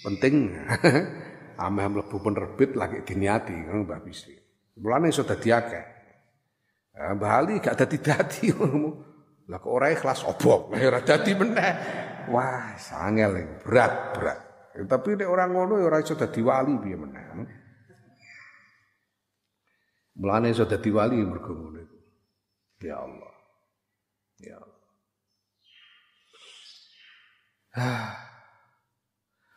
Penting 0.00 0.48
ame 1.56 1.82
mlebu 1.88 2.16
penerbit 2.20 2.76
lagi 2.76 3.02
diniati 3.02 3.52
kan 3.52 3.84
Mbak 3.84 4.00
Bisri. 4.04 4.36
Mulane 4.80 5.08
iso 5.08 5.24
dadi 5.24 5.48
akeh. 5.52 5.84
Ya, 6.96 7.12
Mbak 7.16 7.32
Ali 7.32 7.54
gak 7.60 7.76
dadi-dadi 7.76 8.52
Lah 9.46 9.62
kok 9.62 9.70
ora 9.70 9.94
ikhlas 9.94 10.26
obok, 10.26 10.74
ora 10.90 11.00
dadi 11.04 11.32
meneh. 11.38 11.72
Wah, 12.34 12.74
sangel 12.74 13.62
berat, 13.62 13.92
berat. 14.18 14.38
Tapi 14.76 15.16
nek 15.16 15.30
orang 15.30 15.50
ngono 15.54 15.74
ya 15.80 15.86
ora 15.88 16.02
iso 16.02 16.18
dadi 16.18 16.42
wali 16.42 16.74
piye 16.82 16.96
meneh. 16.98 17.24
Mulane 20.20 20.50
iso 20.50 20.66
dadi 20.66 20.90
wali 20.90 21.16
mergo 21.22 21.52
ngono 21.54 21.80
Ya 22.82 23.00
Allah. 23.00 23.34
Ya. 24.42 24.60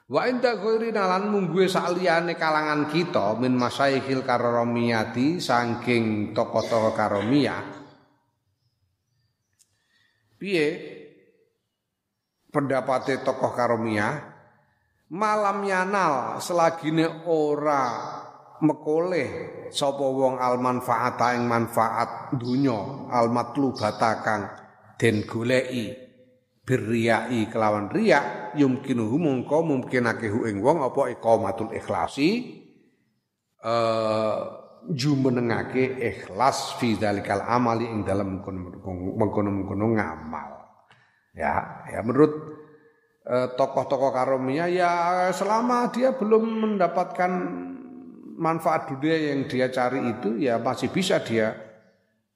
Wa 0.10 0.26
inda 0.26 0.58
ghairina 0.58 1.06
lan 1.06 1.30
mungguhe 1.30 1.70
saliyane 1.70 2.34
kalangan 2.34 2.90
kita 2.90 3.38
min 3.38 3.54
masaikhil 3.54 4.26
karomiyati 4.26 5.38
saking 5.38 6.34
tokoh-tokoh 6.34 6.98
karomiyah. 6.98 7.62
Piye 10.42 10.68
pendapate 12.50 13.22
tokoh 13.22 13.54
karomiyah 13.54 14.18
malam 15.14 15.62
yanal 15.62 16.42
selagine 16.42 17.30
ora 17.30 18.18
mekoleh 18.66 19.30
sapa 19.70 20.06
wong 20.10 20.42
al 20.42 20.58
manfaata 20.58 21.38
ing 21.38 21.46
manfaat 21.46 22.34
dunya 22.34 23.10
al 23.14 23.30
matlubata 23.30 24.26
kang 24.26 24.42
den 24.98 25.22
goleki 25.30 26.09
birriyai 26.70 27.50
kelawan 27.50 27.90
riya 27.90 28.54
yumkinuhu 28.54 29.18
mungko 29.18 29.66
mungkinake 29.66 30.30
hu 30.30 30.46
ing 30.46 30.62
wong 30.62 30.86
apa 30.86 31.18
iqamatul 31.18 31.74
ikhlasi 31.74 32.30
eh 33.66 34.38
jumenengake 34.88 36.00
ikhlas 36.00 36.80
fi 36.80 36.96
dzalikal 36.96 37.44
amali 37.44 37.90
ing 37.90 38.08
dalam 38.08 38.40
mengkono-mengkono 39.20 39.86
ngamal 39.98 40.50
ya 41.36 41.84
ya 41.92 42.00
menurut 42.00 42.32
eh, 43.28 43.48
tokoh-tokoh 43.60 44.16
karomia 44.16 44.72
ya 44.72 44.92
selama 45.36 45.92
dia 45.92 46.16
belum 46.16 46.44
mendapatkan 46.64 47.32
manfaat 48.40 48.96
dunia 48.96 49.36
yang 49.36 49.52
dia 49.52 49.68
cari 49.68 50.00
itu 50.16 50.40
ya 50.40 50.58
masih 50.64 50.88
bisa 50.88 51.20
dia 51.20 51.60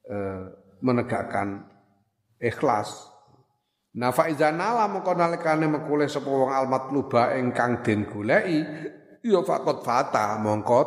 eh, 0.03 0.43
menegakkan 0.83 1.63
ikhlas. 2.43 3.12
Nah 3.93 4.09
faizana 4.09 4.73
la 4.73 4.85
mengko 4.89 5.13
nalikane 5.13 5.69
mekule 5.69 6.09
sapa 6.09 6.25
wong 6.25 6.49
al 6.49 6.65
matluba 6.65 7.37
ingkang 7.37 7.85
den 7.85 8.09
goleki 8.09 8.65
ya 9.21 9.45
fakot 9.45 9.85
fata 9.85 10.41
mongko 10.41 10.81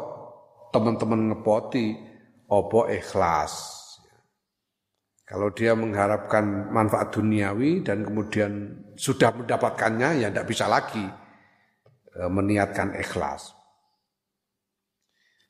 teman-teman 0.75 1.31
ngepoti 1.31 1.95
apa 2.51 2.81
ikhlas. 2.91 3.53
Kalau 5.27 5.51
dia 5.51 5.75
mengharapkan 5.75 6.71
manfaat 6.71 7.11
duniawi 7.11 7.83
dan 7.83 8.07
kemudian 8.07 8.79
sudah 8.95 9.35
mendapatkannya 9.35 10.23
ya 10.23 10.31
tidak 10.31 10.47
bisa 10.47 10.71
lagi 10.71 11.03
e, 12.15 12.21
meniatkan 12.31 12.95
ikhlas. 12.95 13.51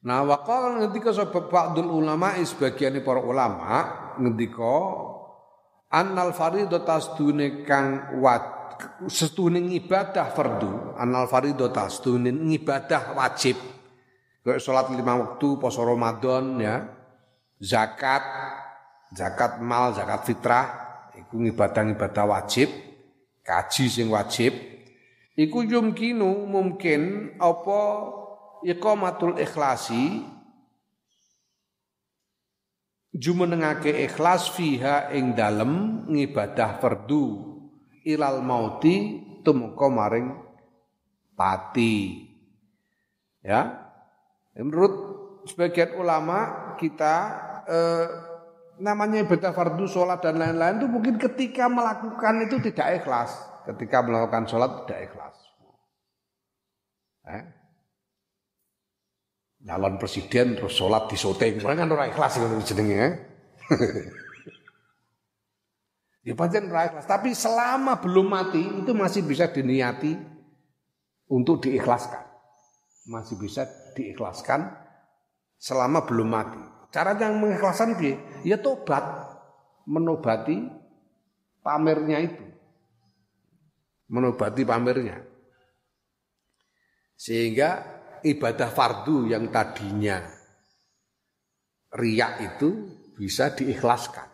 Nah 0.00 0.24
waqal 0.24 0.80
ngendika 0.80 1.12
sebab 1.12 1.52
ba'dul 1.52 1.92
ulama 1.92 2.40
sebagian 2.40 2.96
para 3.04 3.20
ulama 3.20 3.72
ngendika 4.16 4.76
annal 5.91 6.34
fardhu 6.34 6.66
stune 7.01 7.62
kang 7.62 8.18
wat 8.22 8.45
setune 9.07 9.62
ibadah 9.72 10.32
fardu. 10.34 10.99
Annal 10.99 11.26
fardhu 11.30 11.68
stune 11.91 12.30
ibadah 12.55 13.14
wajib. 13.16 13.57
Kayak 14.47 14.62
salat 14.62 14.87
lima 14.95 15.18
waktu 15.18 15.59
poso 15.59 15.82
Ramadan 15.82 16.62
ya. 16.62 16.76
Zakat 17.59 18.22
zakat 19.11 19.59
mal 19.64 19.97
zakat 19.97 20.22
fitrah 20.28 20.66
iku 21.18 21.43
ibadah-ibadah 21.43 22.24
wajib. 22.30 22.68
Kaji 23.43 23.84
sing 23.91 24.07
wajib. 24.11 24.55
Iku 25.37 25.66
yumkinu 25.66 26.47
mungkin 26.47 27.32
apa 27.37 27.80
iqamatul 28.64 29.37
ikhlasi 29.37 30.36
jumenengake 33.16 34.04
ikhlas 34.04 34.52
fiha 34.52 35.08
ing 35.16 35.32
dalem 35.32 36.04
ngibadah 36.12 36.76
fardu 36.78 37.56
ilal 38.04 38.44
mauti 38.44 39.24
tumeka 39.40 39.88
maring 39.88 40.28
pati. 41.32 42.24
Ya. 43.40 43.88
Menurut 44.56 44.94
sebagian 45.48 45.96
ulama 46.00 46.72
kita 46.80 47.14
eh, 47.68 48.06
namanya 48.80 49.24
ibadah 49.24 49.52
fardu, 49.52 49.84
sholat 49.88 50.20
dan 50.20 50.36
lain-lain 50.40 50.80
itu 50.80 50.88
mungkin 50.88 51.16
ketika 51.16 51.68
melakukan 51.68 52.44
itu 52.44 52.60
tidak 52.70 53.02
ikhlas. 53.04 53.32
Ketika 53.64 54.04
melakukan 54.04 54.46
sholat 54.46 54.84
tidak 54.84 55.12
ikhlas. 55.12 55.36
Eh? 57.26 57.42
Nyalon 59.66 59.98
presiden 59.98 60.54
terus 60.54 60.78
sholat 60.78 61.10
di 61.10 61.18
syuting, 61.18 61.58
kan 61.58 61.90
orang 61.90 62.14
ikhlas 62.14 62.38
ngono 62.38 62.62
jenenge. 62.62 62.96
Eh? 63.02 63.12
ya 66.30 66.38
pancen 66.38 66.70
ora 66.70 66.86
ikhlas, 66.86 67.10
tapi 67.10 67.34
selama 67.34 67.98
belum 67.98 68.26
mati 68.30 68.62
itu 68.62 68.94
masih 68.94 69.26
bisa 69.26 69.50
diniati 69.50 70.14
untuk 71.26 71.66
diikhlaskan. 71.66 72.22
Masih 73.10 73.34
bisa 73.42 73.66
diikhlaskan 73.98 74.70
selama 75.58 76.06
belum 76.06 76.30
mati. 76.30 76.62
Cara 76.94 77.18
yang 77.18 77.42
mengikhlaskan 77.42 77.98
dia, 77.98 78.22
ya 78.46 78.62
tobat, 78.62 79.02
menobati 79.82 80.62
pamernya 81.66 82.22
itu. 82.22 82.44
Menobati 84.06 84.62
pamernya. 84.62 85.26
Sehingga 87.18 87.95
ibadah 88.24 88.70
fardu 88.70 89.28
yang 89.28 89.50
tadinya 89.52 90.36
riak 91.96 92.32
itu 92.44 92.68
bisa 93.16 93.56
diikhlaskan. 93.56 94.28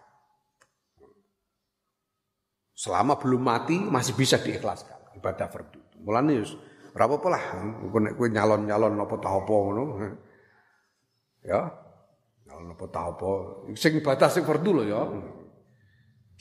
Selama 2.75 3.15
belum 3.15 3.43
mati 3.43 3.79
masih 3.79 4.19
bisa 4.19 4.43
diikhlaskan 4.43 5.15
ibadah 5.23 5.47
fardu. 5.47 5.81
Mulane 6.03 6.43
yus 6.43 6.59
ora 6.93 7.07
apa-apa 7.07 7.29
lah 7.31 7.45
kowe 7.89 8.29
nyalon-nyalon 8.29 8.99
apa 8.99 9.15
ta 9.23 9.31
apa 9.31 9.55
ngono. 9.55 9.85
Ya. 11.47 11.61
Nyalon 12.51 12.75
apa 12.75 12.85
ta 12.91 13.01
apa. 13.07 13.31
Sing 13.79 14.03
ibadah 14.03 14.27
sing 14.27 14.43
fardu 14.43 14.71
lho 14.83 14.85
ya. 14.91 15.03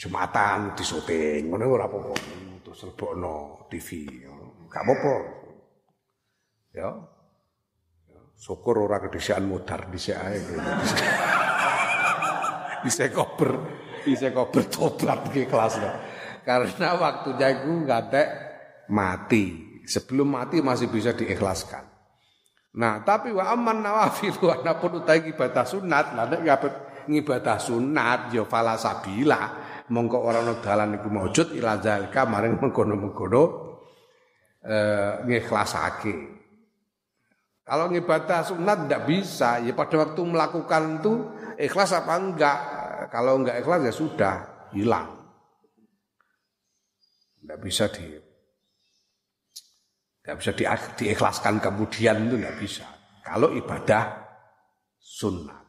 Jumatan 0.02 0.74
disuting 0.74 1.54
ngono 1.54 1.70
ora 1.70 1.86
apa-apa. 1.86 2.16
Terus 2.66 2.90
lebokno 2.90 3.70
TV. 3.70 4.10
Gak 4.66 4.82
apa-apa. 4.82 5.16
Ya. 6.74 6.90
Syukur 8.42 8.90
ora 8.90 8.98
kedisian 8.98 9.46
modar 9.46 9.86
dhisik 9.94 10.18
ae. 10.18 10.42
bisa 12.82 13.06
kober 13.14 13.62
bisa 14.02 14.34
kober 14.34 14.66
tobat 14.66 15.30
ke 15.30 15.46
kelas 15.46 15.78
karena 16.42 16.98
waktunya 16.98 17.62
nggak 17.62 18.14
mati. 18.90 19.70
Sebelum 19.86 20.26
mati 20.26 20.58
masih 20.58 20.90
bisa 20.90 21.14
diikhlaskan. 21.14 21.86
Nah 22.82 23.06
tapi 23.06 23.30
wa 23.30 23.46
aman 23.46 23.86
nawafil 23.86 24.34
wa 24.50 24.58
napun 24.66 25.06
utai 25.06 25.22
ibadah 25.22 25.62
sunat 25.62 26.18
lah 26.18 26.26
nek 26.26 26.42
ngibadah 27.06 27.62
sunat 27.62 28.34
ya 28.34 28.42
fala 28.50 28.74
sabila 28.78 29.42
mongko 29.90 30.18
ora 30.18 30.42
ana 30.42 30.58
dalan 30.64 30.98
iku 30.98 31.14
maujud 31.14 31.54
ila 31.58 31.82
zalika 31.82 32.26
maring 32.30 32.62
mengkono-mengkono 32.62 33.44
eh 34.62 35.26
ngikhlasake 35.26 36.14
kalau 37.62 37.88
ngibadah 37.90 38.42
sunat 38.44 38.86
tidak 38.86 39.06
bisa. 39.06 39.62
Ya 39.62 39.74
pada 39.78 39.96
waktu 40.02 40.22
melakukan 40.22 41.02
itu 41.02 41.14
ikhlas 41.62 41.94
apa 41.94 42.14
enggak? 42.18 42.60
Kalau 43.14 43.42
enggak 43.42 43.62
ikhlas 43.62 43.82
ya 43.86 43.94
sudah 43.94 44.36
hilang. 44.74 45.10
Tidak 47.42 47.60
bisa 47.62 47.86
di 47.90 48.06
tidak 50.22 50.36
bisa 50.38 50.52
di, 50.54 50.64
diikhlaskan 51.02 51.58
kemudian 51.58 52.30
itu 52.30 52.36
tidak 52.38 52.58
bisa. 52.62 52.86
Kalau 53.26 53.50
ibadah 53.54 54.22
sunnah 55.02 55.62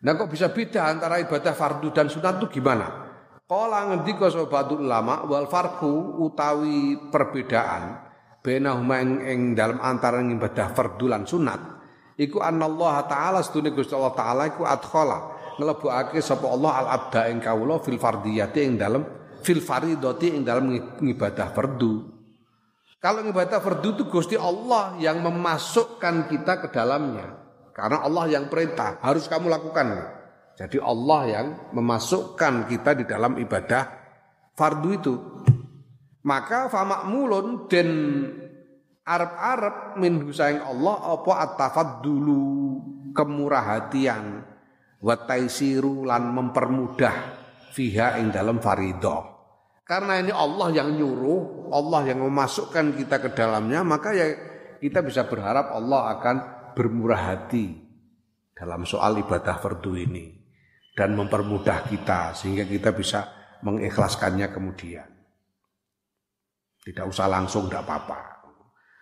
Nah 0.00 0.16
kok 0.16 0.32
bisa 0.32 0.48
beda 0.48 0.88
antara 0.88 1.20
ibadah 1.20 1.52
fardu 1.52 1.92
dan 1.92 2.08
sunat 2.08 2.40
itu 2.40 2.60
gimana? 2.60 2.88
Kala 3.44 3.92
ngendika 3.92 4.32
sobatul 4.32 4.88
ulama 4.88 5.28
wal 5.28 5.44
farku 5.44 6.24
utawi 6.24 7.10
perbedaan 7.12 8.09
bainahuma 8.40 9.00
ing, 9.04 9.12
ing 9.24 9.40
antara 9.58 10.20
ibadah 10.24 10.72
fardu 10.72 11.06
lan 11.08 11.28
sunat 11.28 11.60
iku 12.20 12.44
Allah 12.44 13.04
taala 13.08 13.40
sedune 13.40 13.72
Gusti 13.72 13.96
Allah 13.96 14.12
taala 14.16 14.42
iku 14.48 14.64
adkhala 14.64 15.40
nglebokake 15.60 16.20
sapa 16.24 16.48
Allah 16.48 16.72
al 16.84 16.88
abda 16.88 17.28
ing 17.28 17.38
kawula 17.44 17.80
fil 17.84 18.00
fardiyati 18.00 18.60
ing 18.64 18.80
dalam 18.80 19.02
fil 19.40 19.60
faridati 19.60 20.36
ing 20.36 20.42
dalam 20.44 20.72
ibadah 21.00 21.48
fardu. 21.52 21.92
Kalau 23.00 23.24
ibadah 23.24 23.64
fardu 23.64 23.96
itu 23.96 24.04
Gusti 24.12 24.36
Allah 24.36 24.96
yang 25.00 25.24
memasukkan 25.24 26.28
kita 26.28 26.60
ke 26.60 26.68
dalamnya. 26.68 27.32
Karena 27.72 28.04
Allah 28.04 28.28
yang 28.28 28.52
perintah, 28.52 29.00
harus 29.00 29.24
kamu 29.24 29.48
lakukan. 29.48 29.88
Jadi 30.52 30.76
Allah 30.76 31.20
yang 31.24 31.46
memasukkan 31.72 32.68
kita 32.68 32.92
di 33.00 33.04
dalam 33.08 33.40
ibadah 33.40 33.88
fardu 34.52 34.88
itu. 34.92 35.14
Maka 36.20 36.68
famakmulun 36.68 37.64
dan 37.70 37.88
Arab-Arab 39.00 39.96
min 39.96 40.20
husaing 40.22 40.60
Allah 40.60 41.16
apa 41.16 41.32
atafat 41.48 42.04
dulu 42.04 42.78
kemurah 43.16 43.64
hatian 43.76 44.44
wa 45.00 45.14
taisiru 45.16 46.04
lan 46.04 46.30
mempermudah 46.30 47.14
fiha 47.72 48.20
ing 48.20 48.30
dalam 48.30 48.60
faridah. 48.60 49.40
Karena 49.82 50.22
ini 50.22 50.30
Allah 50.30 50.70
yang 50.70 50.94
nyuruh, 50.94 51.72
Allah 51.74 52.14
yang 52.14 52.22
memasukkan 52.22 52.94
kita 52.94 53.18
ke 53.18 53.34
dalamnya, 53.34 53.82
maka 53.82 54.14
ya 54.14 54.26
kita 54.78 55.02
bisa 55.02 55.26
berharap 55.26 55.74
Allah 55.74 56.14
akan 56.14 56.36
bermurah 56.78 57.34
hati 57.34 57.74
dalam 58.54 58.86
soal 58.86 59.18
ibadah 59.18 59.58
fardu 59.58 59.92
ini 59.98 60.30
dan 60.94 61.18
mempermudah 61.18 61.90
kita 61.90 62.38
sehingga 62.38 62.62
kita 62.62 62.94
bisa 62.94 63.26
mengikhlaskannya 63.66 64.46
kemudian. 64.54 65.09
Tidak 66.90 67.06
usah 67.06 67.30
langsung 67.30 67.70
tidak 67.70 67.86
apa-apa. 67.86 68.20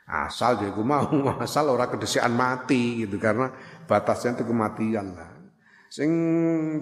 Asal 0.09 0.61
jadi 0.61 0.73
mau 0.81 1.05
asal 1.45 1.73
orang 1.73 1.97
kedesian 1.97 2.33
mati 2.37 3.05
gitu 3.05 3.17
karena 3.17 3.53
batasnya 3.89 4.41
itu 4.41 4.45
kematian 4.49 5.17
lah. 5.17 5.33
Sing 5.89 6.11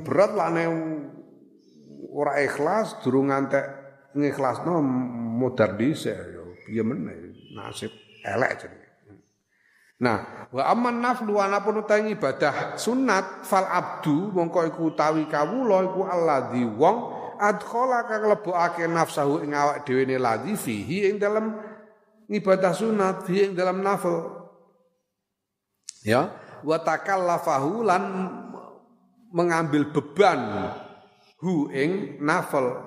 berat 0.03 0.35
lah 0.35 0.51
nih 0.51 0.67
ora 2.11 2.43
ikhlas 2.43 2.99
durung 3.03 3.31
ngantek 3.31 3.67
ngikhlasno 4.19 4.83
modar 5.39 5.79
dhisik 5.79 6.19
yo 6.35 6.59
piye 6.67 6.83
nasib 7.55 7.95
elek 8.27 8.53
jadi. 8.67 8.87
Nah, 9.97 10.49
wa 10.53 10.63
amman 10.69 11.01
naflu 11.01 11.41
anapun 11.41 11.81
utawi 11.81 12.13
ibadah 12.21 12.77
sunat 12.77 13.49
fal 13.49 13.65
abdu 13.65 14.29
mongko 14.29 14.69
iku 14.69 14.93
utawi 14.93 15.25
kawula 15.25 15.89
iku 15.89 16.05
alladzi 16.05 16.69
wong 16.69 16.97
adkhala 17.39 18.09
kang 18.09 18.27
lebokake 18.27 18.89
nafsahu 18.89 19.45
ing 19.45 19.53
awak 19.53 19.85
dhewe 19.87 20.09
ne 20.09 20.17
ladzi 20.17 20.55
fihi 20.57 21.13
ing 21.13 21.17
dalam 21.21 21.57
ibadah 22.29 22.73
sunat 22.75 23.29
ing 23.31 23.55
dalam 23.55 23.81
nafil. 23.81 24.35
Ya, 26.07 26.35
wa 26.63 26.79
takallafahu 26.79 27.83
lan 27.83 28.03
mengambil 29.35 29.91
beban 29.91 30.71
hu 31.43 31.69
ing 31.75 32.23
nafil 32.23 32.87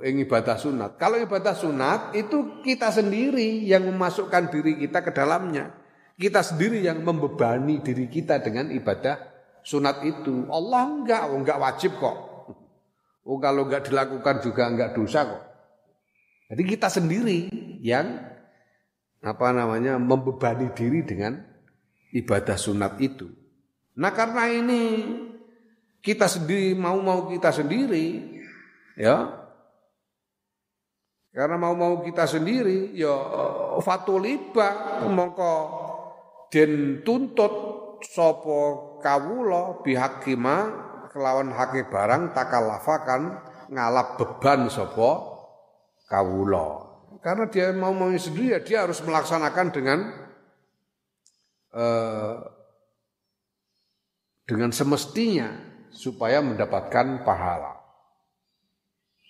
ing 0.00 0.24
ibadah 0.24 0.56
sunat. 0.56 0.96
Kalau 0.96 1.20
ibadah 1.20 1.52
sunat 1.52 2.16
itu 2.16 2.64
kita 2.64 2.88
sendiri 2.88 3.60
yang 3.68 3.84
memasukkan 3.84 4.48
diri 4.48 4.80
kita 4.80 5.04
ke 5.04 5.12
dalamnya. 5.12 5.76
Kita 6.16 6.40
sendiri 6.40 6.80
yang 6.80 7.04
membebani 7.04 7.84
diri 7.84 8.08
kita 8.08 8.40
dengan 8.40 8.72
ibadah 8.72 9.20
sunat 9.60 10.00
itu. 10.06 10.48
Allah 10.48 10.88
enggak, 10.88 11.22
oh 11.28 11.36
enggak 11.36 11.60
wajib 11.60 11.92
kok. 12.00 12.31
Oh 13.22 13.38
kalau 13.38 13.70
enggak 13.70 13.86
dilakukan 13.86 14.42
juga 14.42 14.66
enggak 14.66 14.98
dosa 14.98 15.26
kok. 15.26 15.42
Jadi 16.52 16.62
kita 16.68 16.88
sendiri 16.90 17.38
yang 17.80 18.18
apa 19.22 19.54
namanya 19.54 19.96
membebani 19.96 20.74
diri 20.74 21.06
dengan 21.06 21.38
ibadah 22.12 22.58
sunat 22.58 22.98
itu. 22.98 23.30
Nah 23.96 24.10
karena 24.10 24.50
ini 24.50 24.82
kita 26.02 26.26
sendiri 26.26 26.74
mau-mau 26.74 27.30
kita 27.30 27.54
sendiri 27.54 28.34
ya 28.98 29.38
karena 31.32 31.56
mau-mau 31.56 32.02
kita 32.04 32.26
sendiri 32.28 32.92
ya 32.92 33.14
fatuliba 33.80 35.00
mongko 35.08 35.54
den 36.52 37.00
tuntut 37.06 37.54
sapa 38.04 38.60
kawula 39.00 39.80
bihakima 39.80 40.90
kelawan 41.12 41.52
hake 41.52 41.86
barang 41.92 42.32
takalafakan 42.32 43.38
ngalap 43.68 44.16
beban 44.16 44.66
sapa 44.72 45.10
kawula. 46.08 46.90
Karena 47.22 47.46
dia 47.46 47.70
mau 47.70 47.94
mau 47.94 48.10
sendiri 48.10 48.56
ya 48.56 48.60
dia 48.64 48.78
harus 48.82 48.98
melaksanakan 49.04 49.66
dengan 49.70 49.98
eh, 51.76 52.36
dengan 54.48 54.74
semestinya 54.74 55.48
supaya 55.92 56.40
mendapatkan 56.40 57.22
pahala. 57.22 57.78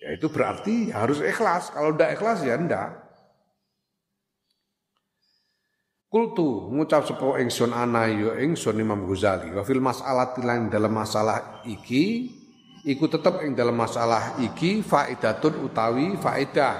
Ya 0.03 0.19
itu 0.19 0.27
berarti 0.27 0.91
harus 0.91 1.23
ikhlas. 1.23 1.71
Kalau 1.71 1.95
tidak 1.95 2.19
ikhlas 2.19 2.43
ya 2.43 2.59
ndak. 2.59 3.02
Kultu 6.13 6.69
ngucap 6.69 7.09
sepo 7.09 7.41
ingsun 7.41 7.73
ana 7.73 8.05
ya 8.05 8.37
ingsun 8.37 8.77
Imam 8.77 9.09
Ghazali 9.09 9.49
wa 9.49 9.65
fil 9.65 9.81
mas'alah 9.81 10.37
tilang 10.37 10.69
dalam 10.69 10.93
masalah 10.93 11.65
iki 11.65 12.29
iku 12.85 13.09
tetep 13.09 13.41
ing 13.41 13.57
dalam 13.57 13.73
masalah 13.73 14.37
iki 14.37 14.85
faidatun 14.85 15.65
utawi 15.65 16.13
faidah. 16.21 16.75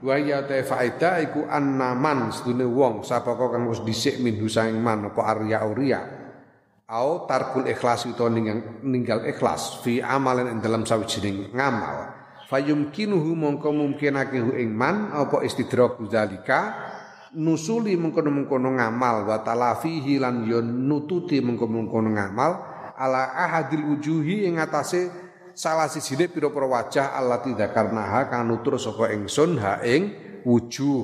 Wa 0.00 0.16
ya 0.16 0.48
ta 0.48 0.56
faidah 0.64 1.20
iku 1.28 1.44
annaman 1.44 2.32
sedune 2.32 2.64
wong 2.64 3.04
sapa 3.04 3.36
kang 3.36 3.68
wis 3.68 3.84
dhisik 3.84 4.24
min 4.24 4.40
saing 4.48 4.80
man 4.80 5.12
apa 5.12 5.20
arya 5.28 5.60
uria 5.68 6.00
au 6.88 7.28
tarkul 7.28 7.68
ikhlas 7.68 8.08
utawa 8.08 8.32
ninggal 8.80 9.28
ikhlas 9.28 9.84
fi 9.84 10.00
amalan 10.00 10.48
ing 10.48 10.64
dalam 10.64 10.88
sawijining 10.88 11.52
ngamal. 11.52 12.16
Fayumkinuhu 12.48 13.28
mongko 13.36 13.76
mungkinake 13.76 14.40
ing 14.56 14.72
man 14.72 15.12
apa 15.12 15.44
istidraku 15.44 16.08
zalika 16.08 16.93
nusuli 17.34 17.98
mengkono-mengkono 17.98 18.78
ngamal 18.78 19.26
wa 19.26 19.38
talafihi 19.42 20.18
lan 20.22 20.46
yo 20.46 20.62
nututi 20.62 21.42
mengkono-mengkono 21.42 22.14
ngamal 22.14 22.52
ala 22.94 23.34
ahadil 23.34 23.94
wujuhi 23.94 24.46
ing 24.46 24.62
atase 24.62 25.10
salah 25.54 25.90
sijine 25.90 26.30
pira-pira 26.30 26.66
wajah 26.66 27.14
allati 27.14 27.54
dzakarnaha 27.54 28.30
kang 28.30 28.46
nutur 28.46 28.78
saka 28.78 29.10
ingsun 29.14 29.58
ha 29.58 29.82
ing 29.82 30.14
wujuh 30.46 31.02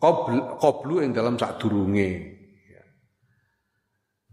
qabl 0.00 0.60
qablu 0.60 1.04
ing 1.04 1.12
dalam 1.12 1.36
sadurunge 1.36 2.38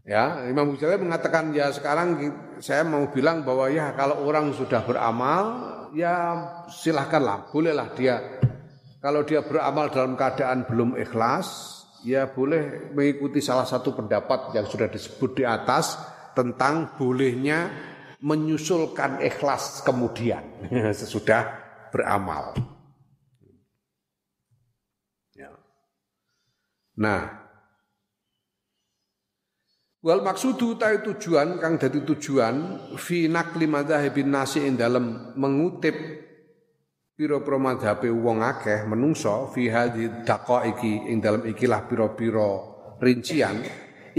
Ya, 0.05 0.45
Imam 0.45 0.78
Ghazali 0.78 1.01
mengatakan 1.01 1.49
ya 1.49 1.74
sekarang 1.74 2.22
saya 2.61 2.86
mau 2.86 3.09
bilang 3.09 3.41
bahwa 3.41 3.74
ya 3.74 3.89
kalau 3.97 4.22
orang 4.22 4.53
sudah 4.53 4.86
beramal 4.86 5.43
ya 5.97 6.45
silahkanlah, 6.70 7.49
bolehlah 7.49 7.89
dia. 7.97 8.22
Kalau 9.05 9.21
dia 9.21 9.45
beramal 9.45 9.93
dalam 9.93 10.17
keadaan 10.17 10.65
belum 10.65 10.97
ikhlas, 10.97 11.77
ya 12.01 12.25
boleh 12.25 12.89
mengikuti 12.89 13.37
salah 13.37 13.69
satu 13.69 13.93
pendapat 13.93 14.57
yang 14.57 14.65
sudah 14.65 14.89
disebut 14.89 15.37
di 15.37 15.43
atas 15.45 15.93
tentang 16.33 16.97
bolehnya 16.97 17.69
menyusulkan 18.25 19.21
ikhlas 19.21 19.85
kemudian 19.85 20.41
sesudah 21.05 21.53
beramal. 21.93 22.57
Ya. 25.37 25.53
Nah, 26.97 27.45
Wal 30.01 30.21
maksudu 30.21 30.81
ta 30.81 30.93
tujuan 30.97 31.61
kang 31.61 31.77
dadi 31.81 32.01
tujuan 32.01 32.77
fi 32.97 33.25
naqli 33.29 33.65
madzhabin 33.69 34.33
nasi 34.33 34.65
ing 34.65 34.77
dalem 34.77 35.33
mengutip 35.33 36.24
pira-pira 37.16 37.55
madhabe 37.55 38.11
wong 38.11 38.43
akeh 38.43 38.84
menungso 38.91 39.47
fi 39.55 39.72
hadhi 39.72 40.28
daqaiki 40.28 41.07
ing 41.09 41.24
dalem 41.24 41.47
ikilah 41.47 41.88
pira-pira 41.88 42.49
rincian 42.99 43.63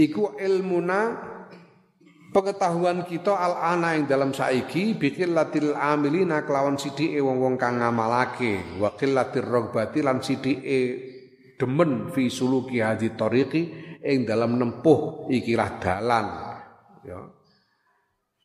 iku 0.01 0.33
ilmuna 0.41 1.13
pengetahuan 2.33 3.05
kita 3.05 3.37
al 3.37 3.53
ana 3.77 3.93
ing 3.93 4.09
dalam 4.09 4.33
saiki 4.33 4.97
bikin 4.97 5.37
latil 5.37 5.77
amilina 5.77 6.41
kelawan 6.41 6.77
sidike 6.81 7.21
wong-wong 7.21 7.55
kang 7.61 7.77
ngamalake 7.77 8.81
wa 8.81 8.93
qillatir 8.97 9.45
rogbati 9.45 10.01
lan 10.01 10.17
sidike 10.25 10.81
demen 11.57 12.09
fi 12.13 12.29
suluki 12.33 12.81
hadhi 12.81 13.13
tariqi 13.13 13.61
ing 14.01 14.23
dalam 14.23 14.55
nempuh 14.55 15.27
ikilah 15.27 15.69
dalan. 15.81 16.27
Ya. 17.03 17.19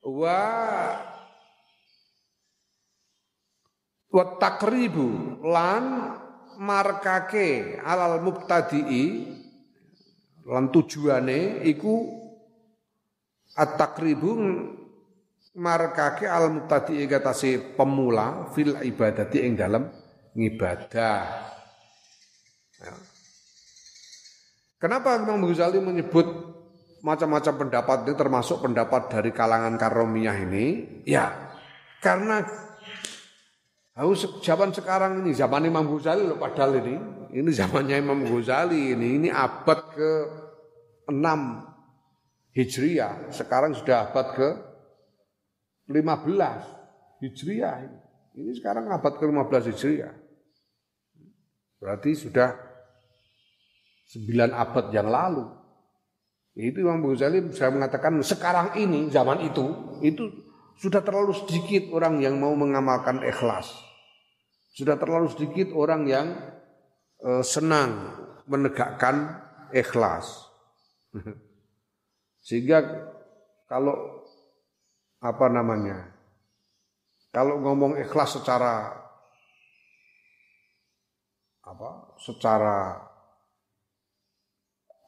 Wa 0.02 0.40
wa 4.12 4.24
takribu 4.36 5.40
lan 5.40 5.84
markake 6.60 7.80
alal 7.80 8.20
mubtadi'i 8.20 9.32
lan 10.44 10.68
tujuane 10.68 11.64
iku 11.64 12.12
at-takribu 13.56 14.30
markake 15.56 16.28
al 16.28 16.52
mubtadi'i 16.52 17.08
katase 17.08 17.56
pemula 17.72 18.52
fil 18.52 18.76
ibadati 18.84 19.48
ing 19.48 19.56
dalam 19.56 19.88
ngibadah 20.36 21.24
ya. 22.80 22.94
Kenapa 24.82 25.14
Imam 25.14 25.46
Ghazali 25.46 25.78
menyebut 25.78 26.26
macam-macam 27.06 27.54
pendapat 27.54 27.98
itu 28.02 28.14
termasuk 28.18 28.66
pendapat 28.66 29.14
dari 29.14 29.30
kalangan 29.30 29.78
karomiyah 29.78 30.42
ini? 30.42 30.66
Ya, 31.06 31.54
karena 32.02 32.42
harus 33.92 34.24
zaman 34.40 34.72
sekarang 34.72 35.20
ini 35.20 35.36
zaman 35.36 35.68
Imam 35.68 35.84
Ghazali 35.84 36.24
loh 36.24 36.40
padahal 36.40 36.80
ini 36.80 36.96
ini 37.36 37.50
zamannya 37.52 38.00
Imam 38.00 38.24
Ghazali 38.24 38.96
ini 38.96 39.20
ini 39.20 39.28
abad 39.28 39.80
ke 39.92 40.10
6 41.12 42.56
Hijriah 42.56 43.32
sekarang 43.32 43.76
sudah 43.76 44.08
abad 44.08 44.26
ke 44.32 44.48
15 45.92 46.82
Hijriah 47.22 47.76
ini. 48.34 48.50
Sekarang 48.58 48.90
abad 48.90 49.14
ke 49.14 49.24
15 49.28 49.70
Hijriah. 49.70 50.14
Berarti 51.78 52.10
sudah 52.14 52.54
sembilan 54.10 54.50
abad 54.54 54.86
yang 54.90 55.08
lalu. 55.10 55.46
Itu 56.52 56.84
Imam 56.84 57.00
Ghazali 57.00 57.48
saya 57.54 57.72
mengatakan 57.72 58.20
sekarang 58.20 58.76
ini 58.76 59.08
zaman 59.08 59.40
itu 59.46 59.64
itu 60.04 60.28
sudah 60.82 60.98
terlalu 60.98 61.30
sedikit 61.30 61.94
orang 61.94 62.18
yang 62.18 62.42
mau 62.42 62.58
mengamalkan 62.58 63.22
ikhlas. 63.22 63.70
Sudah 64.74 64.98
terlalu 64.98 65.30
sedikit 65.30 65.70
orang 65.78 66.10
yang 66.10 66.26
uh, 67.22 67.44
senang 67.46 68.18
menegakkan 68.50 69.46
ikhlas. 69.70 70.26
Sehingga 72.46 72.82
kalau 73.70 74.26
apa 75.22 75.46
namanya? 75.46 76.10
Kalau 77.30 77.62
ngomong 77.62 77.94
ikhlas 78.02 78.42
secara 78.42 78.90
apa? 81.62 81.90
Secara 82.18 82.98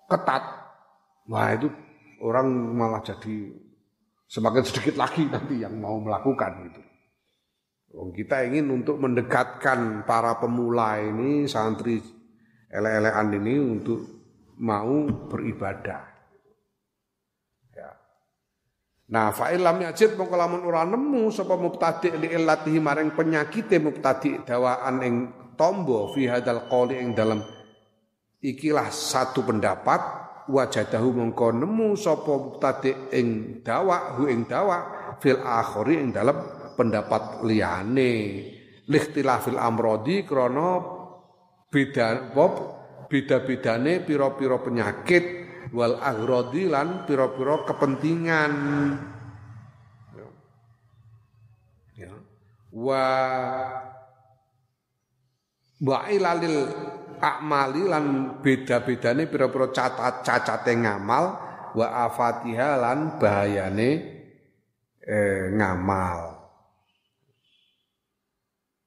ketat, 0.06 0.44
wah 1.26 1.50
itu 1.50 1.66
orang 2.22 2.46
malah 2.78 3.02
jadi 3.02 3.63
semakin 4.34 4.62
sedikit 4.66 4.98
lagi 4.98 5.30
nanti 5.30 5.62
yang 5.62 5.78
mau 5.78 6.02
melakukan 6.02 6.66
itu. 6.66 6.82
Kita 7.94 8.42
ingin 8.42 8.74
untuk 8.74 8.98
mendekatkan 8.98 10.02
para 10.02 10.34
pemula 10.42 10.98
ini, 10.98 11.46
santri 11.46 12.02
ele-elean 12.66 13.30
ini 13.38 13.54
untuk 13.62 14.02
mau 14.58 15.06
beribadah. 15.30 16.02
Ya. 17.70 17.94
Nah, 19.14 19.30
fa'ilam 19.30 19.78
yajid 19.86 20.18
mongko 20.18 20.34
lamun 20.34 20.66
ora 20.66 20.82
nemu 20.82 21.30
sapa 21.30 21.54
mubtadi 21.54 22.10
li 22.18 22.34
illatihi 22.34 22.82
maring 22.82 23.14
penyakite 23.14 23.78
mubtadi 23.78 24.42
dawaan 24.42 24.98
ing 25.06 25.14
tombo 25.54 26.10
fi 26.10 26.26
hadal 26.26 26.66
qoli 26.66 26.98
ing 26.98 27.14
dalam 27.14 27.38
ikilah 28.42 28.90
satu 28.90 29.46
pendapat 29.46 30.23
wajadahu 30.48 31.08
mongko 31.14 31.56
nemu 31.56 31.96
sapa 31.96 32.32
mubtadi 32.36 33.14
ing 33.14 33.60
dawa 33.64 34.16
hu 34.18 34.28
ing 34.28 34.44
dawa 34.44 34.78
fil 35.20 35.40
akhiri 35.40 36.00
ing 36.00 36.08
dalam 36.12 36.36
pendapat 36.74 37.46
liyane. 37.46 38.12
Fil 38.84 39.56
amrodi 39.56 40.28
krana 40.28 40.84
beda 41.72 42.36
bab 42.36 42.52
beda-bedane 43.08 44.04
pira-pira 44.04 44.60
penyakit 44.60 45.24
wal 45.72 45.96
aghradi 45.96 46.68
lan 46.68 47.08
pira-pira 47.08 47.64
kepentingan. 47.64 48.52
Ya. 51.96 52.12
Wa 52.74 53.04
wa 55.84 55.98
ilalil 56.12 56.58
akmali 57.24 57.88
lan 57.88 58.04
beda-bedane 58.44 59.24
pira-pira 59.24 59.72
cacat 59.72 60.20
cacate 60.20 60.76
ngamal 60.76 61.24
wa 61.72 61.86
afatiha 62.04 62.76
lan 62.76 63.16
bahayane 63.16 63.90
eh, 65.00 65.48
ngamal. 65.56 66.34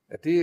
Jadi 0.08 0.34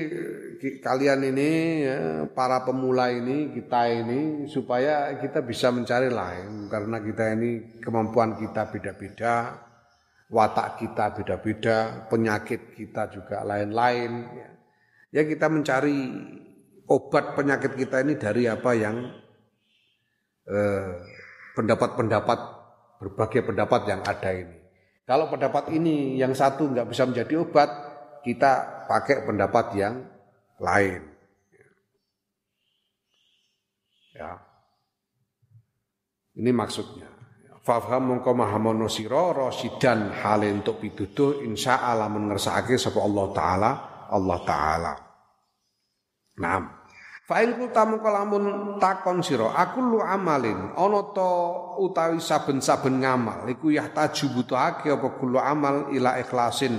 kalian 0.85 1.25
ini 1.25 1.51
ya, 1.89 2.29
para 2.37 2.61
pemula 2.69 3.09
ini 3.09 3.49
kita 3.49 3.89
ini 3.89 4.45
supaya 4.45 5.17
kita 5.17 5.41
bisa 5.41 5.73
mencari 5.73 6.13
lain 6.13 6.69
karena 6.69 7.01
kita 7.01 7.33
ini 7.33 7.81
kemampuan 7.81 8.37
kita 8.37 8.69
beda-beda, 8.69 9.57
watak 10.29 10.85
kita 10.85 11.17
beda-beda, 11.17 12.05
penyakit 12.13 12.77
kita 12.77 13.09
juga 13.09 13.41
lain-lain. 13.41 14.13
Ya. 14.37 14.51
ya 15.17 15.23
kita 15.25 15.49
mencari 15.49 16.13
obat 16.95 17.35
penyakit 17.35 17.75
kita 17.75 18.07
ini 18.07 18.15
dari 18.15 18.47
apa 18.47 18.71
yang 18.79 18.97
eh, 20.47 20.93
pendapat-pendapat 21.59 22.39
eh, 22.39 22.53
berbagai 23.03 23.43
pendapat 23.51 23.81
yang 23.91 24.01
ada 24.07 24.31
ini. 24.31 24.59
Kalau 25.05 25.29
pendapat 25.29 25.69
ini 25.75 26.17
yang 26.17 26.33
satu 26.33 26.71
nggak 26.71 26.89
bisa 26.89 27.05
menjadi 27.05 27.45
obat, 27.45 27.69
kita 28.25 28.87
pakai 28.89 29.27
pendapat 29.29 29.67
yang 29.77 29.95
lain. 30.63 31.03
Ya. 34.17 34.41
Ini 36.39 36.51
maksudnya. 36.55 37.11
Fafham 37.65 38.13
mongko 38.13 38.37
mahamono 38.37 38.93
sira 38.93 39.33
rasidan 39.33 40.13
hale 40.13 40.53
untuk 40.53 40.85
pituduh 40.85 41.41
insya 41.41 41.81
Allah 41.81 42.13
mengersakake 42.13 42.77
sapa 42.77 43.01
Allah 43.01 43.27
taala 43.33 43.71
Allah 44.13 44.39
taala. 44.45 44.93
Naam. 46.37 46.84
Fa'il 47.25 47.57
kutamu 47.57 48.05
kalamun 48.05 48.77
takon 48.77 49.25
sira 49.25 49.57
aku 49.57 49.81
lu 49.81 50.05
amalin. 50.05 50.77
Ana 50.77 51.01
to 51.17 51.31
utawi 51.81 52.21
saben-saben 52.21 53.01
ngamal 53.01 53.49
iku 53.49 53.73
yahtaju 53.73 54.25
butuhake 54.37 54.93
apa 54.93 55.09
kulo 55.17 55.41
amal 55.41 55.89
ila 55.89 56.21
ikhlasin 56.21 56.77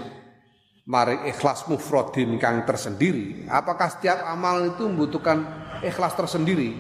mari 0.86 1.18
ikhlas 1.34 1.66
mufradin 1.66 2.38
kang 2.38 2.62
tersendiri. 2.62 3.50
Apakah 3.50 3.90
setiap 3.90 4.22
amal 4.22 4.70
itu 4.70 4.86
membutuhkan 4.86 5.42
ikhlas 5.82 6.14
tersendiri? 6.14 6.78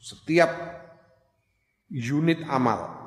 Setiap 0.00 0.48
unit 1.92 2.40
amal 2.48 3.04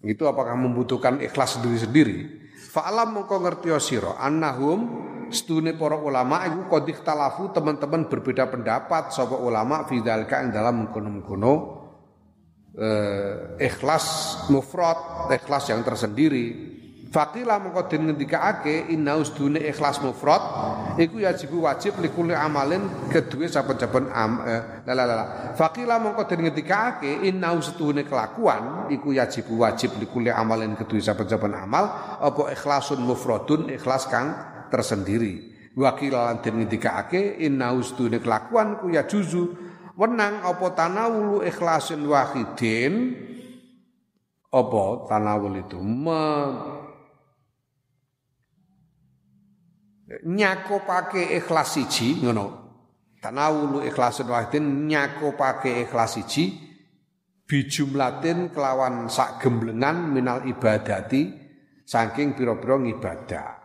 itu 0.00 0.24
apakah 0.24 0.56
membutuhkan 0.56 1.20
ikhlas 1.20 1.60
sendiri-sendiri? 1.60 2.40
Fa'alam 2.72 3.20
mongko 3.20 3.36
ngerti 3.36 3.68
sira 3.84 4.16
annahum 4.16 5.11
Setune 5.32 5.72
para 5.72 5.96
ulama 5.96 6.44
iku 6.44 6.68
kodih 6.68 7.00
talafu 7.00 7.48
teman-teman 7.56 8.06
berbeda 8.06 8.52
pendapat 8.52 9.16
sapa 9.16 9.40
ulama 9.40 9.88
fidzalika 9.88 10.44
ing 10.44 10.52
dalam 10.52 10.84
mengkono-mengkono 10.84 11.52
eh, 12.76 13.56
ikhlas 13.60 14.04
mufrad, 14.52 15.32
ikhlas 15.32 15.72
yang 15.72 15.80
tersendiri. 15.80 16.72
Fakila 17.12 17.60
mengko 17.60 17.92
den 17.92 18.08
ngendikaake 18.08 18.88
inna 18.88 19.20
usdune 19.20 19.60
ikhlas 19.60 20.00
mufrad 20.00 20.40
iku 20.96 21.20
wajib 21.20 21.52
wajib 21.60 21.92
likuli 22.00 22.32
amalin 22.32 22.88
kedua 23.12 23.52
saben-saben 23.52 24.08
am 24.08 24.40
eh, 24.48 24.80
la 24.88 24.92
la 24.96 25.04
la. 25.04 25.24
Fakila 25.52 26.00
mengko 26.00 26.24
den 26.24 26.48
ngendikaake 26.48 27.28
inna 27.28 27.52
usdune 27.52 28.08
kelakuan 28.08 28.88
iku 28.88 29.12
wajib 29.12 29.44
wajib 29.52 29.92
likuli 30.00 30.32
amalin 30.32 30.72
kedua 30.72 31.04
saben-saben 31.04 31.52
amal 31.52 32.16
apa 32.16 32.48
ikhlasun 32.56 33.04
mufradun 33.04 33.68
ikhlas 33.68 34.08
kang 34.08 34.51
tersendiri. 34.72 35.52
Wakil 35.76 36.12
lan 36.12 36.40
den 36.40 36.60
ngendikaake 36.60 37.40
inna 37.44 37.72
ustune 37.72 38.20
kelakuan 38.20 38.80
ku 38.80 38.92
ya 38.92 39.08
juzu 39.08 39.52
wenang 39.96 40.44
apa 40.44 40.72
tanawulu 40.72 41.44
ikhlasin 41.44 42.04
wahidin? 42.08 43.16
Apa 44.52 45.08
tanawul 45.08 45.64
itu? 45.64 45.80
Me, 45.80 46.24
nyakopake 50.28 51.40
ikhlas 51.40 51.80
siji 51.80 52.20
ngono. 52.20 52.60
Tanawulu 53.24 53.80
ikhlasin 53.88 54.28
wahidin 54.28 54.88
nyakopake 54.88 55.88
ikhlas 55.88 56.20
siji 56.20 56.52
bijumlatin 57.48 58.52
kelawan 58.52 59.08
sak 59.08 59.40
gemblengan 59.40 60.08
minal 60.12 60.44
ibadati 60.44 61.32
saking 61.84 62.36
pira-pira 62.36 62.76
ibadah 62.80 63.61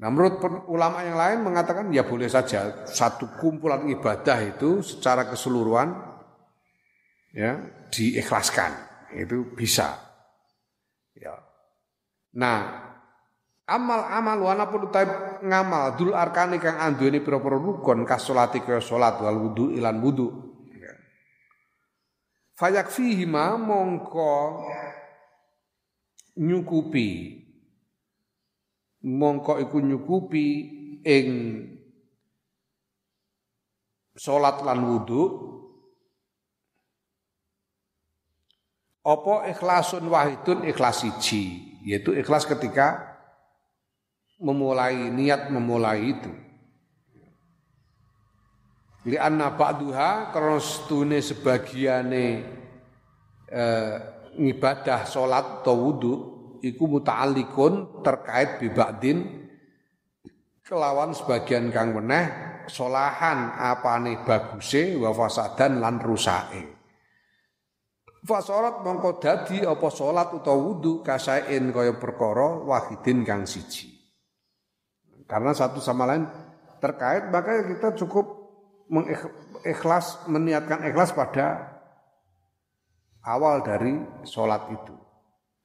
Nah 0.00 0.08
menurut 0.08 0.40
ulama 0.72 1.04
yang 1.04 1.20
lain 1.20 1.38
mengatakan 1.44 1.92
ya 1.92 2.08
boleh 2.08 2.24
saja 2.24 2.88
satu 2.88 3.36
kumpulan 3.36 3.84
ibadah 3.84 4.40
itu 4.40 4.80
secara 4.80 5.28
keseluruhan 5.28 5.92
ya 7.36 7.60
diikhlaskan 7.92 8.72
itu 9.12 9.44
bisa. 9.52 10.00
Ya. 11.12 11.36
Nah 12.32 12.88
amal-amal 13.68 14.40
wana 14.40 14.64
pun 14.72 14.88
ngamal 15.44 16.00
dul 16.00 16.16
arkani 16.16 16.56
kang 16.56 16.80
ini 16.96 17.20
pira-pira 17.20 17.60
rukun 17.60 18.08
kasolati 18.08 18.64
kaya 18.64 18.80
salat 18.80 19.20
wal 19.20 19.36
wudu 19.36 19.76
ilan 19.76 20.00
wudu. 20.00 20.28
Ya. 20.80 20.96
Fayak 22.56 22.88
fihima 22.88 23.60
mongko 23.60 24.64
nyukupi 26.40 27.39
mongko 29.04 29.60
iku 29.60 29.80
nyukupi 29.80 30.46
ing 31.04 31.28
salat 34.16 34.60
lan 34.60 34.80
wudu. 34.84 35.22
Apa 39.00 39.48
ikhlasun 39.48 40.12
wahidun 40.12 40.68
ikhlas 40.68 41.00
siji 41.00 41.72
yaitu 41.88 42.12
ikhlas 42.12 42.44
ketika 42.44 43.16
memulai 44.36 45.08
niat 45.08 45.48
memulai 45.48 46.20
itu. 46.20 46.32
Li 49.08 49.16
anna 49.16 49.56
ba'duha 49.56 50.28
karena 50.28 50.60
setune 50.60 51.24
sebagiane 51.24 52.26
eh, 53.48 53.96
ngibadah 54.36 55.08
salat 55.08 55.64
atau 55.64 55.76
wudu 55.88 56.14
iku 56.60 56.84
muta'alliqun 56.86 58.04
terkait 58.04 58.60
bibadin 58.60 59.48
kelawan 60.64 61.16
sebagian 61.16 61.72
kang 61.74 61.96
meneh 61.96 62.30
solahan 62.70 63.56
apane 63.58 64.22
baguse 64.22 64.94
wa 64.96 65.10
fasadan 65.10 65.82
lan 65.82 65.98
rusake 65.98 66.80
Fasorat 68.20 68.84
mongko 68.84 69.16
dadi 69.16 69.64
apa 69.64 69.88
salat 69.88 70.28
utawa 70.36 70.60
wudu 70.60 71.00
kasain 71.00 71.72
kaya 71.72 71.96
perkara 71.96 72.68
wahidin 72.68 73.24
kang 73.24 73.48
siji. 73.48 73.96
Karena 75.24 75.56
satu 75.56 75.80
sama 75.80 76.04
lain 76.04 76.28
terkait 76.84 77.32
maka 77.32 77.64
kita 77.64 77.96
cukup 78.04 78.28
mengikhlas 78.92 80.20
meniatkan 80.28 80.84
ikhlas 80.84 81.16
pada 81.16 81.80
awal 83.24 83.64
dari 83.64 84.04
sholat 84.28 84.68
itu 84.68 84.92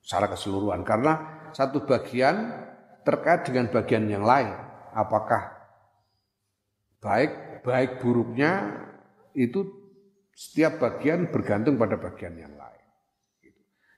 secara 0.05 0.29
keseluruhan. 0.29 0.85
Karena 0.85 1.41
satu 1.49 1.81
bagian 1.81 2.53
terkait 3.01 3.49
dengan 3.49 3.73
bagian 3.73 4.05
yang 4.05 4.21
lain. 4.21 4.53
Apakah 4.93 5.51
baik 7.01 7.61
baik 7.65 7.99
buruknya 7.99 8.81
itu 9.33 9.65
setiap 10.31 10.77
bagian 10.77 11.33
bergantung 11.33 11.75
pada 11.75 11.97
bagian 11.97 12.37
yang 12.37 12.53
lain. 12.53 12.85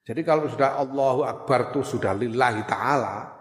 Jadi 0.08 0.24
kalau 0.24 0.48
sudah 0.48 0.80
Allahu 0.80 1.28
Akbar 1.28 1.76
itu 1.76 1.84
sudah 1.84 2.16
lillahi 2.16 2.64
ta'ala 2.64 3.36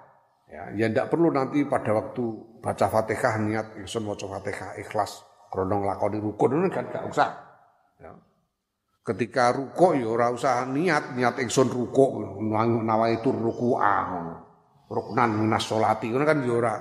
ya 0.51 0.75
ya 0.75 0.87
tidak 0.91 1.11
perlu 1.11 1.31
nanti 1.31 1.63
pada 1.67 1.95
waktu 1.95 2.23
baca 2.59 2.87
Fatihah 2.91 3.35
niat 3.43 3.67
ingsun 3.79 4.03
maca 4.03 4.27
Fatihah 4.27 4.75
ikhlas 4.83 5.23
kronong 5.51 5.87
lakoni 5.87 6.19
rukun 6.19 6.67
kan 6.71 6.91
gak 6.91 7.07
usah. 7.07 7.31
ya 7.31 7.46
ketika 9.07 9.55
ruko 9.55 9.95
ya 9.95 10.11
ora 10.11 10.35
usah 10.35 10.67
niat 10.67 11.15
niat 11.15 11.39
ingsun 11.39 11.71
ruko 11.71 12.19
nawa 12.83 13.15
itu 13.15 13.31
ruku'a 13.31 14.03
ruknan 14.91 15.31
minas 15.47 15.63
sholati 15.63 16.11
kan 16.11 16.43
ya 16.43 16.55
ora 16.55 16.75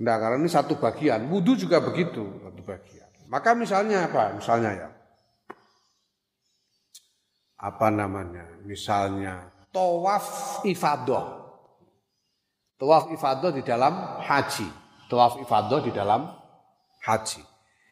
Nah, 0.00 0.16
karena 0.16 0.40
ini 0.40 0.48
satu 0.48 0.80
bagian, 0.80 1.28
wudhu 1.28 1.60
juga 1.60 1.82
begitu, 1.84 2.24
satu 2.40 2.62
bagian. 2.64 3.04
Maka 3.28 3.52
misalnya 3.52 4.08
apa? 4.08 4.32
Misalnya 4.32 4.70
ya, 4.72 4.88
apa 7.60 7.92
namanya? 7.92 8.48
Misalnya 8.64 9.52
tawaf 9.68 10.62
ifadah. 10.64 11.42
Tawaf 12.80 13.12
ifadah 13.12 13.50
di 13.52 13.60
dalam 13.60 14.24
haji. 14.24 14.68
Tawaf 15.12 15.36
ifadah 15.44 15.78
di 15.84 15.92
dalam 15.92 16.32
haji. 17.04 17.44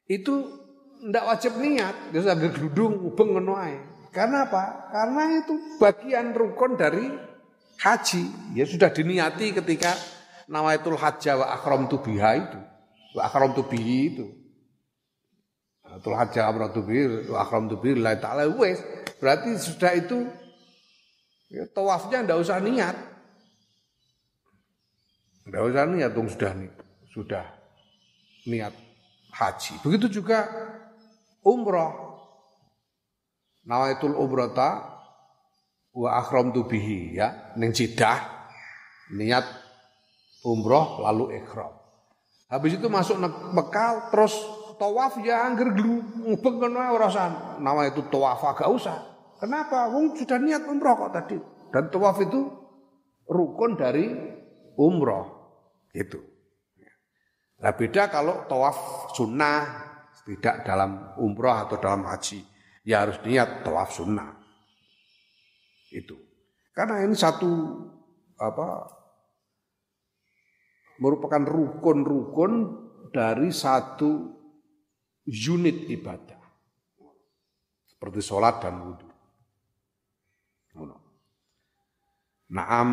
Itu 0.09 0.58
ndak 1.03 1.25
wajib 1.25 1.53
niat, 1.63 2.11
dia 2.11 2.21
sudah 2.23 2.37
gerudung 2.39 2.99
ubeng 3.07 3.39
ngono 3.39 3.55
Karena 4.09 4.49
apa? 4.49 4.89
Karena 4.91 5.23
itu 5.39 5.55
bagian 5.79 6.33
rukun 6.35 6.75
dari 6.75 7.07
haji. 7.79 8.55
Ya 8.57 8.65
sudah 8.67 8.91
diniati 8.91 9.55
ketika 9.55 9.95
nawaitul 10.49 10.99
hajja 10.99 11.39
wa 11.39 11.47
akram 11.55 11.87
biha 11.87 12.31
itu. 12.41 12.59
Wa 13.15 13.31
akram 13.31 13.55
bihi 13.55 13.99
itu. 14.17 14.27
Tul 16.03 16.17
hajja 16.17 16.49
akram 16.49 16.73
bihi 16.73 17.31
wa 17.31 17.39
akram 17.45 17.69
bihi 17.69 18.01
la 18.01 18.17
ta'ala 18.19 18.49
wes. 18.49 18.81
Berarti 19.21 19.55
sudah 19.61 19.93
itu 19.95 20.27
ya, 21.53 21.69
tawafnya 21.71 22.25
ndak 22.25 22.39
usah 22.43 22.59
niat. 22.59 22.97
Ndak 25.49 25.63
usah 25.63 25.85
niat 25.85 26.11
dong 26.17 26.29
sudah 26.33 26.53
nih. 26.57 26.73
Sudah 27.13 27.45
niat 28.49 28.73
haji. 29.37 29.79
Begitu 29.85 30.21
juga 30.21 30.49
umroh. 31.49 31.93
Nawaitul 33.65 34.17
umrata 34.17 35.01
wa 35.93 36.09
akhramtu 36.21 36.69
bihi 36.69 37.17
ya 37.17 37.53
ning 37.57 37.73
Jeddah 37.73 38.49
niat 39.13 39.45
umroh 40.45 41.05
lalu 41.05 41.41
ikhram. 41.41 41.73
Habis 42.49 42.81
itu 42.81 42.89
masuk 42.89 43.21
Mekah 43.53 44.09
terus 44.09 44.33
tawaf 44.81 45.21
ya 45.21 45.45
angger 45.45 45.69
ngubeng 45.77 46.57
kono 46.57 46.81
ora. 46.81 47.09
Nama 47.61 47.93
itu 47.93 48.09
tawaf 48.09 48.41
agak 48.45 48.69
usah. 48.73 48.97
Kenapa? 49.37 49.93
Wong 49.93 50.17
sudah 50.17 50.41
niat 50.41 50.65
umroh 50.65 50.97
kok 50.97 51.13
tadi. 51.13 51.37
Dan 51.69 51.93
tawaf 51.93 52.25
itu 52.25 52.49
rukun 53.29 53.77
dari 53.77 54.09
umroh. 54.81 55.37
Itu. 55.93 56.25
Nah 57.59 57.75
beda 57.75 58.09
kalau 58.09 58.47
tawaf 58.49 59.11
sunnah 59.13 59.88
tidak 60.29 60.69
dalam 60.69 61.17
umroh 61.17 61.57
atau 61.57 61.81
dalam 61.81 62.05
haji. 62.05 62.45
Ya 62.85 63.01
harus 63.01 63.17
niat 63.25 63.65
tawaf 63.65 63.97
sunnah. 63.97 64.37
Itu. 65.89 66.21
Karena 66.77 67.01
ini 67.01 67.17
satu 67.17 67.49
apa 68.37 68.93
merupakan 71.01 71.41
rukun-rukun 71.41 72.53
dari 73.09 73.49
satu 73.49 74.37
unit 75.25 75.89
ibadah. 75.89 76.37
Seperti 77.89 78.21
sholat 78.21 78.61
dan 78.61 78.85
wudhu. 78.85 79.09
Naam. 82.49 82.91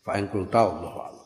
Fa'in 0.00 0.28
kulta 0.28 0.64
Allah 0.64 1.19